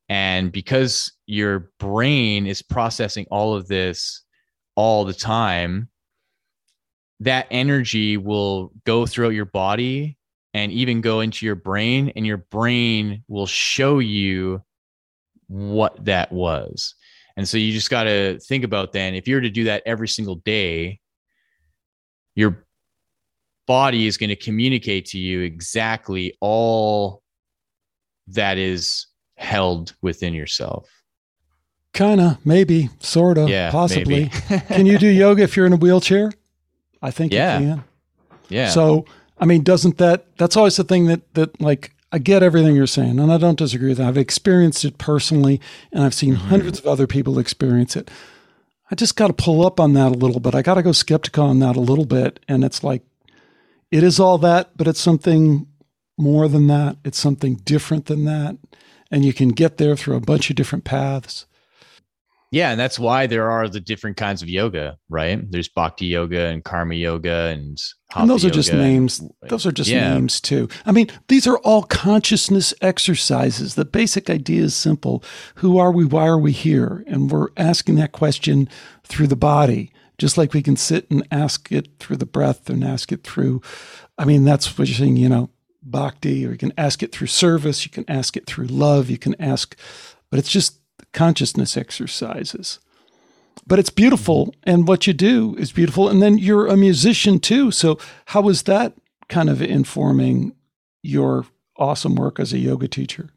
And 0.09 0.51
because 0.51 1.13
your 1.27 1.71
brain 1.79 2.47
is 2.47 2.63
processing 2.63 3.27
all 3.31 3.55
of 3.55 3.69
this 3.69 4.23
all 4.75 5.05
the 5.05 5.15
time, 5.15 5.89
that 7.21 7.47
energy 7.51 8.17
will 8.17 8.73
go 8.85 9.07
throughout 9.07 9.35
your 9.35 9.45
body 9.45 10.17
and 10.55 10.73
even 10.73 11.01
go 11.01 11.21
into 11.21 11.45
your 11.45 11.57
brain, 11.57 12.13
and 12.15 12.25
your 12.25 12.37
brain 12.37 13.25
will 13.27 13.47
show 13.47 13.99
you 13.99 14.63
what 15.49 16.05
that 16.05 16.31
was. 16.31 16.95
And 17.37 17.49
so 17.49 17.59
you 17.59 17.73
just 17.73 17.91
got 17.91 18.05
to 18.05 18.39
think 18.39 18.63
about 18.63 18.93
then 18.93 19.15
if 19.17 19.27
you're 19.27 19.41
to 19.41 19.51
do 19.51 19.65
that 19.65 19.83
every 19.85 20.07
single 20.07 20.37
day, 20.37 21.01
your 22.35 22.65
body 23.67 24.07
is 24.07 24.17
going 24.17 24.31
to 24.31 24.37
communicate 24.37 25.07
to 25.07 25.19
you 25.19 25.41
exactly 25.41 26.37
all 26.41 27.23
that 28.29 28.59
is 28.59 29.07
held 29.37 29.95
within 30.03 30.35
yourself. 30.35 30.89
Kinda, 31.93 32.39
maybe, 32.45 32.91
sort 32.99 33.39
of, 33.39 33.49
yeah, 33.49 33.71
possibly. 33.71 34.29
can 34.49 34.85
you 34.85 34.99
do 34.99 35.07
yoga 35.07 35.43
if 35.43 35.57
you're 35.57 35.67
in 35.67 35.73
a 35.73 35.77
wheelchair? 35.77 36.33
I 37.01 37.11
think 37.11 37.33
yeah. 37.33 37.59
you 37.59 37.67
can. 37.67 37.85
Yeah. 38.49 38.69
So, 38.71 39.05
I 39.39 39.45
mean, 39.45 39.63
doesn't 39.63 39.99
that, 39.99 40.27
that's 40.37 40.57
always 40.57 40.77
the 40.77 40.85
thing 40.85 41.07
that, 41.07 41.35
that 41.35 41.61
like 41.61 41.93
I 42.11 42.19
get 42.19 42.43
everything 42.43 42.77
you're 42.77 42.87
saying, 42.87 43.19
and 43.19 43.33
I 43.33 43.39
don't 43.39 43.59
disagree 43.59 43.89
with 43.89 43.99
that. 43.99 44.09
I've 44.09 44.19
experienced 44.19 44.85
it 44.85 44.99
personally, 44.99 45.61
and 45.93 46.05
I've 46.05 46.15
seen 46.15 46.35
mm-hmm. 46.35 46.47
hundreds 46.49 46.79
of 46.79 46.87
other 46.87 47.07
people 47.07 47.39
experience 47.39 47.97
it. 47.97 48.11
I 48.95 48.97
just 48.97 49.17
got 49.17 49.27
to 49.27 49.33
pull 49.33 49.67
up 49.67 49.81
on 49.81 49.95
that 49.95 50.13
a 50.13 50.15
little 50.15 50.39
bit. 50.39 50.55
I 50.55 50.63
got 50.63 50.75
to 50.75 50.83
go 50.83 50.93
skeptical 50.93 51.47
on 51.47 51.59
that 51.59 51.75
a 51.75 51.81
little 51.81 52.05
bit. 52.05 52.39
And 52.47 52.63
it's 52.63 52.85
like, 52.85 53.03
it 53.91 54.05
is 54.05 54.21
all 54.21 54.39
that, 54.39 54.77
but 54.77 54.87
it's 54.87 55.01
something 55.01 55.67
more 56.17 56.47
than 56.47 56.69
that. 56.69 56.99
It's 57.05 57.19
something 57.19 57.57
different 57.57 58.07
than 58.07 58.25
that. 58.27 58.57
And 59.11 59.25
you 59.25 59.33
can 59.33 59.49
get 59.49 59.79
there 59.79 59.97
through 59.97 60.15
a 60.15 60.21
bunch 60.21 60.49
of 60.49 60.55
different 60.55 60.85
paths. 60.85 61.47
Yeah, 62.55 62.71
and 62.71 62.79
that's 62.79 63.01
why 63.01 63.27
there 63.27 63.51
are 63.51 63.69
the 63.69 63.81
different 63.81 64.17
kinds 64.17 64.41
of 64.41 64.49
yoga, 64.49 64.97
right? 65.09 65.41
There's 65.51 65.69
bhakti 65.69 66.07
yoga 66.07 66.47
and 66.47 66.63
karma 66.63 66.95
yoga 66.95 67.47
and 67.47 67.77
and 68.15 68.31
those 68.31 68.45
are 68.45 68.51
just 68.51 68.73
names. 68.73 69.21
Those 69.49 69.67
are 69.67 69.73
just 69.73 69.91
yeah. 69.91 70.15
names 70.15 70.41
too. 70.41 70.69
I 70.87 70.93
mean, 70.93 71.09
these 71.27 71.49
are 71.49 71.59
all 71.59 71.83
consciousness 71.83 72.73
exercises. 72.81 73.75
The 73.75 73.85
basic 73.85 74.31
idea 74.31 74.63
is 74.63 74.77
simple. 74.77 75.25
Who 75.57 75.79
are 75.79 75.91
we? 75.91 76.05
Why 76.05 76.29
are 76.29 76.39
we 76.39 76.53
here? 76.53 77.03
And 77.09 77.29
we're 77.29 77.49
asking 77.57 77.97
that 77.97 78.13
question 78.13 78.69
through 79.03 79.27
the 79.27 79.35
body, 79.35 79.93
just 80.17 80.39
like 80.39 80.53
we 80.53 80.63
can 80.63 80.77
sit 80.77 81.11
and 81.11 81.27
ask 81.33 81.73
it 81.73 81.99
through 81.99 82.19
the 82.19 82.27
breath 82.27 82.71
and 82.71 82.85
ask 82.85 83.11
it 83.11 83.25
through 83.25 83.63
I 84.17 84.25
mean, 84.25 84.45
that's 84.45 84.79
what 84.79 84.87
you're 84.87 84.97
saying, 84.97 85.17
you 85.17 85.29
know, 85.29 85.51
bhakti, 85.83 86.47
or 86.47 86.53
you 86.53 86.59
can 86.59 86.73
ask 86.79 87.03
it 87.03 87.11
through 87.11 87.27
service, 87.27 87.85
you 87.85 87.91
can 87.91 88.05
ask 88.07 88.37
it 88.37 88.47
through 88.47 88.67
love, 88.67 89.11
you 89.11 89.19
can 89.19 89.35
ask, 89.41 89.77
but 90.31 90.39
it's 90.39 90.53
just 90.53 90.79
consciousness 91.15 91.77
exercises. 91.77 92.81
But 93.67 93.79
it's 93.79 93.91
beautiful, 93.91 94.55
and 94.65 94.87
what 94.87 95.07
you 95.07 95.15
do 95.15 95.55
is 95.59 95.73
beautiful. 95.73 96.09
And 96.09 96.21
then 96.21 96.37
you're 96.37 96.67
a 96.67 96.77
musician 96.77 97.39
too. 97.41 97.71
So, 97.71 97.99
how 98.27 98.43
was 98.43 98.65
that 98.65 98.93
kind 99.29 99.49
of 99.49 99.63
informing 99.63 100.55
your 101.03 101.47
awesome 101.79 102.15
work 102.15 102.39
as 102.39 102.53
a 102.53 102.59
yoga 102.59 102.89
teacher? 102.89 103.31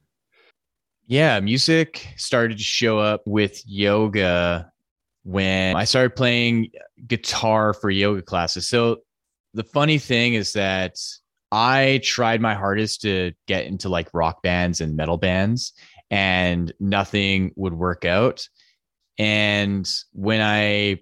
Yeah, 1.05 1.39
music 1.39 2.09
started 2.17 2.57
to 2.57 2.63
show 2.63 2.99
up 2.99 3.21
with 3.25 3.63
yoga 3.65 4.69
when 5.23 5.77
I 5.77 5.85
started 5.85 6.15
playing 6.15 6.71
guitar 7.07 7.73
for 7.73 7.89
yoga 7.89 8.21
classes. 8.21 8.67
So, 8.67 9.03
the 9.53 9.63
funny 9.63 9.97
thing 9.97 10.33
is 10.33 10.51
that 10.53 10.97
I 11.51 12.01
tried 12.03 12.41
my 12.41 12.53
hardest 12.53 13.01
to 13.01 13.31
get 13.47 13.65
into 13.65 13.87
like 13.87 14.09
rock 14.13 14.41
bands 14.41 14.81
and 14.81 14.97
metal 14.97 15.17
bands, 15.17 15.71
and 16.09 16.73
nothing 16.79 17.51
would 17.55 17.73
work 17.73 18.05
out. 18.05 18.47
And 19.17 19.89
when 20.13 20.41
I 20.41 20.99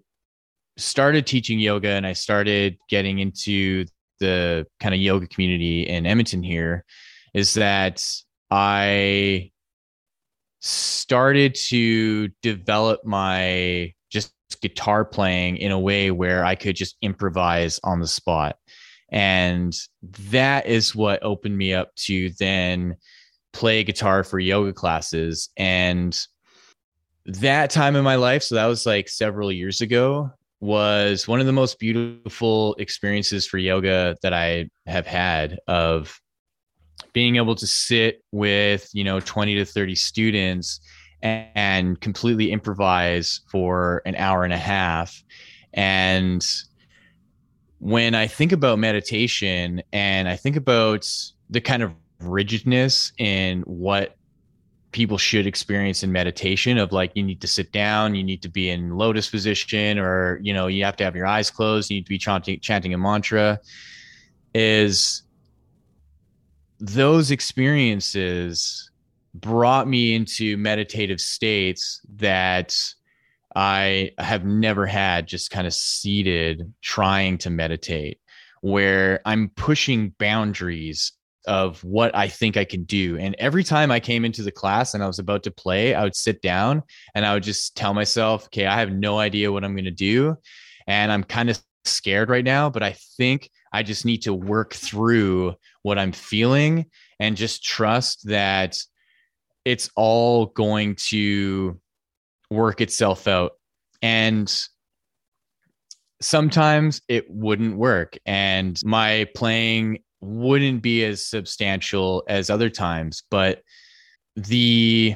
started 0.77 1.27
teaching 1.27 1.59
yoga 1.59 1.89
and 1.89 2.07
I 2.07 2.13
started 2.13 2.77
getting 2.89 3.19
into 3.19 3.85
the 4.19 4.65
kind 4.79 4.95
of 4.95 5.01
yoga 5.01 5.27
community 5.27 5.83
in 5.83 6.05
Edmonton 6.05 6.43
here, 6.43 6.85
is 7.33 7.53
that 7.55 8.03
I 8.49 9.51
started 10.61 11.55
to 11.55 12.29
develop 12.41 13.05
my 13.05 13.93
just 14.09 14.33
guitar 14.61 15.05
playing 15.05 15.57
in 15.57 15.71
a 15.71 15.79
way 15.79 16.11
where 16.11 16.45
I 16.45 16.55
could 16.55 16.75
just 16.75 16.97
improvise 17.01 17.79
on 17.83 17.99
the 17.99 18.07
spot. 18.07 18.57
And 19.09 19.75
that 20.31 20.65
is 20.65 20.95
what 20.95 21.23
opened 21.23 21.57
me 21.57 21.73
up 21.73 21.93
to 21.95 22.31
then 22.39 22.95
play 23.55 23.83
guitar 23.85 24.23
for 24.23 24.37
yoga 24.37 24.73
classes. 24.73 25.49
And 25.55 26.15
that 27.25 27.69
time 27.69 27.95
in 27.95 28.03
my 28.03 28.15
life, 28.15 28.43
so 28.43 28.55
that 28.55 28.65
was 28.65 28.85
like 28.85 29.07
several 29.07 29.51
years 29.51 29.79
ago, 29.79 30.29
was 30.59 31.25
one 31.27 31.39
of 31.39 31.45
the 31.45 31.53
most 31.53 31.79
beautiful 31.79 32.75
experiences 32.75 33.47
for 33.47 33.57
yoga 33.57 34.17
that 34.21 34.33
I 34.33 34.69
have 34.87 35.07
had 35.07 35.57
of 35.67 36.19
being 37.13 37.37
able 37.37 37.55
to 37.55 37.65
sit 37.65 38.21
with, 38.33 38.89
you 38.93 39.05
know, 39.05 39.21
20 39.21 39.55
to 39.55 39.65
30 39.65 39.95
students 39.95 40.81
and 41.21 41.99
completely 42.01 42.51
improvise 42.51 43.39
for 43.49 44.01
an 44.05 44.15
hour 44.15 44.43
and 44.43 44.53
a 44.53 44.57
half. 44.57 45.23
And 45.73 46.45
when 47.79 48.15
I 48.15 48.27
think 48.27 48.51
about 48.51 48.79
meditation 48.79 49.81
and 49.93 50.27
I 50.27 50.35
think 50.35 50.57
about 50.57 51.07
the 51.49 51.61
kind 51.61 51.83
of 51.83 51.93
rigidness 52.19 53.11
in 53.17 53.61
what 53.61 54.15
people 54.91 55.17
should 55.17 55.45
experience 55.45 56.03
in 56.03 56.11
meditation 56.11 56.77
of 56.77 56.93
like 56.93 57.11
you 57.15 57.23
need 57.23 57.41
to 57.41 57.47
sit 57.47 57.71
down 57.73 58.15
you 58.15 58.23
need 58.23 58.41
to 58.41 58.47
be 58.47 58.69
in 58.69 58.91
lotus 58.91 59.29
position 59.29 59.99
or 59.99 60.39
you 60.41 60.53
know 60.53 60.67
you 60.67 60.85
have 60.85 60.95
to 60.95 61.03
have 61.03 61.15
your 61.15 61.25
eyes 61.25 61.51
closed 61.51 61.91
you 61.91 61.97
need 61.97 62.05
to 62.05 62.09
be 62.09 62.17
chanting 62.17 62.57
chanting 62.61 62.93
a 62.93 62.97
mantra 62.97 63.59
is 64.53 65.23
those 66.79 67.31
experiences 67.31 68.89
brought 69.33 69.87
me 69.87 70.15
into 70.15 70.55
meditative 70.57 71.19
states 71.19 72.01
that 72.15 72.77
I 73.55 74.11
have 74.17 74.45
never 74.45 74.85
had 74.85 75.27
just 75.27 75.51
kind 75.51 75.67
of 75.67 75.73
seated 75.73 76.73
trying 76.81 77.37
to 77.39 77.49
meditate 77.49 78.19
where 78.61 79.21
I'm 79.25 79.49
pushing 79.55 80.13
boundaries 80.17 81.13
of 81.47 81.83
what 81.83 82.15
I 82.15 82.27
think 82.27 82.57
I 82.57 82.65
can 82.65 82.83
do. 82.83 83.17
And 83.17 83.35
every 83.39 83.63
time 83.63 83.91
I 83.91 83.99
came 83.99 84.25
into 84.25 84.43
the 84.43 84.51
class 84.51 84.93
and 84.93 85.03
I 85.03 85.07
was 85.07 85.19
about 85.19 85.43
to 85.43 85.51
play, 85.51 85.93
I 85.93 86.03
would 86.03 86.15
sit 86.15 86.41
down 86.41 86.83
and 87.13 87.25
I 87.25 87.33
would 87.33 87.43
just 87.43 87.75
tell 87.75 87.93
myself, 87.93 88.45
okay, 88.45 88.65
I 88.65 88.79
have 88.79 88.91
no 88.91 89.19
idea 89.19 89.51
what 89.51 89.63
I'm 89.63 89.73
going 89.73 89.85
to 89.85 89.91
do. 89.91 90.37
And 90.87 91.11
I'm 91.11 91.23
kind 91.23 91.49
of 91.49 91.59
scared 91.83 92.29
right 92.29 92.43
now, 92.43 92.69
but 92.69 92.83
I 92.83 92.95
think 93.17 93.49
I 93.71 93.83
just 93.83 94.05
need 94.05 94.23
to 94.23 94.33
work 94.33 94.73
through 94.73 95.55
what 95.83 95.97
I'm 95.97 96.11
feeling 96.11 96.85
and 97.19 97.37
just 97.37 97.63
trust 97.63 98.27
that 98.27 98.77
it's 99.65 99.89
all 99.95 100.47
going 100.47 100.95
to 101.09 101.79
work 102.49 102.81
itself 102.81 103.27
out. 103.27 103.53
And 104.01 104.51
sometimes 106.21 107.01
it 107.07 107.29
wouldn't 107.29 107.77
work. 107.77 108.17
And 108.25 108.79
my 108.85 109.27
playing 109.35 109.99
wouldn't 110.25 110.81
be 110.81 111.03
as 111.03 111.25
substantial 111.25 112.23
as 112.27 112.49
other 112.49 112.69
times, 112.69 113.23
but 113.29 113.61
the 114.35 115.15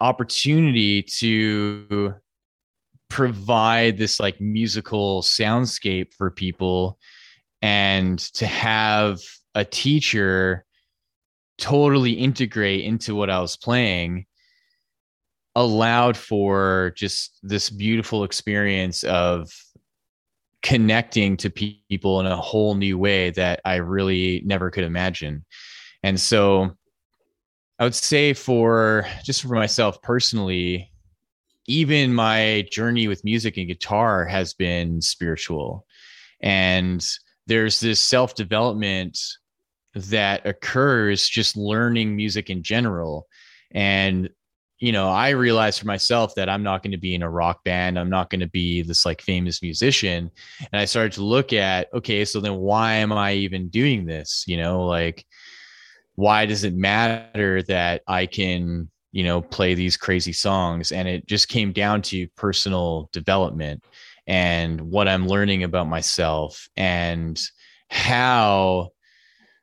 opportunity 0.00 1.02
to 1.02 2.14
provide 3.08 3.96
this 3.96 4.18
like 4.18 4.40
musical 4.40 5.22
soundscape 5.22 6.12
for 6.14 6.30
people 6.30 6.98
and 7.62 8.18
to 8.18 8.46
have 8.46 9.20
a 9.54 9.64
teacher 9.64 10.64
totally 11.58 12.12
integrate 12.12 12.84
into 12.84 13.14
what 13.14 13.30
I 13.30 13.40
was 13.40 13.56
playing 13.56 14.26
allowed 15.54 16.16
for 16.16 16.92
just 16.96 17.38
this 17.42 17.70
beautiful 17.70 18.24
experience 18.24 19.04
of 19.04 19.52
connecting 20.64 21.36
to 21.36 21.50
people 21.50 22.20
in 22.20 22.26
a 22.26 22.36
whole 22.36 22.74
new 22.74 22.96
way 22.96 23.28
that 23.28 23.60
I 23.66 23.76
really 23.76 24.42
never 24.46 24.70
could 24.70 24.84
imagine. 24.84 25.44
And 26.02 26.18
so 26.18 26.74
I 27.78 27.84
would 27.84 27.94
say 27.94 28.32
for 28.32 29.06
just 29.22 29.42
for 29.42 29.48
myself 29.48 30.00
personally, 30.00 30.90
even 31.66 32.14
my 32.14 32.66
journey 32.72 33.08
with 33.08 33.24
music 33.24 33.58
and 33.58 33.68
guitar 33.68 34.24
has 34.24 34.54
been 34.54 35.02
spiritual. 35.02 35.86
And 36.40 37.06
there's 37.46 37.78
this 37.78 38.00
self 38.00 38.34
development 38.34 39.18
that 39.94 40.46
occurs 40.46 41.28
just 41.28 41.58
learning 41.58 42.16
music 42.16 42.48
in 42.48 42.62
general. 42.62 43.26
And, 43.70 44.30
you 44.78 44.92
know, 44.92 45.08
I 45.08 45.30
realized 45.30 45.80
for 45.80 45.86
myself 45.86 46.34
that 46.34 46.48
I'm 46.48 46.62
not 46.62 46.82
going 46.82 46.92
to 46.92 46.98
be 46.98 47.14
in 47.14 47.22
a 47.22 47.30
rock 47.30 47.62
band. 47.64 47.98
I'm 47.98 48.10
not 48.10 48.28
going 48.28 48.40
to 48.40 48.48
be 48.48 48.82
this 48.82 49.06
like 49.06 49.22
famous 49.22 49.62
musician. 49.62 50.30
And 50.72 50.80
I 50.80 50.84
started 50.84 51.12
to 51.12 51.24
look 51.24 51.52
at, 51.52 51.88
okay, 51.94 52.24
so 52.24 52.40
then 52.40 52.56
why 52.56 52.94
am 52.94 53.12
I 53.12 53.34
even 53.34 53.68
doing 53.68 54.04
this? 54.04 54.44
You 54.46 54.56
know, 54.56 54.84
like, 54.84 55.24
why 56.16 56.46
does 56.46 56.64
it 56.64 56.74
matter 56.74 57.62
that 57.62 58.02
I 58.06 58.26
can, 58.26 58.90
you 59.12 59.24
know, 59.24 59.40
play 59.40 59.74
these 59.74 59.96
crazy 59.96 60.32
songs? 60.32 60.92
And 60.92 61.08
it 61.08 61.26
just 61.26 61.48
came 61.48 61.72
down 61.72 62.02
to 62.02 62.28
personal 62.36 63.08
development 63.12 63.84
and 64.26 64.80
what 64.80 65.08
I'm 65.08 65.28
learning 65.28 65.62
about 65.62 65.88
myself 65.88 66.68
and 66.76 67.40
how 67.88 68.90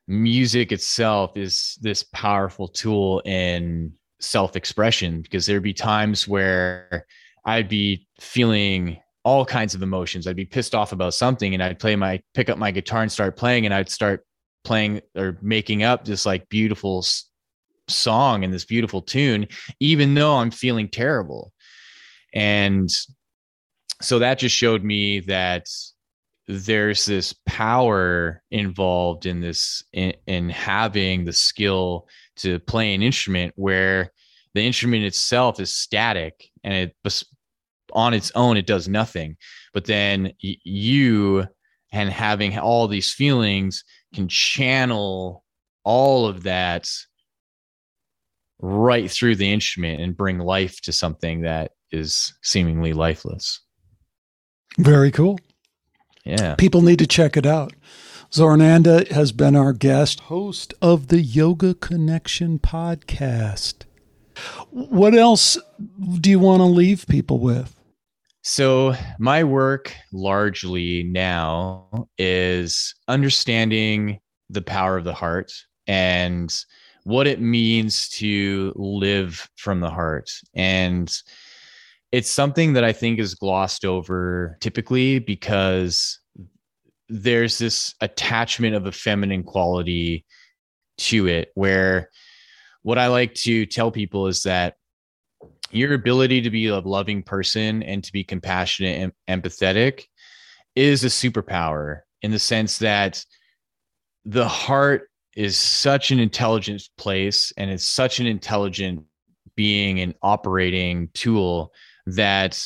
music 0.07 0.71
itself 0.71 1.37
is 1.37 1.77
this 1.81 2.03
powerful 2.03 2.67
tool 2.67 3.21
in 3.25 3.93
self-expression 4.21 5.21
because 5.21 5.45
there'd 5.45 5.63
be 5.63 5.73
times 5.73 6.27
where 6.27 7.05
I'd 7.45 7.69
be 7.69 8.07
feeling 8.19 8.99
all 9.23 9.45
kinds 9.45 9.75
of 9.75 9.83
emotions. 9.83 10.25
I'd 10.25 10.35
be 10.35 10.45
pissed 10.45 10.73
off 10.73 10.91
about 10.91 11.13
something 11.13 11.53
and 11.53 11.61
I'd 11.61 11.79
play 11.79 11.95
my 11.95 12.21
pick 12.33 12.49
up 12.49 12.57
my 12.57 12.71
guitar 12.71 13.01
and 13.01 13.11
start 13.11 13.37
playing 13.37 13.65
and 13.65 13.73
I'd 13.73 13.89
start 13.89 14.25
playing 14.63 15.01
or 15.15 15.37
making 15.41 15.83
up 15.83 16.05
this 16.05 16.25
like 16.25 16.49
beautiful 16.49 17.05
song 17.87 18.43
and 18.43 18.53
this 18.53 18.65
beautiful 18.65 19.01
tune 19.01 19.47
even 19.79 20.13
though 20.13 20.37
I'm 20.37 20.51
feeling 20.51 20.87
terrible. 20.87 21.51
And 22.33 22.89
so 24.01 24.19
that 24.19 24.39
just 24.39 24.55
showed 24.55 24.83
me 24.83 25.19
that 25.21 25.67
there's 26.47 27.05
this 27.05 27.33
power 27.45 28.41
involved 28.51 29.25
in 29.25 29.41
this 29.41 29.83
in, 29.93 30.13
in, 30.27 30.49
having 30.49 31.23
the 31.23 31.33
skill 31.33 32.07
to 32.41 32.59
play 32.59 32.93
an 32.93 33.01
instrument 33.01 33.53
where 33.55 34.11
the 34.53 34.65
instrument 34.65 35.03
itself 35.03 35.59
is 35.59 35.71
static 35.71 36.49
and 36.63 36.73
it 36.73 37.23
on 37.93 38.13
its 38.13 38.31
own 38.35 38.57
it 38.57 38.65
does 38.65 38.87
nothing 38.87 39.35
but 39.73 39.85
then 39.85 40.31
you 40.39 41.45
and 41.91 42.09
having 42.09 42.57
all 42.57 42.87
these 42.87 43.11
feelings 43.11 43.83
can 44.13 44.27
channel 44.27 45.43
all 45.83 46.25
of 46.25 46.43
that 46.43 46.87
right 48.61 49.09
through 49.09 49.35
the 49.35 49.51
instrument 49.51 50.01
and 50.01 50.15
bring 50.15 50.37
life 50.37 50.81
to 50.81 50.91
something 50.91 51.41
that 51.41 51.71
is 51.91 52.33
seemingly 52.43 52.93
lifeless. 52.93 53.59
Very 54.77 55.11
cool. 55.11 55.39
Yeah. 56.23 56.55
People 56.55 56.81
need 56.81 56.99
to 56.99 57.07
check 57.07 57.35
it 57.35 57.45
out. 57.45 57.73
Zorananda 58.31 59.11
has 59.11 59.33
been 59.33 59.57
our 59.57 59.73
guest, 59.73 60.21
host 60.21 60.73
of 60.81 61.09
the 61.09 61.19
Yoga 61.19 61.73
Connection 61.73 62.59
podcast. 62.59 63.83
What 64.69 65.13
else 65.13 65.57
do 66.21 66.29
you 66.29 66.39
want 66.39 66.61
to 66.61 66.65
leave 66.65 67.05
people 67.09 67.39
with? 67.39 67.77
So, 68.41 68.95
my 69.19 69.43
work 69.43 69.93
largely 70.13 71.03
now 71.03 72.07
is 72.17 72.95
understanding 73.09 74.21
the 74.49 74.61
power 74.61 74.95
of 74.95 75.03
the 75.03 75.13
heart 75.13 75.51
and 75.85 76.57
what 77.03 77.27
it 77.27 77.41
means 77.41 78.07
to 78.11 78.71
live 78.77 79.49
from 79.57 79.81
the 79.81 79.91
heart. 79.91 80.31
And 80.55 81.13
it's 82.13 82.31
something 82.31 82.71
that 82.73 82.85
I 82.85 82.93
think 82.93 83.19
is 83.19 83.35
glossed 83.35 83.83
over 83.83 84.55
typically 84.61 85.19
because 85.19 86.20
there's 87.11 87.57
this 87.57 87.93
attachment 87.99 88.73
of 88.73 88.85
a 88.85 88.91
feminine 88.91 89.43
quality 89.43 90.25
to 90.97 91.27
it 91.27 91.51
where 91.55 92.09
what 92.83 92.97
I 92.97 93.07
like 93.07 93.33
to 93.35 93.65
tell 93.65 93.91
people 93.91 94.27
is 94.27 94.43
that 94.43 94.75
your 95.71 95.93
ability 95.93 96.41
to 96.41 96.49
be 96.49 96.67
a 96.67 96.79
loving 96.79 97.21
person 97.21 97.83
and 97.83 98.01
to 98.03 98.13
be 98.13 98.23
compassionate 98.23 99.13
and 99.27 99.43
empathetic 99.43 100.05
is 100.75 101.03
a 101.03 101.07
superpower 101.07 101.99
in 102.21 102.31
the 102.31 102.39
sense 102.39 102.77
that 102.77 103.23
the 104.23 104.47
heart 104.47 105.09
is 105.35 105.57
such 105.57 106.11
an 106.11 106.19
intelligent 106.19 106.81
place 106.97 107.51
and 107.57 107.69
it's 107.69 107.83
such 107.83 108.21
an 108.21 108.25
intelligent 108.25 109.03
being 109.55 109.99
and 109.99 110.15
operating 110.21 111.09
tool 111.13 111.73
that 112.05 112.63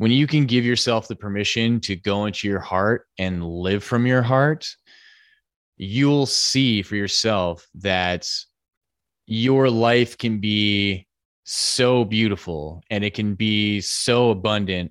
when 0.00 0.10
you 0.10 0.26
can 0.26 0.46
give 0.46 0.64
yourself 0.64 1.08
the 1.08 1.14
permission 1.14 1.78
to 1.78 1.94
go 1.94 2.24
into 2.24 2.48
your 2.48 2.58
heart 2.58 3.06
and 3.18 3.46
live 3.46 3.84
from 3.84 4.06
your 4.06 4.22
heart, 4.22 4.66
you'll 5.76 6.24
see 6.24 6.80
for 6.80 6.96
yourself 6.96 7.68
that 7.74 8.26
your 9.26 9.68
life 9.68 10.16
can 10.16 10.38
be 10.40 11.06
so 11.44 12.06
beautiful 12.06 12.82
and 12.88 13.04
it 13.04 13.12
can 13.12 13.34
be 13.34 13.82
so 13.82 14.30
abundant, 14.30 14.90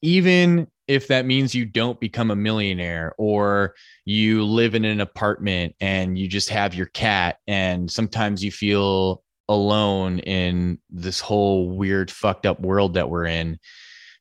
even 0.00 0.66
if 0.88 1.08
that 1.08 1.26
means 1.26 1.54
you 1.54 1.66
don't 1.66 2.00
become 2.00 2.30
a 2.30 2.36
millionaire 2.36 3.12
or 3.18 3.74
you 4.06 4.42
live 4.46 4.74
in 4.74 4.86
an 4.86 5.02
apartment 5.02 5.74
and 5.78 6.18
you 6.18 6.26
just 6.26 6.48
have 6.48 6.74
your 6.74 6.86
cat 6.86 7.36
and 7.46 7.90
sometimes 7.90 8.42
you 8.42 8.50
feel 8.50 9.22
alone 9.50 10.20
in 10.20 10.78
this 10.88 11.20
whole 11.20 11.68
weird 11.68 12.10
fucked 12.10 12.46
up 12.46 12.60
world 12.60 12.94
that 12.94 13.10
we're 13.10 13.26
in 13.26 13.58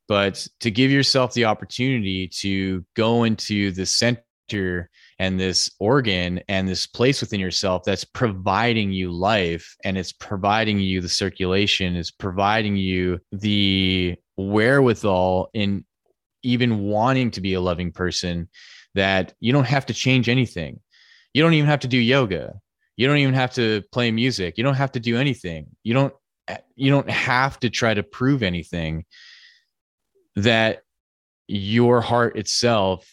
but 0.09 0.45
to 0.59 0.71
give 0.71 0.91
yourself 0.91 1.33
the 1.33 1.45
opportunity 1.45 2.27
to 2.27 2.83
go 2.95 3.23
into 3.23 3.71
the 3.71 3.85
center 3.85 4.89
and 5.19 5.39
this 5.39 5.69
organ 5.79 6.41
and 6.49 6.67
this 6.67 6.87
place 6.87 7.21
within 7.21 7.39
yourself 7.39 7.83
that's 7.85 8.03
providing 8.03 8.91
you 8.91 9.11
life 9.11 9.75
and 9.85 9.95
it's 9.95 10.11
providing 10.11 10.79
you 10.79 10.99
the 10.99 11.07
circulation 11.07 11.95
is 11.95 12.09
providing 12.09 12.75
you 12.75 13.19
the 13.31 14.15
wherewithal 14.37 15.49
in 15.53 15.85
even 16.41 16.79
wanting 16.79 17.29
to 17.31 17.41
be 17.41 17.53
a 17.53 17.61
loving 17.61 17.91
person 17.91 18.49
that 18.95 19.33
you 19.39 19.53
don't 19.53 19.67
have 19.67 19.85
to 19.85 19.93
change 19.93 20.29
anything. 20.29 20.79
You 21.33 21.43
don't 21.43 21.53
even 21.53 21.69
have 21.69 21.81
to 21.81 21.87
do 21.87 21.97
yoga. 21.97 22.55
You 22.97 23.07
don't 23.07 23.17
even 23.17 23.35
have 23.35 23.53
to 23.53 23.83
play 23.91 24.09
music. 24.09 24.57
You 24.57 24.63
don't 24.63 24.73
have 24.73 24.93
to 24.93 24.99
do 24.99 25.17
anything. 25.17 25.67
You 25.83 25.93
don't 25.93 26.13
you 26.75 26.89
don't 26.89 27.09
have 27.09 27.59
to 27.59 27.69
try 27.69 27.93
to 27.93 28.01
prove 28.01 28.41
anything 28.41 29.05
that 30.43 30.83
your 31.47 32.01
heart 32.01 32.37
itself 32.37 33.07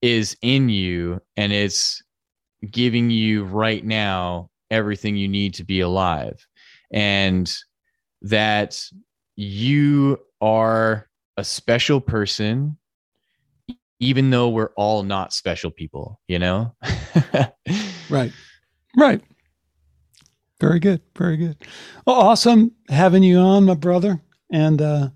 is 0.00 0.36
in 0.42 0.68
you 0.68 1.20
and 1.36 1.52
it's 1.52 2.02
giving 2.70 3.10
you 3.10 3.44
right 3.44 3.84
now 3.84 4.50
everything 4.70 5.16
you 5.16 5.28
need 5.28 5.54
to 5.54 5.64
be 5.64 5.80
alive. 5.80 6.46
And 6.92 7.52
that 8.22 8.80
you 9.36 10.18
are 10.40 11.08
a 11.36 11.44
special 11.44 12.00
person 12.00 12.76
even 14.00 14.30
though 14.30 14.48
we're 14.48 14.72
all 14.76 15.04
not 15.04 15.32
special 15.32 15.70
people 15.70 16.20
you 16.28 16.38
know? 16.38 16.74
Right. 18.10 18.32
Right. 18.94 19.22
Very 20.60 20.78
good. 20.80 21.00
Very 21.16 21.38
good. 21.38 21.56
Well 22.06 22.16
awesome 22.16 22.72
having 22.90 23.22
you 23.22 23.38
on 23.38 23.64
my 23.64 23.74
brother 23.74 24.20
and 24.52 24.80
uh 24.80 25.08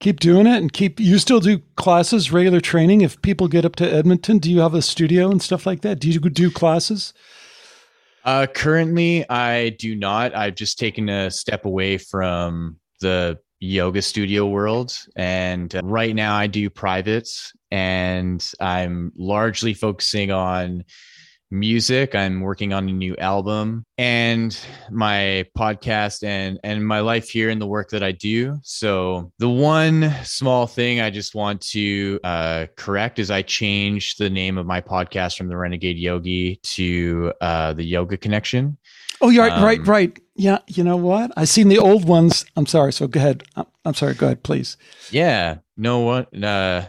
keep 0.00 0.20
doing 0.20 0.46
it 0.46 0.56
and 0.56 0.72
keep 0.72 1.00
you 1.00 1.18
still 1.18 1.40
do 1.40 1.60
classes 1.76 2.30
regular 2.32 2.60
training. 2.60 3.00
If 3.00 3.20
people 3.22 3.48
get 3.48 3.64
up 3.64 3.76
to 3.76 3.92
edmonton 3.92 4.38
do 4.38 4.50
you 4.50 4.60
have 4.60 4.74
a 4.74 4.82
studio 4.82 5.30
and 5.30 5.42
stuff 5.42 5.66
like 5.66 5.80
that? 5.82 5.98
Do 5.98 6.08
you 6.10 6.20
do 6.20 6.50
classes? 6.50 7.12
Uh 8.24 8.46
currently 8.46 9.28
i 9.30 9.70
do 9.70 9.94
not. 9.94 10.34
I've 10.34 10.54
just 10.54 10.78
taken 10.78 11.08
a 11.08 11.30
step 11.30 11.64
away 11.64 11.98
from 11.98 12.76
the 13.00 13.38
yoga 13.60 14.02
studio 14.02 14.46
world. 14.46 14.96
And 15.16 15.74
uh, 15.74 15.80
right 15.84 16.14
now 16.14 16.36
i 16.36 16.46
do 16.46 16.68
privates 16.68 17.52
and 17.70 18.52
i'm 18.60 19.12
largely 19.16 19.72
focusing 19.72 20.30
on 20.30 20.84
music. 21.52 22.14
I'm 22.14 22.40
working 22.40 22.72
on 22.72 22.88
a 22.88 22.92
new 22.92 23.14
album 23.18 23.84
and 23.98 24.58
my 24.90 25.44
podcast 25.56 26.24
and 26.24 26.58
and 26.64 26.84
my 26.84 27.00
life 27.00 27.28
here 27.28 27.50
and 27.50 27.60
the 27.60 27.66
work 27.66 27.90
that 27.90 28.02
I 28.02 28.10
do. 28.12 28.58
So 28.62 29.30
the 29.38 29.48
one 29.48 30.12
small 30.24 30.66
thing 30.66 31.00
I 31.00 31.10
just 31.10 31.34
want 31.34 31.60
to 31.68 32.18
uh, 32.24 32.66
correct 32.76 33.18
is 33.18 33.30
I 33.30 33.42
changed 33.42 34.18
the 34.18 34.30
name 34.30 34.58
of 34.58 34.66
my 34.66 34.80
podcast 34.80 35.36
from 35.36 35.48
the 35.48 35.56
Renegade 35.56 35.98
Yogi 35.98 36.58
to 36.62 37.32
uh, 37.40 37.74
the 37.74 37.84
Yoga 37.84 38.16
Connection. 38.16 38.78
Oh, 39.20 39.32
right, 39.32 39.52
um, 39.52 39.62
right, 39.62 39.86
right. 39.86 40.18
Yeah, 40.34 40.58
you 40.66 40.82
know 40.82 40.96
what? 40.96 41.30
I 41.36 41.44
seen 41.44 41.68
the 41.68 41.78
old 41.78 42.06
ones. 42.06 42.44
I'm 42.56 42.66
sorry. 42.66 42.92
So 42.92 43.06
go 43.06 43.20
ahead. 43.20 43.44
I'm 43.84 43.94
sorry. 43.94 44.14
Go 44.14 44.26
ahead, 44.26 44.42
please. 44.42 44.76
Yeah. 45.10 45.58
No 45.76 46.00
one. 46.00 46.44
Uh, 46.44 46.86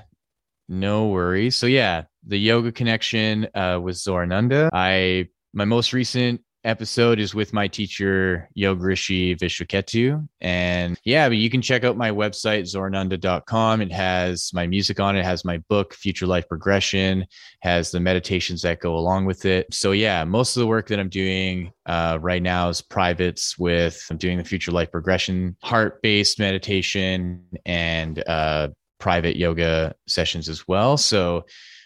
no 0.67 1.07
worries. 1.09 1.55
So 1.55 1.67
yeah, 1.67 2.05
the 2.27 2.37
yoga 2.37 2.71
connection 2.71 3.47
uh, 3.53 3.79
with 3.81 3.95
Zorananda. 3.95 4.69
I 4.73 5.27
my 5.53 5.65
most 5.65 5.93
recent 5.93 6.41
episode 6.63 7.19
is 7.19 7.35
with 7.35 7.53
my 7.53 7.67
teacher 7.67 8.49
Yoga 8.53 8.81
Rishi 8.81 9.35
Vishwaketu. 9.35 10.27
And 10.41 10.97
yeah, 11.03 11.27
but 11.27 11.37
you 11.37 11.49
can 11.49 11.61
check 11.61 11.83
out 11.83 11.97
my 11.97 12.11
website, 12.11 12.63
zorananda.com. 12.63 13.81
It 13.81 13.91
has 13.91 14.51
my 14.53 14.67
music 14.67 14.99
on 14.99 15.15
it, 15.15 15.19
it 15.19 15.25
has 15.25 15.43
my 15.43 15.57
book, 15.69 15.93
Future 15.93 16.25
Life 16.25 16.47
Progression, 16.47 17.25
has 17.61 17.91
the 17.91 17.99
meditations 17.99 18.61
that 18.61 18.79
go 18.79 18.95
along 18.95 19.25
with 19.25 19.45
it. 19.45 19.73
So 19.73 19.91
yeah, 19.91 20.23
most 20.23 20.55
of 20.55 20.61
the 20.61 20.67
work 20.67 20.87
that 20.87 20.99
I'm 20.99 21.09
doing 21.09 21.71
uh, 21.85 22.17
right 22.21 22.41
now 22.41 22.69
is 22.69 22.81
privates 22.81 23.57
with 23.57 24.05
I'm 24.09 24.17
doing 24.17 24.37
the 24.37 24.43
Future 24.43 24.71
Life 24.71 24.91
Progression, 24.91 25.57
heart-based 25.61 26.39
meditation 26.39 27.45
and 27.65 28.23
uh, 28.27 28.69
private 28.99 29.35
yoga 29.35 29.93
sessions 30.07 30.47
as 30.47 30.67
well. 30.67 30.95
So 30.95 31.45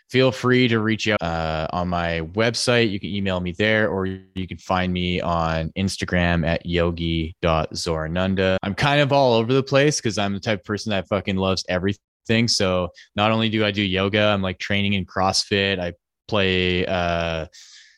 feel 0.09 0.31
free 0.31 0.67
to 0.67 0.79
reach 0.79 1.07
out 1.07 1.21
uh, 1.21 1.67
on 1.71 1.87
my 1.89 2.21
website. 2.33 2.89
You 2.89 2.99
can 2.99 3.09
email 3.09 3.39
me 3.39 3.51
there, 3.51 3.89
or 3.89 4.05
you 4.05 4.47
can 4.47 4.57
find 4.57 4.91
me 4.93 5.21
on 5.21 5.71
Instagram 5.77 6.45
at 6.45 6.65
yogi.zorananda. 6.65 8.57
I'm 8.63 8.75
kind 8.75 9.01
of 9.01 9.11
all 9.11 9.33
over 9.33 9.53
the 9.53 9.63
place 9.63 9.99
because 9.99 10.17
I'm 10.17 10.33
the 10.33 10.39
type 10.39 10.59
of 10.59 10.65
person 10.65 10.91
that 10.91 11.07
fucking 11.07 11.35
loves 11.35 11.65
everything. 11.67 12.47
So 12.47 12.89
not 13.15 13.31
only 13.31 13.49
do 13.49 13.65
I 13.65 13.71
do 13.71 13.81
yoga, 13.81 14.21
I'm 14.21 14.41
like 14.41 14.59
training 14.59 14.93
in 14.93 15.05
CrossFit. 15.05 15.79
I 15.79 15.93
play, 16.27 16.85
uh, 16.85 17.47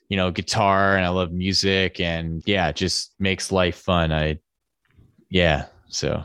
you 0.08 0.18
know, 0.18 0.32
guitar 0.32 0.96
and 0.96 1.06
I 1.06 1.10
love 1.10 1.32
music. 1.32 2.00
And 2.00 2.42
yeah, 2.46 2.70
it 2.70 2.76
just 2.76 3.14
makes 3.20 3.52
life 3.52 3.78
fun. 3.78 4.12
I, 4.12 4.40
yeah. 5.30 5.66
So 5.88 6.24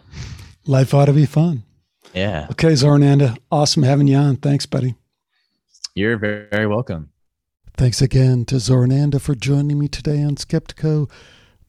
life 0.67 0.95
ought 0.95 1.07
to 1.07 1.13
be 1.13 1.27
fun. 1.27 1.63
Yeah. 2.15 2.47
Okay, 2.53 2.73
Zorananda. 2.73 3.37
Awesome 3.51 3.83
having 3.83 4.07
you 4.07 4.17
on. 4.17 4.37
Thanks, 4.37 4.67
buddy. 4.67 4.95
You're 5.97 6.17
very, 6.19 6.49
very 6.51 6.67
welcome. 6.67 7.11
Thanks 7.77 8.03
again 8.03 8.45
to 8.47 8.57
Zorananda 8.57 9.21
for 9.21 9.37
joining 9.37 9.79
me 9.79 9.87
today 9.87 10.25
on 10.25 10.35
Skeptiko. 10.35 11.09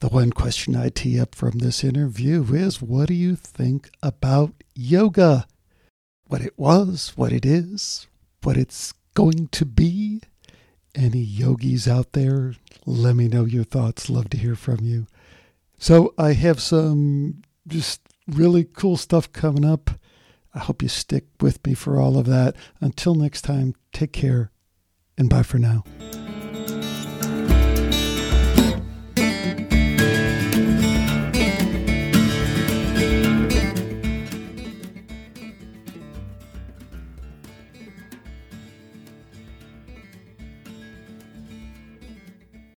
The 0.00 0.08
one 0.08 0.30
question 0.30 0.74
I 0.74 0.88
tee 0.88 1.20
up 1.20 1.36
from 1.36 1.58
this 1.58 1.84
interview 1.84 2.44
is 2.52 2.82
what 2.82 3.06
do 3.06 3.14
you 3.14 3.36
think 3.36 3.88
about 4.02 4.52
yoga? 4.74 5.46
What 6.26 6.40
it 6.40 6.58
was, 6.58 7.12
what 7.14 7.32
it 7.32 7.46
is, 7.46 8.08
what 8.42 8.56
it's 8.56 8.92
going 9.14 9.46
to 9.52 9.64
be? 9.64 10.22
Any 10.92 11.20
yogis 11.20 11.86
out 11.86 12.10
there? 12.10 12.54
Let 12.84 13.14
me 13.14 13.28
know 13.28 13.44
your 13.44 13.62
thoughts. 13.62 14.10
Love 14.10 14.28
to 14.30 14.38
hear 14.38 14.56
from 14.56 14.80
you. 14.80 15.06
So, 15.78 16.14
I 16.18 16.32
have 16.32 16.60
some 16.60 17.42
just 17.68 18.00
really 18.26 18.64
cool 18.64 18.96
stuff 18.96 19.30
coming 19.32 19.64
up. 19.64 19.90
I 20.56 20.60
hope 20.60 20.82
you 20.82 20.88
stick 20.88 21.26
with 21.40 21.64
me 21.66 21.74
for 21.74 22.00
all 22.00 22.18
of 22.18 22.26
that. 22.26 22.56
Until 22.80 23.14
next 23.14 23.42
time, 23.42 23.74
take 23.92 24.12
care 24.12 24.50
and 25.18 25.28
bye 25.28 25.42
for 25.42 25.58
now. 25.58 25.84